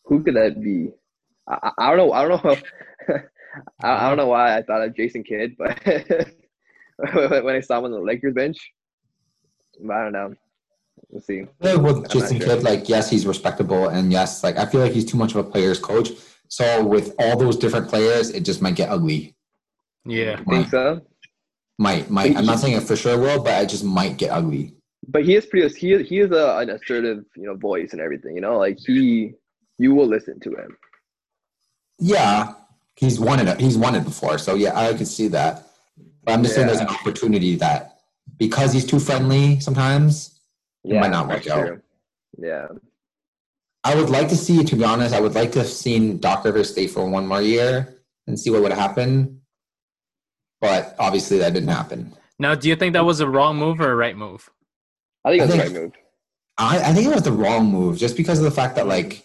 Who 0.05 0.23
could 0.23 0.36
that 0.36 0.61
be? 0.61 0.91
I, 1.47 1.57
I, 1.63 1.71
I 1.80 1.95
don't 1.95 1.97
know. 1.97 2.13
I 2.13 2.28
don't 2.28 2.43
know. 2.43 2.57
I, 3.84 4.05
I 4.05 4.07
don't 4.09 4.17
know 4.17 4.28
why 4.28 4.57
I 4.57 4.61
thought 4.63 4.82
of 4.84 4.95
Jason 4.95 5.23
Kidd, 5.23 5.55
but 5.57 5.80
when 7.45 7.55
I 7.55 7.59
saw 7.61 7.80
him 7.80 7.86
on 7.86 7.91
the 7.91 7.99
Lakers 7.99 8.34
bench, 8.34 8.57
but 9.80 9.93
I 9.95 10.03
don't 10.03 10.13
know. 10.13 10.34
We'll 11.10 11.22
see. 11.22 11.41
I 11.41 11.64
feel 11.64 11.78
like 11.78 11.82
with 11.82 12.01
not 12.03 12.12
Jason 12.12 12.39
sure. 12.39 12.47
Kidd, 12.47 12.64
like 12.64 12.89
yes, 12.89 13.10
he's 13.10 13.26
respectable, 13.26 13.89
and 13.89 14.12
yes, 14.12 14.43
like 14.43 14.58
I 14.58 14.66
feel 14.66 14.82
like 14.82 14.91
he's 14.91 15.06
too 15.06 15.18
much 15.18 15.32
of 15.32 15.38
a 15.38 15.49
player's 15.49 15.80
coach. 15.80 16.10
So 16.47 16.86
with 16.86 17.16
all 17.20 17.38
those 17.38 17.58
different 17.58 17.89
players, 17.89 18.30
it 18.30 18.41
just 18.41 18.62
might 18.62 18.76
get 18.76 18.89
ugly. 18.89 19.36
Yeah. 20.06 20.41
Think 20.47 20.70
so? 20.70 21.01
Might, 21.78 22.10
might. 22.10 22.38
I'm 22.38 22.45
not 22.45 22.60
saying 22.60 22.78
it 22.78 22.84
for 22.84 22.95
sure 22.95 23.18
will, 23.18 23.43
but 23.43 23.64
it 23.64 23.70
just 23.70 23.84
might 23.84 24.18
get 24.18 24.32
ugly. 24.32 24.74
But 25.08 25.26
he 25.26 25.36
is 25.36 25.45
pretty. 25.45 25.68
He 25.78 25.93
is, 25.93 26.08
he 26.08 26.20
is 26.20 26.32
a, 26.32 26.58
an 26.58 26.70
assertive, 26.70 27.26
you 27.36 27.43
know, 27.43 27.56
voice 27.56 27.91
and 27.91 28.01
everything. 28.01 28.36
You 28.36 28.41
know, 28.41 28.58
like 28.58 28.78
he, 28.80 29.34
you 29.78 29.93
will 29.93 30.08
listen 30.08 30.39
to 30.41 30.51
him. 30.51 30.78
Yeah, 31.99 32.53
he's 32.95 33.20
won 33.20 33.45
it. 33.45 33.60
He's 33.60 33.78
won 33.78 33.95
it 33.95 34.03
before, 34.03 34.38
so 34.38 34.56
yeah, 34.56 34.78
I 34.78 34.93
could 34.93 35.08
see 35.08 35.28
that. 35.30 35.68
But 36.24 36.34
I'm 36.34 36.43
just 36.43 36.56
saying 36.56 36.68
there's 36.68 36.80
an 36.80 36.88
opportunity 36.88 37.56
that 37.58 37.99
because 38.38 38.74
he's 38.74 38.86
too 38.86 38.99
friendly 38.99 39.60
sometimes, 39.60 40.34
It 40.86 40.99
might 40.99 41.11
not 41.11 41.27
work 41.27 41.47
out. 41.47 41.65
true. 41.65 41.81
Yeah, 42.38 42.67
I 43.83 43.95
would 43.95 44.09
like 44.09 44.29
to 44.29 44.36
see, 44.36 44.63
to 44.63 44.75
be 44.75 44.83
honest, 44.83 45.13
I 45.13 45.19
would 45.21 45.36
like 45.36 45.51
to 45.53 45.59
have 45.59 45.69
seen 45.69 46.17
Doc 46.19 46.43
Rivers 46.43 46.71
stay 46.71 46.88
for 46.88 47.07
one 47.09 47.27
more 47.27 47.41
year 47.41 48.01
and 48.27 48.39
see 48.39 48.49
what 48.49 48.61
would 48.63 48.73
happen. 48.73 49.41
But 50.61 50.95
obviously, 50.99 51.38
that 51.39 51.53
didn't 51.53 51.69
happen. 51.69 52.13
Now, 52.39 52.55
do 52.55 52.67
you 52.67 52.75
think 52.75 52.93
that 52.93 53.05
was 53.05 53.19
a 53.19 53.29
wrong 53.29 53.57
move 53.57 53.79
or 53.79 53.91
a 53.91 53.95
right 53.95 54.17
move? 54.17 54.49
I 55.23 55.31
think 55.31 55.43
I 55.43 55.45
that's 55.45 55.57
the 55.57 55.63
right 55.63 55.83
move. 55.83 55.91
I, 56.57 56.79
I 56.89 56.93
think 56.93 57.07
it 57.07 57.13
was 57.13 57.23
the 57.23 57.31
wrong 57.31 57.67
move 57.67 57.97
just 57.97 58.17
because 58.17 58.39
of 58.39 58.45
the 58.45 58.51
fact 58.51 58.75
that 58.75 58.88
like 58.88 59.23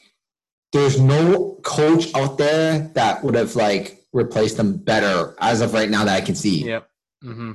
there's 0.73 1.01
no 1.01 1.59
coach 1.63 2.15
out 2.15 2.39
there 2.39 2.91
that 2.95 3.25
would 3.25 3.35
have 3.35 3.57
like 3.57 4.05
replaced 4.13 4.57
them 4.57 4.77
better 4.77 5.35
as 5.41 5.61
of 5.61 5.73
right 5.73 5.89
now 5.91 6.05
that 6.05 6.17
I 6.17 6.21
can 6.21 6.35
see. 6.35 6.65
Yep. 6.65 6.89
hmm 7.23 7.53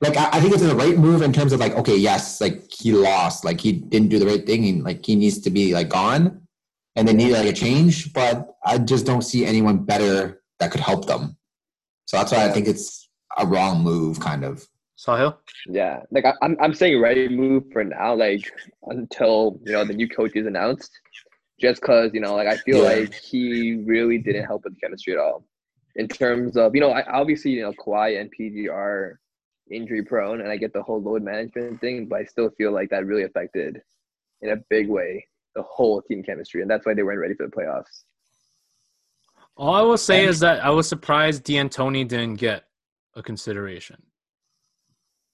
Like 0.00 0.16
I, 0.16 0.28
I 0.32 0.40
think 0.40 0.52
it's 0.52 0.62
the 0.62 0.74
right 0.74 0.96
move 0.98 1.22
in 1.22 1.32
terms 1.32 1.52
of 1.52 1.60
like 1.60 1.74
okay, 1.76 1.96
yes, 1.96 2.40
like 2.40 2.70
he 2.70 2.92
lost, 2.92 3.44
like 3.44 3.60
he 3.60 3.72
didn't 3.72 4.08
do 4.08 4.18
the 4.18 4.26
right 4.26 4.44
thing, 4.44 4.66
and 4.68 4.84
like 4.84 5.04
he 5.04 5.16
needs 5.16 5.38
to 5.40 5.50
be 5.50 5.72
like 5.74 5.88
gone, 5.88 6.46
and 6.96 7.08
they 7.08 7.14
need 7.14 7.32
like 7.32 7.46
a 7.46 7.52
change. 7.52 8.12
But 8.12 8.56
I 8.64 8.78
just 8.78 9.06
don't 9.06 9.22
see 9.22 9.46
anyone 9.46 9.84
better 9.84 10.42
that 10.58 10.70
could 10.70 10.80
help 10.80 11.06
them. 11.06 11.36
So 12.06 12.16
that's 12.18 12.32
why 12.32 12.44
I 12.44 12.52
think 12.52 12.68
it's 12.68 13.08
a 13.38 13.46
wrong 13.46 13.82
move, 13.82 14.20
kind 14.20 14.44
of. 14.44 14.66
Sahil? 14.98 15.36
Yeah, 15.66 16.00
like 16.10 16.24
I, 16.24 16.32
I'm, 16.42 16.56
I'm 16.60 16.72
saying 16.74 17.00
right 17.00 17.30
move 17.30 17.64
for 17.72 17.84
now, 17.84 18.14
like 18.14 18.50
until 18.86 19.60
you 19.64 19.72
know 19.72 19.84
the 19.84 19.92
new 19.94 20.08
coach 20.08 20.32
is 20.34 20.46
announced. 20.46 20.90
Just 21.58 21.80
because 21.80 22.12
you 22.12 22.20
know, 22.20 22.34
like 22.34 22.48
I 22.48 22.56
feel 22.58 22.78
Yeah. 22.82 23.00
like 23.00 23.14
he 23.14 23.82
really 23.86 24.18
didn't 24.18 24.44
help 24.44 24.64
with 24.64 24.74
the 24.74 24.80
chemistry 24.80 25.14
at 25.14 25.18
all. 25.18 25.44
In 25.96 26.06
terms 26.06 26.56
of 26.56 26.74
you 26.74 26.80
know, 26.82 26.90
I, 26.92 27.02
obviously 27.10 27.52
you 27.52 27.62
know 27.62 27.72
Kawhi 27.72 28.20
and 28.20 28.30
PG 28.30 28.68
are 28.68 29.18
injury 29.70 30.02
prone, 30.02 30.40
and 30.40 30.50
I 30.50 30.56
get 30.56 30.72
the 30.72 30.82
whole 30.82 31.02
load 31.02 31.22
management 31.22 31.80
thing, 31.80 32.06
but 32.06 32.20
I 32.20 32.24
still 32.24 32.50
feel 32.50 32.72
like 32.72 32.90
that 32.90 33.06
really 33.06 33.24
affected 33.24 33.80
in 34.42 34.50
a 34.50 34.56
big 34.70 34.88
way 34.88 35.26
the 35.54 35.62
whole 35.62 36.02
team 36.02 36.22
chemistry, 36.22 36.62
and 36.62 36.70
that's 36.70 36.86
why 36.86 36.94
they 36.94 37.02
weren't 37.02 37.20
ready 37.20 37.34
for 37.34 37.46
the 37.46 37.52
playoffs. 37.52 38.04
All 39.56 39.74
I 39.74 39.80
will 39.80 39.96
say 39.96 40.26
is 40.26 40.40
that 40.40 40.62
I 40.62 40.70
was 40.70 40.86
surprised 40.86 41.44
D'Antoni 41.44 42.06
didn't 42.06 42.36
get 42.36 42.64
a 43.14 43.22
consideration. 43.22 44.02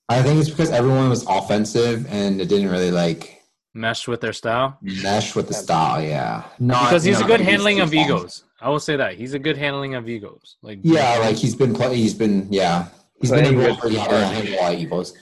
I 0.08 0.22
think 0.22 0.40
it's 0.40 0.50
because 0.50 0.70
everyone 0.70 1.08
was 1.08 1.26
offensive 1.28 2.06
and 2.08 2.40
it 2.40 2.48
didn't 2.48 2.70
really 2.70 2.92
like 2.92 3.42
Mesh 3.74 4.06
with 4.06 4.20
their 4.20 4.34
style. 4.34 4.78
mesh 4.82 5.34
with 5.34 5.48
the 5.48 5.54
style. 5.54 6.02
Yeah, 6.02 6.44
not 6.58 6.84
Because 6.84 7.04
he's 7.04 7.20
a 7.20 7.24
good 7.24 7.40
handling 7.40 7.80
of 7.80 7.94
egos. 7.94 8.44
I 8.60 8.68
will 8.68 8.80
say 8.80 8.96
that. 8.96 9.14
He's 9.14 9.32
a 9.32 9.38
good 9.38 9.56
handling 9.56 9.94
of 9.94 10.08
egos. 10.08 10.56
Like 10.62 10.80
Yeah, 10.82 11.18
like 11.18 11.36
he's 11.36 11.54
been 11.54 11.74
play. 11.74 11.96
He's 11.96 12.14
been 12.14 12.46
yeah. 12.50 12.88
He's 13.22 13.30
been 13.30 13.44
Playing 13.44 13.60
involved 13.60 13.80
good 13.80 13.92
pretty 13.92 13.96
hard 13.96 14.12
on 14.12 14.46
a 14.46 14.56
lot 14.60 14.74
of 14.74 14.80
egos. 14.80 15.14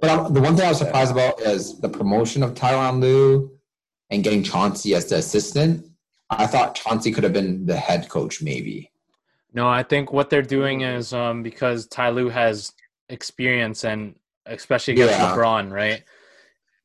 But 0.00 0.10
um, 0.10 0.34
the 0.34 0.40
one 0.40 0.56
thing 0.56 0.66
I 0.66 0.70
was 0.70 0.78
surprised 0.78 1.12
about 1.12 1.40
is 1.40 1.78
the 1.78 1.88
promotion 1.88 2.42
of 2.42 2.54
Tyronn 2.54 3.00
Lue 3.00 3.52
and 4.10 4.24
getting 4.24 4.42
Chauncey 4.42 4.94
as 4.96 5.06
the 5.06 5.16
assistant. 5.16 5.86
I 6.28 6.48
thought 6.48 6.74
Chauncey 6.74 7.12
could 7.12 7.22
have 7.22 7.32
been 7.32 7.64
the 7.64 7.76
head 7.76 8.08
coach, 8.08 8.42
maybe. 8.42 8.90
No, 9.52 9.68
I 9.68 9.84
think 9.84 10.12
what 10.12 10.28
they're 10.28 10.42
doing 10.42 10.80
is 10.80 11.12
um 11.12 11.44
because 11.44 11.86
Ty 11.86 12.10
Lue 12.10 12.28
has 12.28 12.72
experience 13.08 13.84
and 13.84 14.16
especially 14.44 14.94
against 14.94 15.18
Yeah. 15.18 15.34
LeBron, 15.36 15.70
right? 15.70 16.02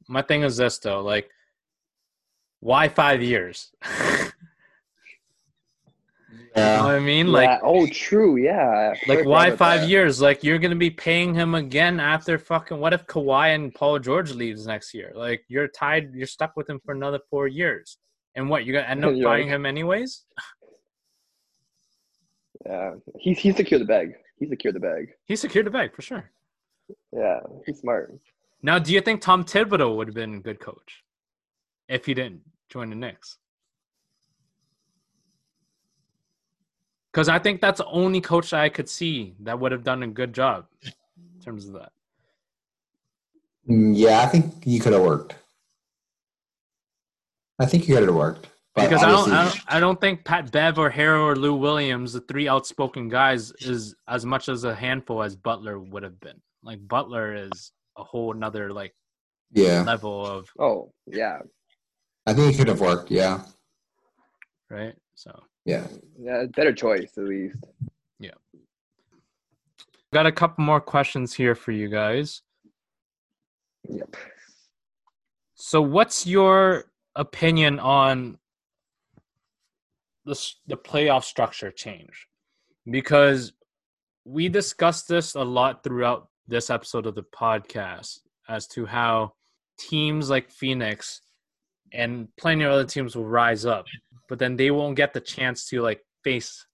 My 0.08 0.22
thing 0.22 0.44
is 0.44 0.58
this 0.58 0.78
though, 0.78 1.02
like 1.02 1.30
why 2.60 2.88
five 2.88 3.24
years? 3.24 3.72
You 6.56 6.62
know 6.64 6.84
what 6.84 6.96
I 6.96 7.00
mean? 7.00 7.28
Like 7.28 7.50
yeah. 7.50 7.60
oh, 7.64 7.88
true. 7.88 8.36
Yeah. 8.36 8.94
Like 9.08 9.26
why 9.26 9.52
five 9.52 9.82
that. 9.82 9.90
years? 9.90 10.20
Like 10.20 10.44
you're 10.44 10.60
gonna 10.60 10.76
be 10.76 10.90
paying 10.90 11.34
him 11.34 11.56
again 11.56 12.00
after 12.00 12.38
fucking 12.38 12.78
what 12.78 12.92
if 12.92 13.08
Kawhi 13.08 13.56
and 13.56 13.74
Paul 13.74 14.00
George 14.00 14.34
leaves 14.34 14.68
next 14.68 14.94
year? 14.94 15.14
Like 15.16 15.46
you're 15.48 15.70
tied 15.70 16.14
you're 16.14 16.28
stuck 16.28 16.58
with 16.58 16.70
him 16.70 16.82
for 16.84 16.94
another 16.94 17.20
four 17.30 17.48
years. 17.48 17.98
And 18.36 18.50
what, 18.50 18.66
you're 18.66 18.76
gonna 18.76 18.92
end 18.92 19.06
up 19.06 19.14
buying 19.24 19.48
him 19.48 19.66
anyways? 19.66 20.24
Yeah, 22.66 22.96
he 23.18 23.34
he 23.34 23.54
secured 23.54 23.82
the 23.82 23.86
bag. 23.86 24.14
He 24.38 24.48
secured 24.48 24.76
the 24.76 24.80
bag. 24.82 25.10
He 25.26 25.36
secured 25.36 25.68
the 25.68 25.72
bag 25.72 25.96
for 25.96 26.02
sure. 26.02 26.32
Yeah, 27.14 27.40
he's 27.66 27.80
smart. 27.80 28.14
Now, 28.62 28.78
do 28.78 28.94
you 28.94 29.02
think 29.02 29.22
Tom 29.22 29.44
Thibodeau 29.44 29.96
would 29.96 30.08
have 30.08 30.16
been 30.16 30.36
a 30.36 30.40
good 30.40 30.60
coach 30.60 31.04
if 31.88 32.06
he 32.06 32.14
didn't 32.14 32.42
join 32.70 32.90
the 32.90 32.96
Knicks? 32.96 33.38
Because 37.12 37.28
I 37.28 37.40
think 37.40 37.60
that's 37.60 37.80
the 37.80 37.86
only 37.88 38.22
coach 38.22 38.54
I 38.54 38.70
could 38.70 38.88
see 38.88 39.36
that 39.42 39.60
would 39.60 39.72
have 39.72 39.84
done 39.84 40.04
a 40.04 40.08
good 40.08 40.34
job 40.34 40.66
in 40.84 41.42
terms 41.44 41.68
of 41.68 41.74
that. 41.74 41.92
Mm, 43.70 43.94
Yeah, 43.96 44.22
I 44.22 44.28
think 44.28 44.64
he 44.64 44.80
could 44.80 44.94
have 44.94 45.02
worked. 45.02 45.36
I 47.60 47.66
think 47.66 47.84
he 47.84 47.94
could 47.94 48.04
have 48.04 48.16
worked. 48.16 48.48
But 48.74 48.90
Because 48.90 49.04
I 49.04 49.12
don't, 49.12 49.32
I 49.32 49.44
don't, 49.44 49.60
I 49.68 49.80
don't 49.82 50.00
think 50.00 50.24
Pat 50.24 50.52
Bev 50.52 50.80
or 50.80 50.90
Harrell 50.90 51.26
or 51.26 51.36
Lou 51.36 51.56
Williams, 51.56 52.14
the 52.14 52.22
three 52.22 52.48
outspoken 52.48 53.10
guys, 53.10 53.52
is 53.60 53.96
as 54.08 54.26
much 54.26 54.48
as 54.48 54.64
a 54.64 54.74
handful 54.74 55.22
as 55.22 55.36
Butler 55.36 55.78
would 55.78 56.04
have 56.04 56.20
been. 56.22 56.42
Like 56.64 56.88
Butler 56.88 57.36
is 57.36 57.74
a 57.98 58.04
whole 58.04 58.34
nother 58.34 58.72
like 58.72 58.96
yeah, 59.52 59.84
level 59.84 60.26
of 60.26 60.50
Oh 60.58 60.94
yeah, 61.06 61.40
I 62.26 62.34
think 62.34 62.52
he 62.54 62.58
could 62.58 62.70
have 62.70 62.80
worked. 62.80 63.12
Yeah, 63.12 63.42
right. 64.70 64.96
So 65.16 65.44
yeah. 65.66 65.88
yeah, 66.20 66.46
better 66.56 66.74
choice 66.74 67.12
at 67.18 67.24
least. 67.24 67.58
Yeah. 68.20 68.32
Got 70.14 70.26
a 70.26 70.32
couple 70.32 70.64
more 70.64 70.82
questions 70.82 71.34
here 71.34 71.56
for 71.56 71.72
you 71.72 71.90
guys. 71.90 72.42
Yep. 73.90 74.16
So, 75.56 75.82
what's 75.82 76.26
your 76.26 76.86
opinion 77.16 77.80
on 77.80 78.38
the 80.26 80.40
the 80.68 80.78
playoff 80.78 81.24
structure 81.24 81.72
change? 81.72 82.28
Because 82.90 83.54
we 84.26 84.50
discussed 84.50 85.08
this 85.08 85.36
a 85.36 85.44
lot 85.44 85.84
throughout 85.84 86.30
this 86.48 86.70
episode 86.70 87.06
of 87.06 87.16
the 87.16 87.24
podcast 87.24 88.20
as 88.50 88.68
to 88.68 88.86
how 88.86 89.34
teams 89.80 90.30
like 90.30 90.52
Phoenix 90.52 91.22
and 91.94 92.28
plenty 92.38 92.64
of 92.64 92.72
other 92.72 92.86
teams 92.86 93.16
will 93.16 93.26
rise 93.26 93.66
up, 93.66 93.86
but 94.32 94.40
then 94.40 94.56
they 94.56 94.72
won't 94.72 94.96
get 94.96 95.12
the 95.12 95.20
chance 95.20 95.66
to 95.66 95.82
like 95.82 96.06
face 96.24 96.66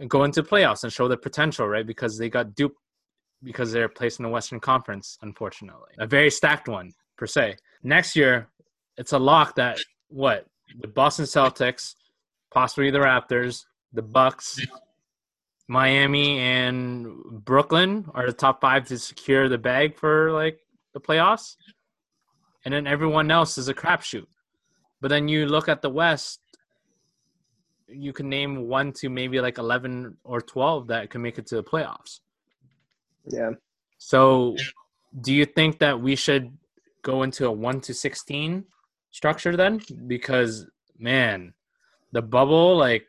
and 0.00 0.10
go 0.10 0.24
into 0.24 0.42
playoffs 0.42 0.82
and 0.82 0.92
show 0.92 1.06
their 1.06 1.16
potential, 1.16 1.68
right? 1.68 1.86
Because 1.86 2.18
they 2.18 2.28
got 2.28 2.56
duped 2.56 2.80
because 3.44 3.70
they're 3.70 3.88
placed 3.88 4.18
in 4.18 4.24
the 4.24 4.28
Western 4.28 4.58
Conference, 4.58 5.16
unfortunately. 5.22 5.92
A 6.00 6.06
very 6.08 6.32
stacked 6.32 6.68
one, 6.68 6.90
per 7.16 7.28
se. 7.28 7.58
Next 7.84 8.16
year, 8.16 8.48
it's 8.96 9.12
a 9.12 9.20
lock 9.20 9.54
that 9.54 9.78
what? 10.08 10.46
The 10.80 10.88
Boston 10.88 11.26
Celtics, 11.26 11.94
possibly 12.50 12.90
the 12.90 12.98
Raptors, 12.98 13.66
the 13.92 14.02
Bucks, 14.02 14.58
Miami, 15.68 16.40
and 16.40 17.06
Brooklyn 17.44 18.10
are 18.14 18.26
the 18.26 18.32
top 18.32 18.60
five 18.60 18.88
to 18.88 18.98
secure 18.98 19.48
the 19.48 19.58
bag 19.58 19.96
for 19.96 20.32
like 20.32 20.58
the 20.92 21.00
playoffs. 21.00 21.54
And 22.64 22.74
then 22.74 22.88
everyone 22.88 23.30
else 23.30 23.58
is 23.58 23.68
a 23.68 23.74
crapshoot. 23.74 24.26
But 25.00 25.10
then 25.10 25.28
you 25.28 25.46
look 25.46 25.68
at 25.68 25.82
the 25.82 25.88
West, 25.88 26.39
you 27.92 28.12
can 28.12 28.28
name 28.28 28.68
one 28.68 28.92
to 28.94 29.08
maybe 29.08 29.40
like 29.40 29.58
11 29.58 30.16
or 30.24 30.40
12 30.40 30.88
that 30.88 31.10
can 31.10 31.22
make 31.22 31.38
it 31.38 31.46
to 31.48 31.56
the 31.56 31.62
playoffs. 31.62 32.20
Yeah. 33.26 33.52
So, 33.98 34.56
do 35.20 35.32
you 35.32 35.44
think 35.44 35.78
that 35.80 36.00
we 36.00 36.16
should 36.16 36.56
go 37.02 37.22
into 37.22 37.46
a 37.46 37.52
1 37.52 37.80
to 37.82 37.94
16 37.94 38.64
structure 39.10 39.56
then? 39.56 39.80
Because, 40.06 40.66
man, 40.98 41.52
the 42.12 42.22
bubble, 42.22 42.76
like, 42.76 43.06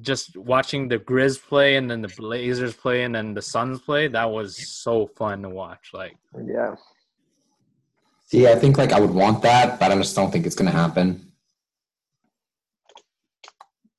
just 0.00 0.36
watching 0.36 0.88
the 0.88 0.98
Grizz 0.98 1.42
play 1.42 1.76
and 1.76 1.90
then 1.90 2.00
the 2.00 2.08
Blazers 2.08 2.74
play 2.74 3.04
and 3.04 3.14
then 3.14 3.34
the 3.34 3.42
Suns 3.42 3.80
play, 3.80 4.08
that 4.08 4.30
was 4.30 4.56
so 4.68 5.06
fun 5.06 5.42
to 5.42 5.50
watch. 5.50 5.90
Like, 5.92 6.16
Yeah. 6.42 6.74
See, 8.26 8.48
I 8.48 8.54
think 8.54 8.78
like 8.78 8.92
I 8.92 9.00
would 9.00 9.10
want 9.10 9.42
that, 9.42 9.78
but 9.78 9.92
I 9.92 9.96
just 9.96 10.16
don't 10.16 10.32
think 10.32 10.46
it's 10.46 10.54
gonna 10.54 10.70
happen. 10.70 11.31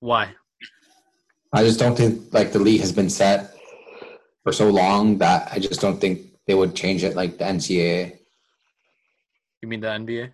Why? 0.03 0.35
I 1.53 1.63
just 1.63 1.79
don't 1.79 1.95
think 1.95 2.33
like 2.33 2.51
the 2.51 2.59
league 2.59 2.81
has 2.81 2.91
been 2.91 3.09
set 3.09 3.55
for 4.43 4.51
so 4.51 4.69
long 4.69 5.17
that 5.19 5.47
I 5.53 5.59
just 5.59 5.79
don't 5.79 5.97
think 6.01 6.19
they 6.45 6.55
would 6.55 6.75
change 6.75 7.05
it 7.05 7.15
like 7.15 7.37
the 7.37 7.45
NCAA. 7.45 8.17
You 9.61 9.67
mean 9.69 9.79
the 9.79 9.87
NBA? 9.87 10.33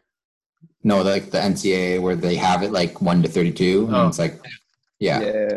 No, 0.83 1.03
like 1.03 1.29
the 1.29 1.37
NCAA 1.37 2.01
where 2.01 2.15
they 2.15 2.35
have 2.35 2.63
it 2.63 2.71
like 2.71 2.99
one 2.99 3.21
to 3.21 3.29
thirty-two, 3.29 3.87
Oh. 3.91 3.95
and 3.95 4.09
it's 4.09 4.17
like, 4.17 4.41
yeah, 4.99 5.19
Yeah. 5.21 5.49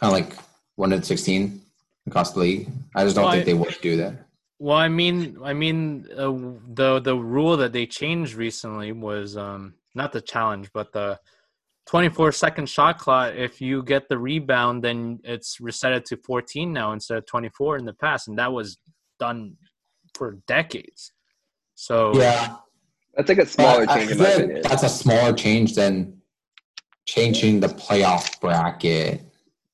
kind 0.00 0.10
of 0.10 0.12
like 0.18 0.32
one 0.74 0.90
to 0.90 1.00
sixteen 1.04 1.60
across 2.08 2.32
the 2.32 2.40
league. 2.40 2.68
I 2.96 3.04
just 3.04 3.14
don't 3.14 3.26
Why- 3.26 3.34
think 3.34 3.46
they 3.46 3.54
would 3.54 3.78
do 3.80 3.96
that. 3.98 4.14
Well, 4.58 4.76
I 4.76 4.88
mean, 4.88 5.38
I 5.44 5.52
mean, 5.52 6.08
uh, 6.16 6.32
the 6.74 6.98
the 6.98 7.14
rule 7.16 7.56
that 7.58 7.72
they 7.72 7.86
changed 7.86 8.34
recently 8.34 8.90
was 8.90 9.36
um, 9.36 9.74
not 9.94 10.10
the 10.10 10.20
challenge, 10.20 10.72
but 10.72 10.92
the 10.92 11.20
24 11.86 12.32
second 12.32 12.68
shot 12.68 12.98
clock. 12.98 13.34
If 13.34 13.60
you 13.60 13.82
get 13.82 14.08
the 14.08 14.18
rebound, 14.18 14.82
then 14.82 15.20
it's 15.24 15.58
resetted 15.58 16.04
to 16.06 16.16
14 16.16 16.72
now 16.72 16.92
instead 16.92 17.18
of 17.18 17.26
24 17.26 17.76
in 17.78 17.84
the 17.84 17.92
past, 17.92 18.28
and 18.28 18.38
that 18.38 18.52
was 18.52 18.78
done 19.18 19.56
for 20.14 20.38
decades. 20.46 21.12
So 21.74 22.14
Yeah, 22.18 22.56
That's 23.14 23.28
like 23.28 23.38
a 23.38 23.46
smaller 23.46 23.86
But 23.86 23.92
I 23.92 23.98
change 23.98 24.10
in 24.12 24.18
feel 24.18 24.26
my 24.26 24.30
like 24.34 24.42
opinion. 24.44 24.62
That's 24.62 24.82
a 24.82 24.88
smaller 24.88 25.32
change 25.32 25.74
than 25.74 26.20
changing 27.06 27.60
the 27.60 27.68
playoff 27.68 28.40
bracket. 28.40 29.22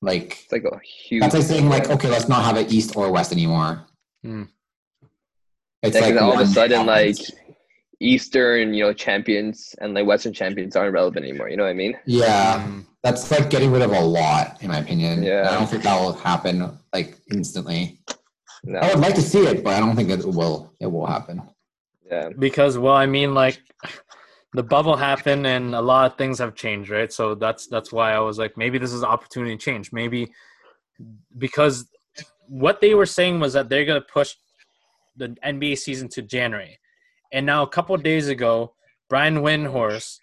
Like 0.01 0.39
It's 0.43 0.51
like 0.51 0.63
a 0.65 0.79
huge. 0.79 1.21
that's 1.21 1.35
like 1.35 1.43
saying 1.43 1.69
like, 1.69 1.89
okay, 1.89 2.09
let's 2.09 2.27
not 2.27 2.43
have 2.43 2.57
it 2.57 2.73
East 2.73 2.95
or 2.95 3.11
West 3.11 3.31
anymore. 3.31 3.85
Hmm. 4.23 4.43
It's 5.83 5.99
like 5.99 6.15
all 6.15 6.33
of 6.33 6.39
a 6.39 6.43
one 6.43 6.47
sudden, 6.47 6.85
like 6.85 7.15
conference. 7.15 7.31
Eastern, 8.01 8.73
you 8.73 8.83
know, 8.83 8.93
champions 8.93 9.75
and 9.79 9.93
like 9.93 10.05
Western 10.05 10.33
champions 10.33 10.75
aren't 10.75 10.93
relevant 10.93 11.25
anymore. 11.25 11.49
You 11.49 11.57
know 11.57 11.63
what 11.63 11.69
I 11.69 11.73
mean? 11.73 11.97
yeah, 12.05 12.67
that's 13.03 13.29
like 13.31 13.49
getting 13.49 13.71
rid 13.71 13.81
of 13.81 13.91
a 13.91 13.99
lot, 13.99 14.57
in 14.61 14.69
my 14.69 14.79
opinion. 14.79 15.23
Yeah. 15.23 15.47
I 15.49 15.53
don't 15.53 15.69
think 15.69 15.83
that 15.83 15.99
will 15.99 16.13
happen 16.13 16.77
like 16.93 17.17
instantly. 17.31 17.99
No. 18.63 18.79
I 18.79 18.89
would 18.89 18.99
like 18.99 19.15
to 19.15 19.21
see 19.21 19.45
it, 19.45 19.63
but 19.63 19.73
I 19.73 19.79
don't 19.79 19.95
think 19.95 20.09
it 20.09 20.25
will. 20.25 20.73
It 20.79 20.87
will 20.87 21.05
happen. 21.05 21.41
Yeah. 22.09 22.29
because 22.37 22.77
well, 22.77 22.95
I 22.95 23.05
mean, 23.05 23.33
like 23.33 23.61
the 24.53 24.63
bubble 24.63 24.97
happened 24.97 25.47
and 25.47 25.73
a 25.73 25.81
lot 25.81 26.11
of 26.11 26.17
things 26.17 26.39
have 26.39 26.55
changed, 26.55 26.89
right? 26.89 27.11
So 27.11 27.35
that's 27.35 27.67
that's 27.67 27.91
why 27.91 28.13
I 28.13 28.19
was 28.19 28.37
like, 28.37 28.57
maybe 28.57 28.77
this 28.77 28.91
is 28.91 29.01
an 29.01 29.09
opportunity 29.09 29.55
to 29.55 29.63
change. 29.63 29.93
Maybe 29.93 30.31
because 31.37 31.87
what 32.47 32.81
they 32.81 32.93
were 32.95 33.05
saying 33.05 33.39
was 33.39 33.53
that 33.53 33.69
they're 33.69 33.85
gonna 33.85 34.01
push 34.01 34.35
the 35.15 35.29
NBA 35.45 35.77
season 35.77 36.09
to 36.09 36.21
January, 36.21 36.77
and 37.31 37.45
now 37.45 37.63
a 37.63 37.67
couple 37.67 37.95
of 37.95 38.03
days 38.03 38.27
ago, 38.27 38.73
Brian 39.09 39.37
Windhorst 39.37 40.19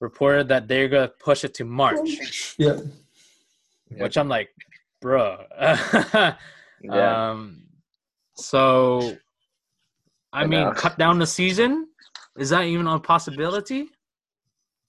reported 0.00 0.48
that 0.48 0.68
they're 0.68 0.88
gonna 0.88 1.08
push 1.20 1.44
it 1.44 1.54
to 1.54 1.64
March, 1.64 2.54
Yeah. 2.58 2.78
Yeah. 3.90 4.02
which 4.02 4.16
I'm 4.16 4.28
like, 4.28 4.50
bruh. 5.02 5.44
Yeah. 6.84 7.30
Um, 7.30 7.62
so, 8.34 9.16
I 10.32 10.40
I 10.42 10.46
mean, 10.48 10.62
know. 10.62 10.72
cut 10.72 10.98
down 10.98 11.20
the 11.20 11.26
season. 11.28 11.86
Is 12.36 12.50
that 12.50 12.64
even 12.64 12.88
a 12.88 12.98
possibility? 12.98 13.88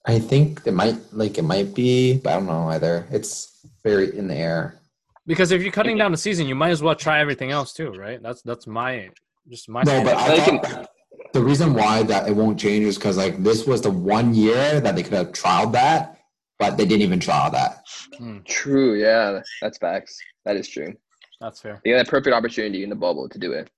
I 0.08 0.18
think 0.18 0.62
it 0.66 0.74
might 0.74 0.96
like 1.12 1.38
it 1.38 1.44
might 1.44 1.76
be, 1.76 2.18
but 2.18 2.32
I 2.32 2.34
don't 2.38 2.48
know 2.48 2.68
either. 2.70 3.06
It's 3.12 3.60
very 3.84 4.18
in 4.18 4.28
the 4.28 4.34
air. 4.36 4.80
Because 5.28 5.52
if 5.52 5.62
you're 5.62 5.72
cutting 5.72 5.96
down 5.98 6.12
the 6.12 6.18
season, 6.18 6.48
you 6.48 6.56
might 6.56 6.72
as 6.72 6.82
well 6.82 6.96
try 6.96 7.20
everything 7.20 7.52
else 7.52 7.74
too, 7.74 7.92
right? 7.92 8.20
That's 8.24 8.42
that's 8.42 8.66
my 8.66 9.10
just 9.48 9.70
my. 9.70 9.84
No, 9.84 10.04
but 10.04 10.18
I 10.18 10.34
I 10.34 10.40
thought 10.40 10.46
can- 10.50 10.62
that 10.72 10.90
the 11.34 11.44
reason 11.44 11.74
why 11.74 12.04
that 12.04 12.28
it 12.30 12.36
won't 12.36 12.60
change 12.60 12.86
is 12.86 12.98
because 12.98 13.18
like 13.18 13.44
this 13.44 13.66
was 13.66 13.82
the 13.82 13.90
one 13.90 14.34
year 14.34 14.80
that 14.80 14.96
they 14.96 15.04
could 15.04 15.14
have 15.14 15.32
trialed 15.32 15.72
that, 15.74 16.20
but 16.60 16.78
they 16.78 16.86
didn't 16.86 17.02
even 17.02 17.20
trial 17.20 17.50
that. 17.52 17.84
Hmm. 18.18 18.40
True. 18.46 18.94
Yeah. 18.96 19.42
That's 19.62 19.78
facts. 19.80 20.18
That 20.46 20.56
is 20.56 20.68
true. 20.68 20.94
that's 21.42 21.60
fair. 21.62 21.82
They 21.84 21.92
got 21.92 22.08
a 22.08 22.10
perfect 22.10 22.34
opportunity 22.36 22.84
in 22.84 22.90
the 22.90 22.96
bubble 22.96 23.28
to 23.28 23.38
do 23.40 23.52
it. 23.52 23.70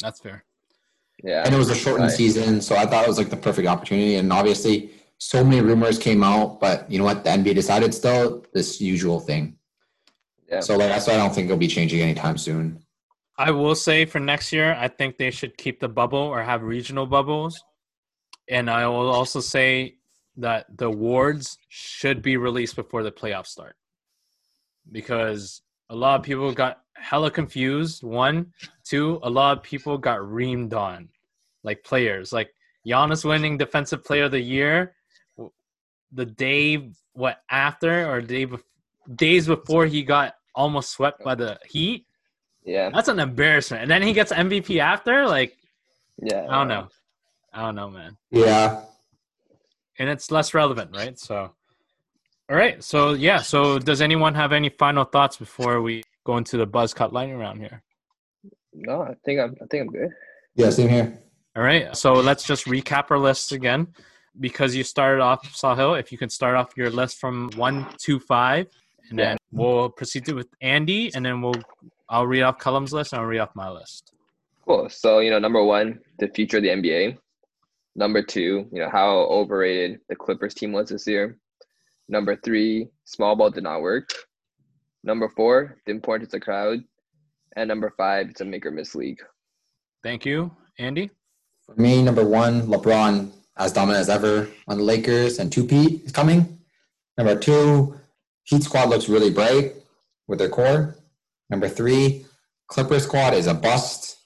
That's 0.00 0.20
fair. 0.20 0.44
Yeah. 1.24 1.42
And 1.44 1.54
it 1.54 1.58
was 1.58 1.70
a 1.70 1.74
shortened 1.74 2.08
Right. 2.08 2.16
season, 2.16 2.60
so 2.60 2.76
I 2.76 2.86
thought 2.86 3.04
it 3.04 3.08
was 3.08 3.18
like 3.18 3.30
the 3.30 3.36
perfect 3.36 3.66
opportunity. 3.66 4.16
And 4.16 4.32
obviously, 4.32 4.90
so 5.18 5.42
many 5.42 5.60
rumors 5.60 5.98
came 5.98 6.22
out, 6.22 6.60
but 6.60 6.88
you 6.90 6.98
know 6.98 7.04
what? 7.04 7.24
The 7.24 7.30
NBA 7.30 7.54
decided 7.54 7.92
still 7.92 8.44
this 8.54 8.80
usual 8.80 9.18
thing. 9.18 9.56
Yeah. 10.48 10.60
So 10.60 10.76
like 10.76 10.88
that's 10.90 11.06
why 11.08 11.14
I 11.14 11.16
don't 11.16 11.34
think 11.34 11.46
it'll 11.46 11.56
be 11.58 11.66
changing 11.68 12.00
anytime 12.00 12.38
soon. 12.38 12.84
I 13.38 13.52
will 13.52 13.76
say 13.76 14.04
for 14.04 14.18
next 14.18 14.52
year, 14.52 14.74
I 14.78 14.88
think 14.88 15.16
they 15.16 15.30
should 15.30 15.56
keep 15.56 15.78
the 15.78 15.88
bubble 15.88 16.18
or 16.18 16.42
have 16.42 16.62
regional 16.62 17.06
bubbles, 17.06 17.62
and 18.48 18.68
I 18.68 18.86
will 18.88 19.08
also 19.08 19.38
say 19.38 19.94
that 20.36 20.76
the 20.76 20.86
awards 20.86 21.56
should 21.68 22.20
be 22.20 22.36
released 22.36 22.74
before 22.74 23.04
the 23.04 23.12
playoffs 23.12 23.46
start, 23.46 23.76
because 24.90 25.62
a 25.88 25.94
lot 25.94 26.18
of 26.18 26.26
people 26.26 26.52
got 26.52 26.82
hella 26.94 27.30
confused. 27.30 28.02
One, 28.02 28.52
two, 28.84 29.20
a 29.22 29.30
lot 29.30 29.56
of 29.56 29.62
people 29.62 29.98
got 29.98 30.18
reamed 30.18 30.74
on, 30.74 31.08
like 31.62 31.84
players, 31.84 32.32
like 32.32 32.50
Giannis 32.84 33.24
winning 33.24 33.56
Defensive 33.56 34.04
Player 34.04 34.24
of 34.24 34.32
the 34.32 34.40
Year, 34.40 34.96
the 36.10 36.26
day 36.26 36.90
what 37.12 37.42
after 37.50 38.10
or 38.10 38.20
day 38.20 38.46
bef- 38.46 38.62
days 39.14 39.46
before 39.46 39.86
he 39.86 40.02
got 40.02 40.34
almost 40.56 40.90
swept 40.90 41.22
by 41.22 41.36
the 41.36 41.56
Heat. 41.68 42.06
Yeah. 42.68 42.90
That's 42.92 43.08
an 43.08 43.18
embarrassment. 43.18 43.82
And 43.82 43.90
then 43.90 44.02
he 44.02 44.12
gets 44.12 44.30
MVP 44.30 44.78
after. 44.78 45.26
Like, 45.26 45.56
Yeah. 46.20 46.46
I 46.48 46.58
don't 46.58 46.68
know. 46.68 46.88
I 47.52 47.62
don't 47.62 47.74
know, 47.74 47.88
man. 47.88 48.16
Yeah. 48.30 48.82
And 49.98 50.08
it's 50.10 50.30
less 50.30 50.52
relevant, 50.52 50.94
right? 50.94 51.18
So, 51.18 51.50
all 52.50 52.56
right. 52.56 52.84
So, 52.84 53.14
yeah. 53.14 53.38
So, 53.38 53.78
does 53.78 54.02
anyone 54.02 54.34
have 54.34 54.52
any 54.52 54.68
final 54.68 55.04
thoughts 55.04 55.38
before 55.38 55.80
we 55.80 56.04
go 56.24 56.36
into 56.36 56.58
the 56.58 56.66
buzz 56.66 56.92
cut 56.92 57.12
lightning 57.12 57.38
round 57.38 57.60
here? 57.60 57.82
No, 58.74 59.00
I 59.02 59.14
think 59.24 59.40
I'm. 59.40 59.56
I 59.62 59.66
think 59.70 59.80
I'm 59.82 59.88
good. 59.88 60.10
Yeah, 60.54 60.70
same 60.70 60.90
here. 60.90 61.18
All 61.56 61.62
right. 61.62 61.96
So, 61.96 62.12
let's 62.12 62.44
just 62.44 62.66
recap 62.66 63.10
our 63.10 63.18
lists 63.18 63.50
again. 63.52 63.88
Because 64.38 64.76
you 64.76 64.84
started 64.84 65.20
off, 65.20 65.42
Sahil, 65.52 65.98
if 65.98 66.12
you 66.12 66.18
can 66.18 66.28
start 66.28 66.54
off 66.54 66.76
your 66.76 66.90
list 66.90 67.18
from 67.18 67.50
one 67.56 67.86
to 68.04 68.20
five, 68.20 68.68
and 69.10 69.18
then 69.18 69.36
we'll 69.50 69.88
proceed 69.88 70.26
to 70.26 70.34
with 70.34 70.48
Andy, 70.60 71.12
and 71.14 71.24
then 71.26 71.40
we'll 71.40 71.60
I'll 72.08 72.26
read 72.26 72.42
off 72.42 72.58
Cullum's 72.58 72.92
list 72.92 73.12
and 73.12 73.20
I'll 73.20 73.26
read 73.26 73.40
off 73.40 73.50
my 73.54 73.70
list. 73.70 74.12
Cool. 74.66 74.88
So 74.88 75.20
you 75.20 75.30
know, 75.30 75.38
number 75.38 75.62
one, 75.62 76.00
the 76.18 76.28
future 76.28 76.58
of 76.58 76.62
the 76.62 76.70
NBA. 76.70 77.18
Number 77.96 78.22
two, 78.22 78.68
you 78.72 78.80
know 78.80 78.90
how 78.90 79.10
overrated 79.26 80.00
the 80.08 80.16
Clippers 80.16 80.54
team 80.54 80.72
was 80.72 80.90
this 80.90 81.06
year. 81.06 81.38
Number 82.08 82.36
three, 82.36 82.88
small 83.04 83.36
ball 83.36 83.50
did 83.50 83.64
not 83.64 83.82
work. 83.82 84.10
Number 85.04 85.28
four, 85.28 85.78
the 85.86 85.92
importance 85.92 86.32
of 86.34 86.40
crowd. 86.40 86.80
And 87.56 87.68
number 87.68 87.92
five, 87.96 88.28
it's 88.30 88.40
a 88.40 88.44
make 88.44 88.66
or 88.66 88.70
miss 88.70 88.94
league. 88.94 89.20
Thank 90.02 90.24
you, 90.24 90.54
Andy. 90.78 91.10
For 91.66 91.74
me, 91.74 92.02
number 92.02 92.24
one, 92.24 92.62
LeBron 92.62 93.32
as 93.58 93.72
dominant 93.72 94.00
as 94.00 94.08
ever 94.08 94.48
on 94.68 94.78
the 94.78 94.84
Lakers, 94.84 95.38
and 95.38 95.52
two-peat 95.52 96.04
is 96.04 96.12
coming. 96.12 96.58
Number 97.16 97.36
two, 97.36 97.98
Heat 98.44 98.62
squad 98.62 98.88
looks 98.88 99.08
really 99.08 99.30
bright 99.30 99.74
with 100.26 100.38
their 100.38 100.48
core. 100.48 100.96
Number 101.50 101.68
three, 101.68 102.26
Clipper 102.68 103.00
squad 103.00 103.34
is 103.34 103.46
a 103.46 103.54
bust. 103.54 104.18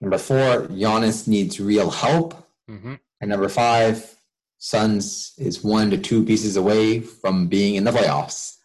Number 0.00 0.18
four, 0.18 0.66
Giannis 0.68 1.28
needs 1.28 1.60
real 1.60 1.90
help. 1.90 2.34
hmm 2.68 2.94
And 3.20 3.30
number 3.30 3.48
five, 3.48 4.16
Suns 4.58 5.32
is 5.38 5.64
one 5.64 5.90
to 5.90 5.98
two 5.98 6.24
pieces 6.24 6.56
away 6.56 7.00
from 7.00 7.48
being 7.48 7.74
in 7.74 7.84
the 7.84 7.90
playoffs. 7.90 8.56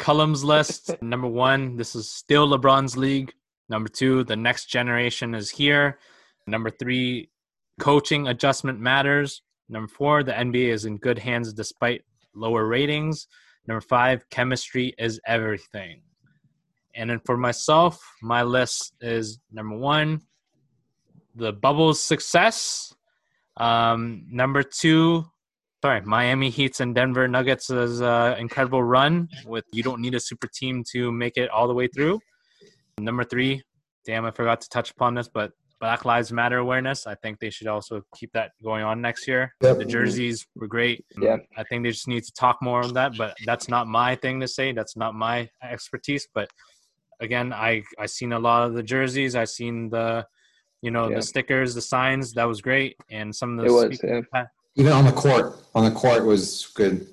Cullum's 0.00 0.42
list. 0.42 0.90
Number 1.02 1.28
one, 1.28 1.76
this 1.76 1.94
is 1.94 2.10
still 2.10 2.48
LeBron's 2.48 2.96
league. 2.96 3.32
Number 3.68 3.88
two, 3.88 4.24
the 4.24 4.34
next 4.34 4.66
generation 4.66 5.32
is 5.32 5.50
here. 5.50 6.00
Number 6.48 6.70
three, 6.70 7.30
coaching 7.80 8.26
adjustment 8.26 8.80
matters. 8.80 9.42
Number 9.68 9.86
four, 9.86 10.24
the 10.24 10.32
NBA 10.32 10.68
is 10.68 10.84
in 10.86 10.98
good 10.98 11.20
hands 11.20 11.52
despite 11.52 12.02
lower 12.34 12.66
ratings. 12.66 13.28
Number 13.68 13.80
five, 13.80 14.28
chemistry 14.30 14.92
is 14.98 15.20
everything. 15.26 16.02
And 16.94 17.10
then 17.10 17.20
for 17.24 17.36
myself, 17.36 18.00
my 18.22 18.42
list 18.42 18.94
is 19.00 19.40
number 19.52 19.76
one, 19.76 20.20
the 21.34 21.52
Bubbles' 21.52 22.00
success. 22.00 22.94
Um, 23.56 24.26
number 24.30 24.62
two, 24.62 25.24
sorry, 25.82 26.00
Miami 26.02 26.50
Heat's 26.50 26.80
and 26.80 26.94
Denver 26.94 27.26
Nuggets' 27.26 27.70
uh, 27.70 28.36
incredible 28.38 28.82
run 28.82 29.28
with 29.44 29.64
you 29.72 29.82
don't 29.82 30.00
need 30.00 30.14
a 30.14 30.20
super 30.20 30.46
team 30.46 30.84
to 30.92 31.10
make 31.10 31.36
it 31.36 31.50
all 31.50 31.66
the 31.66 31.74
way 31.74 31.88
through. 31.88 32.20
Number 32.98 33.24
three, 33.24 33.62
damn, 34.04 34.24
I 34.24 34.30
forgot 34.30 34.60
to 34.60 34.68
touch 34.68 34.90
upon 34.92 35.14
this, 35.14 35.28
but 35.28 35.52
Black 35.80 36.04
Lives 36.04 36.32
Matter 36.32 36.58
awareness. 36.58 37.06
I 37.06 37.14
think 37.16 37.40
they 37.40 37.50
should 37.50 37.66
also 37.66 38.02
keep 38.16 38.32
that 38.32 38.52
going 38.62 38.84
on 38.84 39.00
next 39.00 39.28
year. 39.28 39.54
Yep. 39.62 39.78
The 39.78 39.84
jerseys 39.84 40.46
were 40.54 40.66
great. 40.66 41.04
Yeah. 41.20 41.36
I 41.56 41.64
think 41.64 41.82
they 41.84 41.90
just 41.90 42.08
need 42.08 42.24
to 42.24 42.32
talk 42.32 42.58
more 42.62 42.82
on 42.82 42.94
that, 42.94 43.16
but 43.18 43.36
that's 43.44 43.68
not 43.68 43.86
my 43.86 44.14
thing 44.14 44.40
to 44.40 44.48
say. 44.48 44.72
That's 44.72 44.96
not 44.96 45.14
my 45.14 45.50
expertise. 45.62 46.26
But 46.32 46.48
again, 47.20 47.52
I 47.52 47.82
I 47.98 48.06
seen 48.06 48.32
a 48.32 48.38
lot 48.38 48.66
of 48.66 48.74
the 48.74 48.82
jerseys. 48.82 49.34
I 49.36 49.44
seen 49.44 49.90
the, 49.90 50.26
you 50.82 50.90
know, 50.90 51.08
Yeah. 51.08 51.16
the 51.16 51.22
stickers, 51.22 51.74
the 51.74 51.80
signs. 51.80 52.32
That 52.34 52.44
was 52.44 52.60
great, 52.60 52.96
and 53.10 53.34
some 53.34 53.58
of 53.58 53.64
the 53.64 53.70
It 53.70 53.72
was, 53.74 53.84
speakers- 53.98 54.26
Even 54.76 54.92
on 54.92 55.04
the 55.04 55.12
court, 55.12 55.56
on 55.74 55.84
the 55.84 55.90
court 55.92 56.24
was 56.24 56.66
good. 56.74 57.06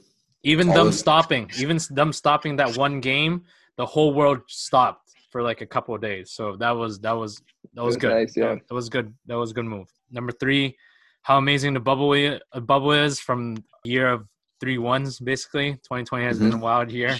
Even 0.43 0.69
Oh, 0.69 0.73
them 0.73 0.87
it's- 0.87 0.99
stopping, 0.99 1.49
even 1.59 1.77
them 1.91 2.11
stopping 2.11 2.55
that 2.55 2.75
one 2.75 2.99
game, 3.01 3.43
the 3.77 3.85
whole 3.85 4.13
world 4.13 4.39
stopped 4.47 5.07
for 5.31 5.41
like 5.43 5.61
a 5.61 5.65
couple 5.67 5.93
of 5.95 6.01
days. 6.01 6.31
So 6.31 6.55
that 6.57 6.71
was 6.71 6.99
that 6.99 7.13
was 7.13 7.31
that 7.75 7.83
was 7.83 7.95
was 7.95 7.97
good. 7.97 8.11
nice, 8.13 8.35
yeah. 8.35 8.55
that, 8.55 8.67
that 8.67 8.73
was 8.73 8.89
good. 8.89 9.13
That 9.27 9.37
was 9.37 9.51
a 9.51 9.53
good 9.53 9.65
move. 9.75 9.87
Number 10.09 10.31
three, 10.33 10.75
how 11.21 11.37
amazing 11.37 11.73
the 11.75 11.79
bubble 11.79 12.11
i- 12.13 12.39
uh, 12.53 12.59
bubble 12.59 12.91
is 12.93 13.19
from 13.19 13.55
year 13.85 14.07
of 14.11 14.27
three 14.59 14.77
ones. 14.79 15.19
Basically, 15.19 15.73
2020 15.87 16.25
has 16.25 16.39
been 16.39 16.53
a 16.53 16.57
wild 16.57 16.91
year. 16.91 17.17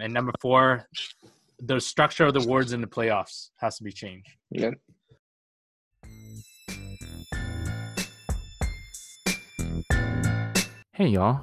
And 0.00 0.12
number 0.12 0.32
four, 0.42 0.86
the 1.58 1.80
structure 1.80 2.26
of 2.26 2.34
the 2.34 2.40
awards 2.40 2.72
in 2.72 2.80
the 2.80 2.86
playoffs 2.86 3.50
has 3.56 3.76
to 3.78 3.84
be 3.84 3.92
changed. 3.92 4.28
Yeah. 4.50 4.72
Hey 10.92 11.08
y'all. 11.08 11.40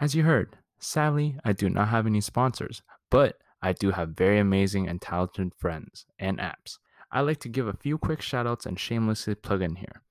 As 0.00 0.14
you 0.14 0.22
heard, 0.22 0.56
sadly, 0.78 1.36
I 1.44 1.52
do 1.52 1.68
not 1.68 1.88
have 1.88 2.06
any 2.06 2.20
sponsors, 2.20 2.82
but 3.10 3.36
I 3.60 3.72
do 3.72 3.90
have 3.90 4.10
very 4.10 4.38
amazing 4.38 4.88
and 4.88 5.00
talented 5.00 5.52
friends 5.58 6.06
and 6.18 6.38
apps. 6.38 6.78
I'd 7.10 7.22
like 7.22 7.40
to 7.40 7.48
give 7.48 7.66
a 7.66 7.72
few 7.72 7.98
quick 7.98 8.20
shoutouts 8.20 8.64
and 8.66 8.78
shamelessly 8.78 9.34
plug 9.34 9.62
in 9.62 9.76
here. 9.76 10.02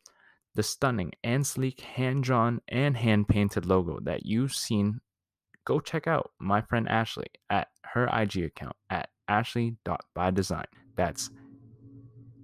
The 0.56 0.64
stunning 0.64 1.14
and 1.24 1.46
sleek 1.46 1.82
hand 1.82 2.24
drawn 2.24 2.62
and 2.68 2.98
hand 2.98 3.28
painted 3.30 3.66
logo 3.66 4.00
that 4.02 4.26
you've 4.26 4.54
seen, 4.54 5.02
go 5.66 5.80
check 5.80 6.08
out 6.08 6.32
my 6.40 6.62
friend 6.62 6.90
Ashley 6.90 7.28
at 7.50 7.68
her 7.94 8.08
IG 8.08 8.44
account 8.44 8.76
at 8.90 9.10
ashley.bydesign. 9.28 10.66
That's 10.96 11.30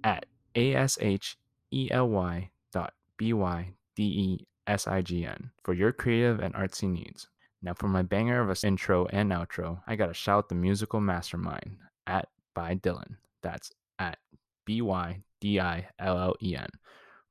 at 0.04 0.26
A 0.54 0.74
S 0.74 0.98
H 1.00 1.36
E 1.72 1.88
L 1.90 2.08
Y 2.08 2.50
dot 2.72 2.92
B 3.16 3.32
Y 3.32 3.74
D 3.96 4.02
E 4.02 4.46
S 4.66 4.86
I 4.86 5.02
G 5.02 5.26
N 5.26 5.50
for 5.62 5.74
your 5.74 5.92
creative 5.92 6.40
and 6.40 6.54
artsy 6.54 6.88
needs. 6.88 7.28
Now, 7.62 7.74
for 7.74 7.88
my 7.88 8.02
banger 8.02 8.40
of 8.40 8.50
a 8.50 8.66
intro 8.66 9.06
and 9.06 9.32
outro, 9.32 9.80
I 9.86 9.96
gotta 9.96 10.14
shout 10.14 10.48
the 10.48 10.54
musical 10.54 11.00
mastermind 11.00 11.78
at 12.06 12.28
by 12.54 12.74
Dylan. 12.76 13.16
That's 13.42 13.72
at 13.98 14.18
B 14.64 14.82
Y 14.82 15.22
D 15.40 15.60
I 15.60 15.88
L 15.98 16.18
L 16.18 16.34
E 16.42 16.56
N 16.56 16.68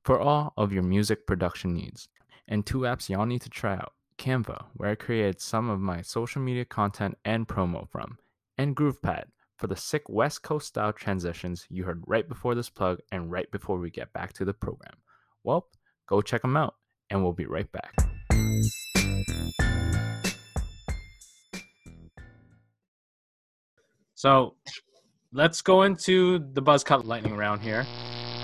for 0.04 0.20
all 0.20 0.52
of 0.56 0.72
your 0.72 0.82
music 0.82 1.26
production 1.26 1.72
needs. 1.72 2.08
And 2.46 2.66
two 2.66 2.80
apps 2.80 3.08
y'all 3.08 3.24
need 3.24 3.40
to 3.42 3.48
try 3.48 3.72
out 3.72 3.94
Canva, 4.18 4.66
where 4.74 4.90
I 4.90 4.94
created 4.94 5.40
some 5.40 5.70
of 5.70 5.80
my 5.80 6.02
social 6.02 6.42
media 6.42 6.64
content 6.64 7.16
and 7.24 7.48
promo 7.48 7.88
from, 7.88 8.18
and 8.58 8.76
GroovePad 8.76 9.24
for 9.56 9.66
the 9.66 9.76
sick 9.76 10.08
West 10.08 10.42
Coast 10.42 10.66
style 10.66 10.92
transitions 10.92 11.66
you 11.70 11.84
heard 11.84 12.02
right 12.06 12.28
before 12.28 12.54
this 12.54 12.70
plug 12.70 12.98
and 13.12 13.30
right 13.30 13.50
before 13.50 13.78
we 13.78 13.90
get 13.90 14.12
back 14.12 14.32
to 14.34 14.44
the 14.44 14.54
program. 14.54 14.94
Well, 15.42 15.68
go 16.06 16.22
check 16.22 16.42
them 16.42 16.56
out, 16.56 16.74
and 17.10 17.22
we'll 17.22 17.32
be 17.32 17.46
right 17.46 17.70
back. 17.70 17.94
So 24.14 24.54
let's 25.32 25.60
go 25.60 25.82
into 25.82 26.38
the 26.54 26.62
buzz 26.62 26.82
cut 26.82 27.04
lightning 27.04 27.36
round 27.36 27.60
here. 27.60 27.86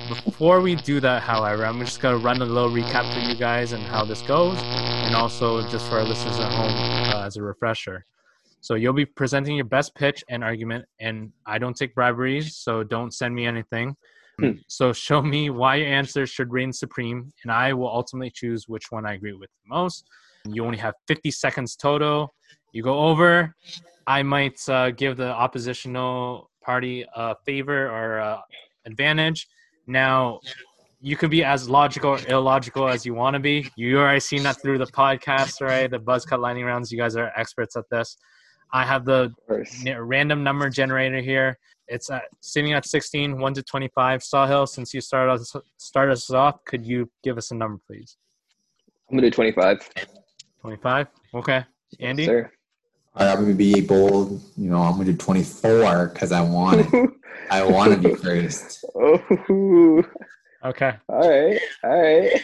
Before 0.09 0.61
we 0.61 0.75
do 0.75 1.01
that, 1.01 1.23
however, 1.23 1.65
I'm 1.65 1.79
just 1.81 2.01
gonna 2.01 2.19
run 2.19 2.43
a 2.43 2.45
little 2.45 2.71
recap 2.71 3.15
for 3.15 3.21
you 3.21 3.35
guys 3.35 3.73
and 3.73 3.83
how 3.83 4.05
this 4.05 4.21
goes, 4.23 4.59
and 4.61 5.15
also 5.15 5.67
just 5.69 5.89
for 5.89 5.99
our 5.99 6.05
listeners 6.05 6.39
at 6.39 6.53
home 6.53 7.15
uh, 7.15 7.25
as 7.25 7.37
a 7.37 7.43
refresher. 7.43 8.05
So 8.61 8.75
you'll 8.75 8.93
be 8.93 9.07
presenting 9.07 9.57
your 9.57 9.65
best 9.65 9.95
pitch 9.95 10.23
and 10.29 10.45
argument, 10.45 10.85
and 11.01 11.33
I 11.47 11.59
don't 11.59 11.77
take 11.77 11.95
briberies, 11.95 12.57
so 12.57 12.83
don't 12.83 13.13
send 13.13 13.35
me 13.35 13.47
anything. 13.47 13.97
Hmm. 14.39 14.53
So 14.69 14.93
show 14.93 15.23
me 15.23 15.51
why 15.51 15.77
your 15.77 15.89
answer 15.89 16.27
should 16.27 16.53
reign 16.53 16.73
supreme, 16.73 17.33
and 17.43 17.53
I 17.53 17.73
will 17.73 17.89
ultimately 17.89 18.31
choose 18.31 18.69
which 18.69 18.91
one 18.91 19.07
I 19.07 19.15
agree 19.15 19.33
with 19.33 19.51
the 19.65 19.75
most. 19.75 20.05
You 20.49 20.65
only 20.65 20.79
have 20.79 20.95
50 21.09 21.31
seconds 21.31 21.77
total. 21.77 22.35
You 22.73 22.83
go 22.83 22.99
over, 22.99 23.55
I 24.07 24.23
might 24.23 24.59
uh, 24.69 24.91
give 24.91 25.17
the 25.17 25.29
oppositional 25.29 26.51
party 26.63 27.05
a 27.15 27.35
favor 27.47 27.89
or 27.89 28.21
uh, 28.21 28.41
advantage. 28.87 29.47
Now, 29.87 30.41
you 31.01 31.17
could 31.17 31.31
be 31.31 31.43
as 31.45 31.69
logical 31.69 32.11
or 32.11 32.19
illogical 32.29 32.89
as 32.89 33.07
you 33.07 33.15
want 33.15 33.35
to 33.35 33.41
be. 33.41 33.71
You 33.77 33.99
already 33.99 34.21
seen 34.21 34.43
that 34.43 34.61
through 34.61 34.79
the 34.79 34.87
podcast, 34.87 35.61
right? 35.61 35.91
The 35.91 35.99
buzz 35.99 36.25
cut 36.25 36.41
lightning 36.41 36.65
rounds. 36.65 36.93
You 36.93 36.99
guys 36.99 37.17
are 37.17 37.33
experts 37.37 37.77
at 37.77 37.85
this. 37.91 38.17
I 38.73 38.85
have 38.85 39.05
the 39.05 39.25
Of 39.25 39.47
course. 39.47 39.83
n- 39.87 39.99
random 40.01 40.43
number 40.43 40.69
generator 40.71 41.21
here. 41.21 41.59
It's 41.89 42.09
at, 42.11 42.23
sitting 42.41 42.73
at 42.73 42.87
16, 42.87 43.39
1 43.41 43.55
to 43.55 43.63
25. 43.63 44.21
Sahil, 44.21 44.69
since 44.69 44.95
you 44.95 45.01
started 45.01 45.33
us, 45.33 45.55
started 45.77 46.13
us 46.13 46.31
off, 46.31 46.65
could 46.65 46.87
you 46.87 47.11
give 47.25 47.37
us 47.37 47.51
a 47.51 47.55
number, 47.55 47.81
please? 47.87 48.17
I'm 49.11 49.17
gonna 49.17 49.27
do 49.29 49.35
25. 49.35 49.91
25? 50.61 51.07
Okay. 51.35 51.65
Andy? 51.99 52.27
Sir. 52.27 52.51
All 53.17 53.27
right, 53.27 53.33
I'm 53.37 53.43
gonna 53.43 53.55
be 53.55 53.81
bold. 53.81 54.41
You 54.57 54.71
know, 54.71 54.83
I'm 54.83 54.93
gonna 54.93 55.07
do 55.07 55.17
24 55.17 56.09
because 56.13 56.31
I 56.31 56.41
want 56.43 56.81
it. 56.95 57.11
I 57.51 57.65
want 57.65 57.93
to 58.01 58.09
be 58.09 58.15
first. 58.23 58.85
oh, 58.95 60.03
Okay. 60.65 60.93
all 61.09 61.29
right, 61.29 61.59
all 61.83 61.91
right. 62.03 62.41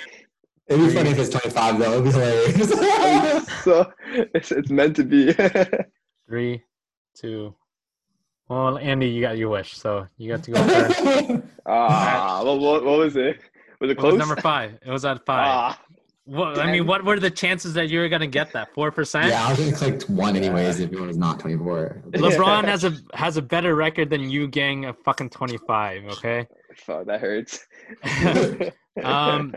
It'd 0.69 0.85
be 0.89 0.93
funny 0.93 1.11
if 1.11 1.19
it's 1.21 1.29
25 1.29 1.79
though. 1.79 1.93
It'd 1.93 2.05
be 2.05 2.11
hilarious. 2.11 3.47
so 3.65 3.93
it's, 4.35 4.51
it's 4.51 4.71
meant 4.71 4.97
to 4.97 5.05
be. 5.05 5.33
Three, 6.29 6.63
two. 7.15 7.55
Well, 8.49 8.79
Andy, 8.79 9.09
you 9.09 9.21
got 9.21 9.37
your 9.39 9.49
wish, 9.51 9.77
so 9.77 10.07
you 10.19 10.31
got 10.33 10.43
to 10.45 10.51
go 10.53 10.63
first. 10.69 11.43
Ah, 11.67 12.43
what, 12.45 12.61
what, 12.61 12.85
what 12.85 12.99
was 12.99 13.17
it? 13.17 13.41
Was 13.81 13.91
it 13.91 13.93
It 13.93 13.97
was 13.99 14.11
close? 14.13 14.19
number 14.19 14.37
five. 14.37 14.79
It 14.85 14.91
was 14.91 15.05
at 15.05 15.25
five. 15.27 15.47
Ah, 15.49 15.81
What, 16.25 16.59
I 16.59 16.71
mean, 16.73 16.87
what 16.87 17.05
were 17.05 17.19
the 17.21 17.31
chances 17.31 17.75
that 17.75 17.89
you 17.91 17.99
were 18.01 18.09
gonna 18.09 18.27
get 18.27 18.53
that? 18.53 18.73
Four 18.75 18.91
percent. 18.91 19.29
yeah, 19.29 19.47
I 19.47 19.51
was 19.51 19.59
gonna 19.59 19.77
click 19.77 20.03
one 20.09 20.37
anyways 20.37 20.81
if 20.81 20.93
it 20.93 20.99
was 21.01 21.17
not 21.17 21.39
24. 21.41 22.03
LeBron 22.11 22.65
has 22.73 22.85
a 22.85 22.93
has 23.15 23.37
a 23.37 23.43
better 23.43 23.75
record 23.77 24.11
than 24.11 24.29
you, 24.31 24.49
gang. 24.49 24.87
A 24.87 24.93
fucking 24.93 25.31
twenty 25.31 25.59
five. 25.59 26.05
Okay. 26.07 26.47
fuck, 26.77 27.07
that 27.07 27.21
hurts. 27.21 27.65
Um. 29.05 29.55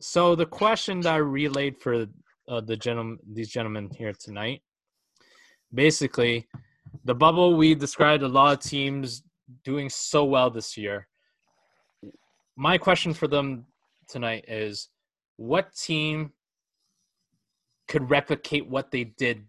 So 0.00 0.34
the 0.34 0.46
question 0.46 1.00
that 1.02 1.12
I 1.12 1.18
relayed 1.18 1.76
for 1.82 2.06
uh, 2.48 2.60
the 2.62 2.76
gentleman, 2.76 3.18
these 3.30 3.50
gentlemen 3.50 3.90
here 3.94 4.14
tonight, 4.14 4.62
basically, 5.72 6.48
the 7.04 7.14
bubble 7.14 7.56
we 7.56 7.74
described 7.74 8.22
a 8.22 8.28
lot 8.28 8.52
of 8.52 8.60
teams 8.60 9.22
doing 9.64 9.88
so 9.88 10.24
well 10.24 10.50
this 10.50 10.76
year. 10.76 11.08
My 12.56 12.78
question 12.78 13.14
for 13.14 13.28
them 13.28 13.66
tonight 14.08 14.44
is, 14.48 14.88
what 15.36 15.74
team 15.74 16.32
could 17.88 18.10
replicate 18.10 18.68
what 18.68 18.90
they 18.90 19.04
did 19.04 19.44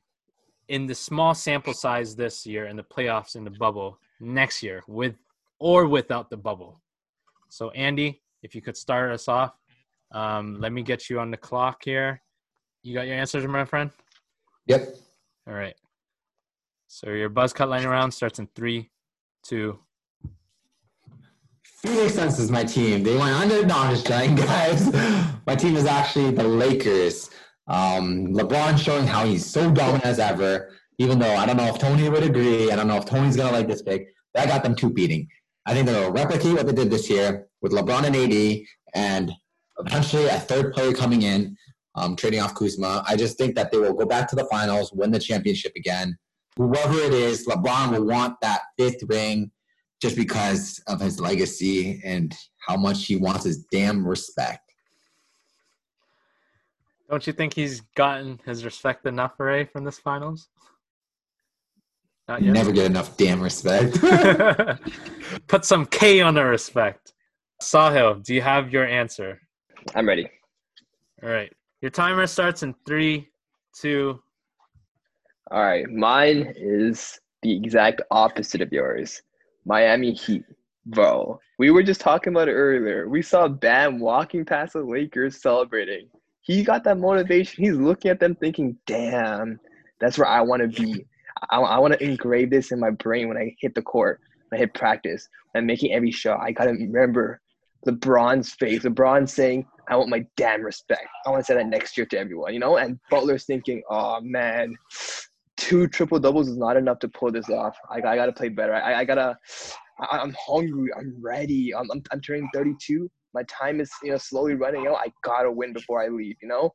in 0.69 0.88
the 0.88 0.95
small 0.95 1.34
sample 1.34 1.74
size 1.74 2.15
this 2.15 2.45
year 2.45 2.67
in 2.67 2.78
the 2.78 2.84
playoffs 2.84 3.36
in 3.36 3.43
the 3.43 3.51
bubble 3.51 3.99
next 4.19 4.63
year 4.63 4.82
with 4.88 5.15
or 5.59 5.88
without 5.88 6.30
the 6.30 6.38
bubble? 6.38 6.82
So 7.49 7.69
Andy, 7.72 8.22
if 8.43 8.55
you 8.55 8.61
could 8.61 8.78
start 8.78 9.11
us 9.11 9.28
off. 9.28 9.53
Um, 10.13 10.59
let 10.59 10.72
me 10.72 10.82
get 10.82 11.09
you 11.09 11.19
on 11.19 11.32
the 11.32 11.38
clock 11.38 11.84
here. 11.84 12.22
You 12.84 12.93
got 12.93 13.07
your 13.07 13.15
answers, 13.15 13.45
my 13.47 13.65
friend? 13.65 13.91
Yep. 14.67 14.95
All 15.47 15.53
right. 15.53 15.76
So 16.93 17.09
your 17.11 17.29
buzz 17.29 17.53
cut 17.53 17.69
line 17.69 17.85
around 17.85 18.11
starts 18.11 18.37
in 18.37 18.47
three, 18.53 18.91
two. 19.43 19.79
Phoenix 21.63 22.15
Suns 22.15 22.37
is 22.37 22.51
my 22.51 22.65
team. 22.65 23.01
They 23.01 23.15
went 23.15 23.33
under. 23.33 23.61
I'm 23.73 23.95
just 23.95 24.05
trying, 24.05 24.35
guys. 24.49 24.93
My 25.47 25.55
team 25.55 25.77
is 25.77 25.85
actually 25.85 26.31
the 26.31 26.43
Lakers. 26.43 27.29
Um, 27.67 28.33
LeBron 28.33 28.77
showing 28.77 29.07
how 29.07 29.25
he's 29.25 29.45
so 29.45 29.71
dominant 29.71 30.05
as 30.05 30.19
ever. 30.19 30.73
Even 30.97 31.17
though 31.17 31.33
I 31.33 31.45
don't 31.45 31.55
know 31.55 31.67
if 31.67 31.79
Tony 31.79 32.09
would 32.09 32.23
agree, 32.23 32.69
I 32.69 32.75
don't 32.75 32.89
know 32.89 32.97
if 32.97 33.05
Tony's 33.05 33.37
gonna 33.37 33.53
like 33.53 33.69
this 33.69 33.81
pick. 33.81 34.13
I 34.35 34.45
got 34.45 34.61
them 34.61 34.75
two-peating. 34.75 35.29
I 35.65 35.73
think 35.73 35.87
they'll 35.87 36.11
replicate 36.11 36.55
what 36.55 36.67
they 36.67 36.73
did 36.73 36.89
this 36.89 37.09
year 37.09 37.47
with 37.61 37.71
LeBron 37.71 38.03
and 38.03 38.15
AD, 38.17 38.65
and 38.95 39.31
eventually 39.79 40.25
a 40.25 40.39
third 40.41 40.73
player 40.73 40.91
coming 40.91 41.21
in, 41.21 41.55
um, 41.95 42.17
trading 42.17 42.41
off 42.41 42.53
Kuzma. 42.53 43.05
I 43.07 43.15
just 43.15 43.37
think 43.37 43.55
that 43.55 43.71
they 43.71 43.77
will 43.77 43.93
go 43.93 44.05
back 44.05 44.27
to 44.31 44.35
the 44.35 44.45
finals, 44.51 44.91
win 44.91 45.11
the 45.11 45.19
championship 45.19 45.71
again. 45.77 46.17
Whoever 46.62 46.99
it 46.99 47.12
is, 47.12 47.47
LeBron 47.47 47.91
will 47.91 48.05
want 48.05 48.36
that 48.43 48.62
fifth 48.78 49.01
ring 49.07 49.49
just 49.99 50.16
because 50.16 50.80
of 50.88 51.01
his 51.01 51.20
legacy 51.20 51.99
and 52.05 52.36
how 52.59 52.78
much 52.78 53.07
he 53.07 53.16
wants 53.16 53.45
his 53.45 53.66
damn 53.72 54.07
respect. 54.07 54.72
Don't 57.09 57.26
you 57.26 57.34
think 57.34 57.55
he's 57.55 57.82
gotten 57.95 58.39
his 58.45 58.64
respect 58.64 59.07
enough, 59.07 59.39
Ray, 59.39 59.66
from 59.66 59.84
this 59.84 59.97
finals? 59.97 60.49
Not 62.28 62.41
You 62.41 62.49
yet. 62.49 62.53
never 62.53 62.72
get 62.72 62.86
enough 62.86 63.18
damn 63.18 63.41
respect. 63.41 63.99
Put 65.47 65.66
some 65.66 65.88
K 65.88 66.22
on 66.22 66.36
the 66.36 66.45
respect. 66.45 67.14
Sahil, 67.59 68.24
do 68.24 68.36
you 68.36 68.41
have 68.43 68.72
your 68.72 68.86
answer? 68.86 69.41
I'm 69.95 70.07
ready. 70.07 70.30
All 71.24 71.30
right. 71.30 71.51
Your 71.82 71.89
timer 71.89 72.28
starts 72.28 72.62
in 72.62 72.76
three, 72.86 73.30
two. 73.76 74.22
All 75.52 75.62
right, 75.62 75.89
mine 75.89 76.54
is 76.56 77.20
the 77.41 77.54
exact 77.54 78.02
opposite 78.10 78.62
of 78.62 78.72
yours. 78.72 79.22
Miami 79.66 80.14
Heat, 80.14 80.45
bro. 80.86 81.41
We 81.60 81.72
were 81.72 81.84
just 81.84 81.99
talking 81.99 82.32
about 82.32 82.47
it 82.47 82.54
earlier. 82.54 83.10
We 83.10 83.22
saw 83.22 83.49
Bam 83.49 83.99
walking 83.99 84.45
past 84.45 84.74
the 84.74 84.80
Lakers 84.82 85.41
celebrating. 85.41 86.08
He 86.39 86.64
got 86.64 86.86
that 86.86 86.99
motivation. 86.99 87.66
He's 87.66 87.76
looking 87.76 88.12
at 88.12 88.22
them 88.22 88.36
thinking, 88.36 88.78
"Damn, 88.88 89.60
That's 89.99 90.18
where 90.18 90.28
I 90.30 90.39
want 90.39 90.62
to 90.62 90.70
be. 90.70 91.06
I, 91.49 91.58
I 91.58 91.80
want 91.80 91.95
to 91.95 92.04
engrave 92.04 92.49
this 92.49 92.72
in 92.72 92.80
my 92.80 92.91
brain 92.91 93.28
when 93.28 93.38
I 93.38 93.54
hit 93.60 93.76
the 93.76 93.82
court, 93.82 94.22
when 94.47 94.58
I 94.58 94.62
hit 94.62 94.74
practice, 94.74 95.28
when 95.52 95.64
I'm 95.64 95.68
making 95.68 95.91
every 95.91 96.12
shot. 96.12 96.39
I 96.41 96.54
gotta 96.54 96.72
remember 96.72 97.41
LeBron's 97.86 98.54
face. 98.54 98.84
LeBron 98.84 99.28
saying, 99.28 99.66
"I 99.89 99.97
want 99.97 100.10
my 100.10 100.26
damn 100.38 100.62
respect." 100.64 101.08
I 101.26 101.30
want 101.30 101.41
to 101.41 101.45
say 101.45 101.56
that 101.56 101.68
next 101.68 101.97
year 101.97 102.06
to 102.06 102.18
everyone, 102.18 102.54
you 102.54 102.62
know. 102.62 102.78
And 102.78 102.99
Butler's 103.10 103.45
thinking, 103.45 103.84
"Oh 103.89 104.22
man, 104.22 104.78
two 105.72 105.88
triple 105.88 106.19
doubles 106.19 106.49
is 106.49 106.57
not 106.57 106.76
enough 106.76 106.99
to 106.99 107.07
pull 107.07 107.32
this 107.32 107.49
off. 107.49 107.78
I, 107.89 107.97
I 107.97 108.15
gotta 108.15 108.34
play 108.34 108.49
better. 108.49 108.74
I, 108.74 108.99
I 108.99 109.05
gotta. 109.05 109.38
I, 109.99 110.17
I'm 110.17 110.36
hungry. 110.38 110.89
I'm 110.97 111.15
ready. 111.22 111.74
I'm, 111.74 111.89
I'm, 111.91 112.03
I'm 112.11 112.19
turning 112.19 112.49
32. 112.53 113.09
My 113.34 113.43
time 113.43 113.80
is 113.80 113.89
you 114.03 114.11
know 114.11 114.17
slowly 114.17 114.55
running 114.55 114.88
out. 114.88 114.95
I 114.95 115.11
gotta 115.24 115.49
win 115.49 115.72
before 115.72 116.03
I 116.03 116.09
leave. 116.09 116.36
You 116.41 116.49
know, 116.49 116.72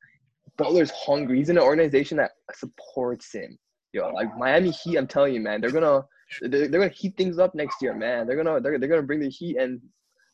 Butler's 0.56 0.90
hungry. 0.92 1.38
He's 1.38 1.50
in 1.50 1.58
an 1.58 1.62
organization 1.62 2.16
that 2.16 2.32
supports 2.54 3.32
him. 3.32 3.58
Yo, 3.92 4.08
like 4.10 4.34
Miami 4.38 4.70
Heat, 4.70 4.96
I'm 4.96 5.06
telling 5.06 5.34
you, 5.34 5.40
man, 5.40 5.60
they're 5.60 5.70
gonna 5.70 6.02
they're, 6.40 6.68
they're 6.68 6.80
gonna 6.80 6.88
heat 6.88 7.16
things 7.18 7.38
up 7.38 7.54
next 7.54 7.82
year, 7.82 7.94
man. 7.94 8.26
They're 8.26 8.42
gonna 8.42 8.60
they're, 8.60 8.78
they're 8.78 8.88
gonna 8.88 9.02
bring 9.02 9.20
the 9.20 9.28
heat 9.28 9.58
and 9.58 9.78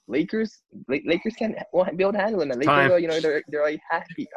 Lakers 0.06 0.62
Lakers 0.88 1.34
can't 1.36 1.56
won't 1.72 1.96
be 1.96 2.04
able 2.04 2.12
to 2.12 2.18
handle 2.18 2.44
man. 2.46 2.58
Lakers, 2.58 2.66
Time. 2.66 3.00
you 3.00 3.08
know, 3.08 3.18
they're 3.18 3.42
they're 3.48 3.64
like 3.64 3.80
happy. 3.90 4.28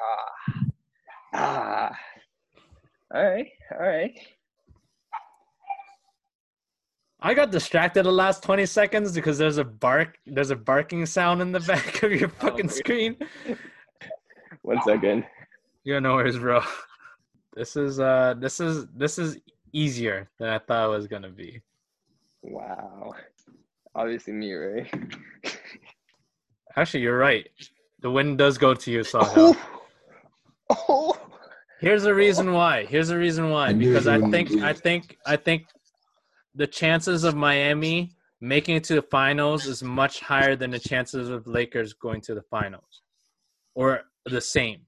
Ah, 1.34 1.92
ah. 1.92 1.98
All 3.16 3.24
right, 3.24 3.48
all 3.72 3.80
right. 3.80 4.20
I 7.22 7.34
got 7.34 7.50
distracted 7.50 8.04
the 8.04 8.12
last 8.12 8.44
20 8.44 8.66
seconds 8.66 9.14
because 9.14 9.38
there's 9.38 9.58
a 9.58 9.64
bark 9.64 10.18
there's 10.28 10.50
a 10.52 10.56
barking 10.58 11.06
sound 11.06 11.42
in 11.42 11.54
the 11.54 11.60
back 11.72 12.04
of 12.04 12.12
your 12.12 12.28
fucking 12.28 12.66
my- 12.66 12.72
screen. 12.72 13.16
One 14.64 14.82
second. 14.86 15.26
Yeah, 15.86 16.00
no 16.00 16.16
worries, 16.16 16.38
bro. 16.38 16.62
This 17.56 17.78
is 17.78 18.02
uh 18.02 18.34
this 18.38 18.60
is 18.60 18.86
this 18.88 19.18
is 19.18 19.38
easier 19.72 20.30
than 20.38 20.50
I 20.50 20.60
thought 20.60 20.88
it 20.88 20.98
was 20.98 21.08
gonna 21.08 21.30
be. 21.30 21.62
Wow. 22.42 23.14
Obviously 23.96 24.34
me, 24.34 24.52
right? 24.52 24.94
Actually, 26.76 27.04
you're 27.04 27.18
right. 27.18 27.48
The 28.02 28.12
win 28.12 28.36
does 28.36 28.58
go 28.58 28.74
to 28.74 28.92
you, 28.92 29.00
Sahil. 29.00 29.56
Oh. 30.70 30.76
oh. 30.90 31.26
Here's 31.86 32.02
the 32.02 32.16
reason 32.16 32.52
why. 32.52 32.86
Here's 32.86 33.10
the 33.10 33.18
reason 33.20 33.52
why. 33.52 33.72
Because 33.72 34.08
I 34.08 34.20
think 34.32 34.52
I 34.64 34.74
think 34.74 35.20
I 35.24 35.36
think 35.36 35.68
the 36.56 36.66
chances 36.66 37.24
of 37.24 37.36
Miami 37.36 38.10
making 38.42 38.78
it 38.78 38.84
to 38.86 38.96
the 38.96 39.04
finals 39.04 39.68
is 39.68 39.84
much 39.84 40.20
higher 40.20 40.56
than 40.56 40.72
the 40.72 40.80
chances 40.80 41.30
of 41.30 41.46
Lakers 41.46 41.94
going 41.94 42.22
to 42.22 42.34
the 42.34 42.42
finals. 42.42 43.04
Or 43.76 44.02
the 44.26 44.42
same. 44.42 44.80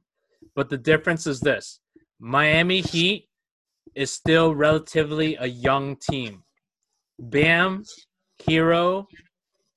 But 0.56 0.70
the 0.70 0.78
difference 0.80 1.28
is 1.28 1.40
this. 1.40 1.82
Miami 2.20 2.82
Heat 2.82 3.30
is 3.94 4.12
still 4.12 4.56
relatively 4.56 5.36
a 5.36 5.46
young 5.46 5.98
team. 5.98 6.42
Bam, 7.20 7.84
Herro, 8.42 9.06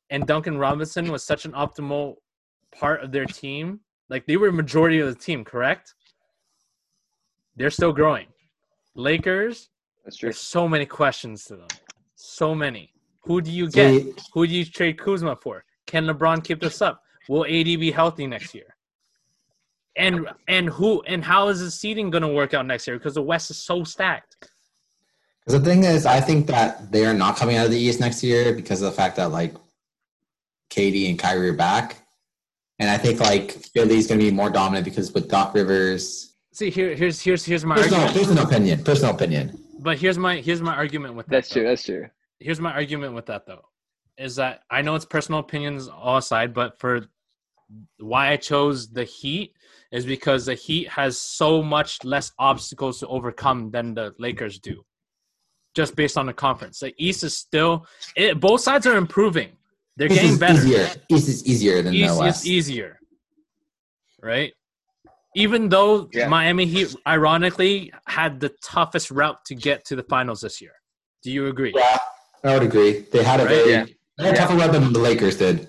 and 0.08 0.26
Duncan 0.26 0.56
Robinson 0.56 1.12
was 1.12 1.22
such 1.22 1.44
an 1.44 1.52
optimal 1.52 2.14
part 2.74 3.04
of 3.04 3.12
their 3.12 3.26
team. 3.26 3.80
Like 4.08 4.24
they 4.24 4.38
were 4.38 4.50
majority 4.50 5.00
of 5.00 5.08
the 5.08 5.22
team, 5.22 5.44
correct? 5.44 5.92
They're 7.60 7.68
still 7.68 7.92
growing. 7.92 8.26
Lakers, 8.94 9.68
That's 10.02 10.16
true. 10.16 10.28
there's 10.28 10.40
so 10.40 10.66
many 10.66 10.86
questions 10.86 11.44
to 11.44 11.56
them. 11.56 11.68
So 12.14 12.54
many. 12.54 12.94
Who 13.24 13.42
do 13.42 13.50
you 13.50 13.68
get? 13.68 14.00
See, 14.00 14.14
Who 14.32 14.46
do 14.46 14.54
you 14.54 14.64
trade 14.64 14.98
Kuzma 14.98 15.36
for? 15.36 15.66
Can 15.86 16.06
LeBron 16.06 16.42
keep 16.42 16.58
this 16.58 16.80
up? 16.80 17.02
Will 17.28 17.44
AD 17.44 17.66
be 17.66 17.90
healthy 17.90 18.26
next 18.26 18.54
year? 18.54 18.74
And 19.94 20.26
and 20.48 20.70
who 20.70 21.02
and 21.02 21.22
how 21.22 21.48
is 21.48 21.60
the 21.60 21.70
seating 21.70 22.08
going 22.08 22.22
to 22.22 22.28
work 22.28 22.54
out 22.54 22.64
next 22.64 22.86
year? 22.86 22.96
Because 22.96 23.12
the 23.12 23.22
West 23.22 23.50
is 23.50 23.58
so 23.58 23.84
stacked. 23.84 24.36
Because 25.44 25.60
the 25.60 25.70
thing 25.70 25.84
is, 25.84 26.06
I 26.06 26.18
think 26.18 26.46
that 26.46 26.90
they 26.90 27.04
are 27.04 27.12
not 27.12 27.36
coming 27.36 27.58
out 27.58 27.66
of 27.66 27.72
the 27.72 27.78
East 27.78 28.00
next 28.00 28.22
year 28.22 28.54
because 28.54 28.80
of 28.80 28.90
the 28.90 28.96
fact 28.96 29.16
that 29.16 29.32
like 29.32 29.54
KD 30.70 31.10
and 31.10 31.18
Kyrie 31.18 31.50
are 31.50 31.52
back, 31.52 32.06
and 32.78 32.88
I 32.88 32.96
think 32.96 33.20
like 33.20 33.52
Philly's 33.52 34.06
going 34.06 34.18
to 34.18 34.24
be 34.24 34.32
more 34.32 34.48
dominant 34.48 34.86
because 34.86 35.12
with 35.12 35.28
Doc 35.28 35.52
Rivers. 35.54 36.28
See, 36.52 36.70
here 36.70 36.94
here's 36.94 37.20
here's 37.20 37.44
here's 37.44 37.64
my 37.64 37.76
Personal, 37.76 38.00
argument. 38.00 38.18
personal 38.26 38.44
opinion. 38.46 38.84
Personal 38.84 39.14
opinion. 39.14 39.64
But 39.78 39.98
here's 39.98 40.18
my 40.18 40.36
here's 40.40 40.60
my 40.62 40.74
argument 40.74 41.14
with 41.14 41.26
that. 41.26 41.32
That's 41.32 41.48
though. 41.50 41.60
true. 41.60 41.68
That's 41.68 41.84
true. 41.84 42.06
here's 42.40 42.60
my 42.60 42.72
argument 42.72 43.14
with 43.14 43.26
that 43.26 43.46
though 43.46 43.64
is 44.18 44.36
that 44.36 44.60
i 44.70 44.82
know 44.82 44.94
it's 44.94 45.04
personal 45.04 45.40
opinions 45.40 45.88
all 45.88 46.18
aside 46.18 46.52
but 46.52 46.78
for 46.80 47.06
why 47.98 48.30
i 48.32 48.36
chose 48.36 48.88
the 48.90 49.04
heat 49.04 49.54
is 49.92 50.04
because 50.04 50.44
the 50.46 50.54
heat 50.54 50.86
has 50.88 51.16
so 51.18 51.62
much 51.62 52.02
less 52.04 52.32
obstacles 52.38 52.98
to 53.00 53.06
overcome 53.06 53.70
than 53.70 53.94
the 53.94 54.12
lakers 54.18 54.58
do 54.58 54.82
just 55.74 55.94
based 55.96 56.18
on 56.18 56.26
the 56.26 56.32
conference 56.32 56.80
the 56.80 56.92
east 56.98 57.22
is 57.24 57.34
still 57.36 57.86
it, 58.16 58.38
both 58.40 58.60
sides 58.60 58.86
are 58.86 58.96
improving 58.96 59.50
they're 59.96 60.08
East 60.08 60.16
getting 60.16 60.32
is 60.32 60.38
better 60.38 60.58
Easier. 60.66 60.88
East 61.08 61.28
is 61.28 61.46
easier 61.46 61.82
than 61.82 61.92
the 61.92 61.98
east 62.00 62.18
West. 62.18 62.44
is 62.44 62.50
easier 62.50 62.98
right 64.22 64.52
even 65.34 65.68
though 65.68 66.08
Yeah. 66.12 66.28
miami 66.28 66.66
heat 66.66 66.94
ironically 67.06 67.92
had 68.06 68.40
the 68.40 68.50
toughest 68.62 69.10
route 69.10 69.44
to 69.46 69.54
get 69.54 69.84
to 69.86 69.96
the 69.96 70.02
finals 70.04 70.40
this 70.40 70.60
year 70.60 70.72
do 71.22 71.30
you 71.30 71.46
agree 71.48 71.72
Yeah, 71.76 71.98
I 72.44 72.54
would 72.54 72.62
agree. 72.62 73.00
They 73.12 73.22
had 73.22 73.40
a 73.40 73.44
Right? 73.44 73.54
very 73.54 73.70
Yeah. 73.70 73.84
they 74.18 74.24
had 74.26 74.34
a 74.34 74.38
tougher 74.38 74.56
route 74.56 74.72
than 74.72 74.92
the 74.92 74.98
Lakers 74.98 75.36
did. 75.36 75.68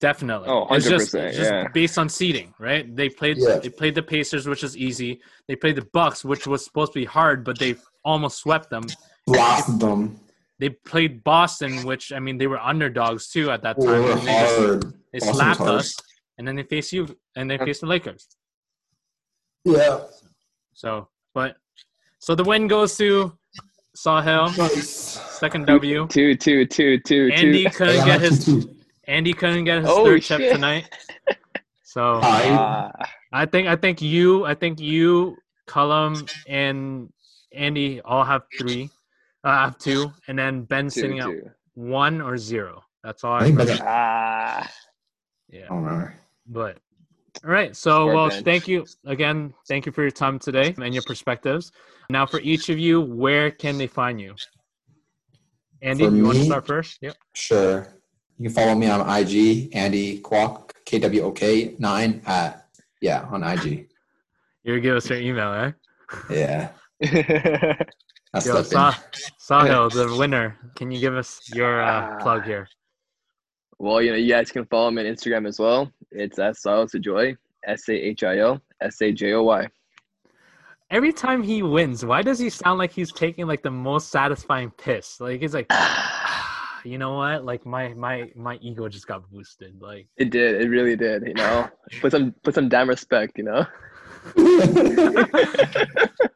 Definitely. 0.00 0.48
Oh, 0.48 0.66
It's 0.74 0.86
just, 0.88 1.12
100%, 1.12 1.26
it's 1.28 1.36
just 1.36 1.50
yeah. 1.52 1.68
based 1.74 1.98
on 1.98 2.08
seeding, 2.08 2.54
right? 2.60 2.84
They 2.94 3.08
played 3.08 3.36
Yeah. 3.38 3.58
they 3.58 3.68
played 3.68 3.94
the 3.96 4.02
Pacers, 4.02 4.46
which 4.48 4.62
is 4.62 4.76
easy. 4.76 5.20
They 5.48 5.56
played 5.56 5.74
the 5.76 5.86
Bucks, 5.92 6.24
which 6.24 6.46
was 6.46 6.64
supposed 6.64 6.92
to 6.92 6.98
be 7.00 7.04
hard, 7.04 7.44
but 7.44 7.58
they 7.58 7.74
almost 8.04 8.38
swept 8.38 8.70
them. 8.70 8.84
Lost 9.26 9.78
them. 9.80 10.20
They 10.60 10.70
played 10.70 11.22
Boston, 11.24 11.82
which 11.84 12.12
I 12.12 12.20
mean 12.20 12.38
they 12.38 12.46
were 12.46 12.60
underdogs 12.60 13.28
too 13.28 13.50
at 13.50 13.62
that 13.62 13.76
time. 13.80 14.02
were 14.04 14.12
and 14.12 14.20
they, 14.20 14.32
just- 14.80 14.86
they 15.12 15.18
slapped 15.20 15.58
hard. 15.58 15.70
us, 15.80 15.96
and 16.36 16.46
then 16.46 16.54
they 16.56 16.62
faced 16.64 16.92
you, 16.92 17.02
and 17.36 17.50
they 17.50 17.58
faced 17.58 17.80
the 17.80 17.86
Lakers. 17.88 18.26
Yeah. 19.64 20.00
So, 20.74 21.08
but 21.34 21.56
so 22.18 22.34
the 22.34 22.44
win 22.44 22.68
goes 22.68 22.96
to 22.98 23.32
Sahil, 23.96 24.56
Nice. 24.56 24.90
second 25.38 25.66
W. 25.66 26.06
Two, 26.08 26.34
two, 26.36 26.64
two, 26.66 26.98
two, 27.00 27.30
Andy 27.32 27.64
two. 27.64 27.70
couldn't 27.70 28.04
get 28.06 28.20
his. 28.20 28.66
Andy 29.06 29.32
couldn't 29.32 29.64
get 29.64 29.80
his 29.82 29.90
Oh, 29.90 30.04
third 30.04 30.22
chip 30.22 30.52
tonight. 30.52 30.88
So 31.84 32.20
Hi. 32.22 32.42
Ah, 32.50 32.92
I 33.32 33.46
think 33.46 33.66
I 33.66 33.74
think 33.74 34.02
you 34.02 34.44
I 34.44 34.54
think 34.54 34.78
you 34.78 35.36
Cullum 35.66 36.26
and 36.46 37.10
Andy 37.52 38.00
all 38.02 38.24
have 38.24 38.42
three. 38.58 38.90
I 39.42 39.64
have 39.64 39.78
two, 39.78 40.12
and 40.28 40.38
then 40.38 40.62
Ben's 40.64 40.94
two, 40.94 41.00
sitting 41.00 41.18
at 41.20 41.30
one 41.74 42.20
or 42.20 42.36
zero. 42.36 42.82
That's 43.02 43.24
all 43.24 43.32
I 43.32 43.38
I, 43.38 43.40
think 43.44 43.58
remember. 43.58 43.72
better. 43.72 43.84
Ah. 43.88 44.70
I 45.50 45.56
don't 45.66 45.82
remember. 45.82 46.14
but 46.46 46.78
all 47.44 47.50
right. 47.50 47.74
So 47.76 48.06
well, 48.06 48.28
bench. 48.28 48.44
thank 48.44 48.68
you 48.68 48.84
again. 49.06 49.54
Thank 49.68 49.86
you 49.86 49.92
for 49.92 50.02
your 50.02 50.10
time 50.10 50.38
today 50.38 50.74
and 50.82 50.92
your 50.92 51.02
perspectives. 51.04 51.72
Now, 52.10 52.26
for 52.26 52.40
each 52.40 52.68
of 52.68 52.78
you, 52.78 53.00
where 53.00 53.50
can 53.50 53.78
they 53.78 53.86
find 53.86 54.20
you? 54.20 54.34
Andy, 55.82 56.06
For 56.06 56.14
you 56.14 56.24
want 56.24 56.38
to 56.38 56.44
start 56.44 56.66
first? 56.66 56.98
Yep. 57.00 57.16
Sure. 57.34 57.86
You 58.38 58.48
can 58.48 58.54
follow 58.54 58.74
me 58.74 58.88
on 58.88 59.00
IG, 59.00 59.74
Andy 59.74 60.20
Kwok, 60.20 60.70
K 60.84 60.98
W 60.98 61.22
O 61.22 61.32
K 61.32 61.74
nine 61.78 62.22
at 62.26 62.68
yeah 63.00 63.26
on 63.30 63.42
IG. 63.44 63.88
You 64.64 64.80
give 64.80 64.96
us 64.96 65.08
your 65.08 65.18
email, 65.18 65.52
eh? 65.54 65.72
Yeah, 66.30 66.70
that's 67.00 68.46
Yo, 68.46 68.62
slipping. 68.62 68.70
Sah- 68.70 68.94
Sahil, 69.40 69.92
the 69.92 70.16
winner. 70.16 70.56
Can 70.76 70.90
you 70.90 71.00
give 71.00 71.14
us 71.14 71.40
your 71.52 71.80
uh, 71.82 72.18
plug 72.20 72.44
here? 72.44 72.68
well, 73.78 74.02
you 74.02 74.10
know, 74.10 74.16
you 74.16 74.28
guys 74.28 74.50
can 74.50 74.66
follow 74.66 74.90
me 74.90 75.06
on 75.06 75.14
Instagram 75.14 75.46
as 75.46 75.58
well. 75.58 75.90
It's 76.10 76.38
at 76.38 76.54
Sajoy, 76.54 77.36
S 77.66 77.88
A 77.88 77.92
H 77.92 78.24
I 78.24 78.40
O 78.40 78.60
S 78.80 79.00
A 79.02 79.12
J 79.12 79.34
O 79.34 79.42
Y. 79.42 79.68
Every 80.90 81.12
time 81.12 81.42
he 81.42 81.62
wins, 81.62 82.04
why 82.04 82.22
does 82.22 82.38
he 82.38 82.48
sound 82.48 82.78
like 82.78 82.92
he's 82.92 83.12
taking 83.12 83.46
like 83.46 83.62
the 83.62 83.70
most 83.70 84.10
satisfying 84.10 84.70
piss? 84.70 85.20
Like 85.20 85.40
he's 85.40 85.52
like, 85.52 85.66
"Ah, 85.70 86.80
you 86.84 86.96
know 86.96 87.14
what? 87.14 87.44
Like 87.44 87.66
my 87.66 87.92
my 87.94 88.30
my 88.34 88.56
ego 88.62 88.88
just 88.88 89.06
got 89.06 89.30
boosted. 89.30 89.80
Like 89.82 90.08
It 90.16 90.30
did. 90.30 90.62
It 90.62 90.68
really 90.68 90.96
did. 90.96 91.26
You 91.26 91.34
know, 91.34 91.68
put 92.00 92.12
some 92.12 92.34
put 92.42 92.54
some 92.54 92.70
damn 92.70 92.88
respect. 92.88 93.36
You 93.36 93.44
know. 93.44 93.66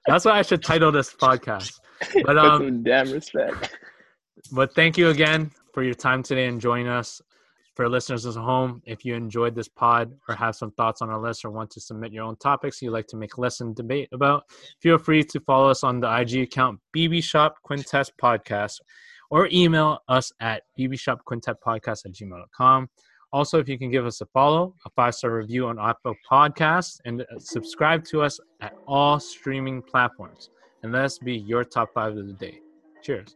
that's 0.07 0.25
why 0.25 0.39
I 0.39 0.43
should 0.43 0.63
title 0.63 0.93
this 0.93 1.13
podcast. 1.15 1.81
But 2.15 2.25
put 2.25 2.39
um, 2.39 2.63
some 2.63 2.83
damn 2.83 3.11
respect. 3.11 3.75
but 4.53 4.75
thank 4.75 4.99
you 4.99 5.09
again 5.09 5.51
for 5.73 5.83
your 5.83 5.95
time 5.95 6.23
today 6.23 6.47
and 6.47 6.61
joining 6.61 6.89
us. 6.89 7.23
For 7.75 7.89
listeners 7.89 8.27
at 8.27 8.35
home, 8.35 8.83
if 8.85 9.05
you 9.05 9.15
enjoyed 9.15 9.55
this 9.55 9.69
pod 9.69 10.13
or 10.29 10.35
have 10.35 10.55
some 10.57 10.73
thoughts 10.73 11.01
on 11.01 11.09
our 11.09 11.21
list 11.21 11.45
or 11.45 11.51
want 11.51 11.71
to 11.71 11.81
submit 11.81 12.13
your 12.13 12.25
own 12.25 12.37
topics 12.37 12.83
you'd 12.83 12.91
like 12.91 13.07
to 13.09 13.17
make 13.17 13.39
lesson 13.39 13.73
debate 13.73 14.11
about, 14.13 14.45
feel 14.81 14.99
free 14.99 15.25
to 15.25 15.41
follow 15.41 15.71
us 15.71 15.83
on 15.83 15.99
the 15.99 16.21
IG 16.21 16.37
account 16.43 16.79
BB 16.95 17.25
Shop 17.25 17.57
Quintet 17.63 18.11
Podcast 18.21 18.81
or 19.31 19.49
email 19.51 20.01
us 20.09 20.31
at 20.41 20.65
bbshopquintetpodcast 20.79 22.05
at 22.05 22.13
gmail.com. 22.13 22.89
Also, 23.33 23.59
if 23.59 23.67
you 23.67 23.79
can 23.79 23.91
give 23.91 24.05
us 24.05 24.21
a 24.21 24.27
follow, 24.27 24.75
a 24.85 24.91
five 24.91 25.15
star 25.15 25.35
review 25.35 25.67
on 25.67 25.79
Apple 25.81 26.15
Podcasts, 26.31 27.01
and 27.07 27.23
uh, 27.23 27.25
subscribe 27.39 28.05
to 28.05 28.21
us 28.21 28.39
at 28.61 28.75
all 28.87 29.19
streaming 29.19 29.81
platforms. 29.81 30.51
and 30.83 30.93
let 30.93 31.05
us 31.07 31.19
be 31.19 31.39
your 31.39 31.65
top 31.65 31.89
five 31.95 32.15
of 32.17 32.27
the 32.27 32.35
day. 32.35 32.59
Cheers. 33.03 33.35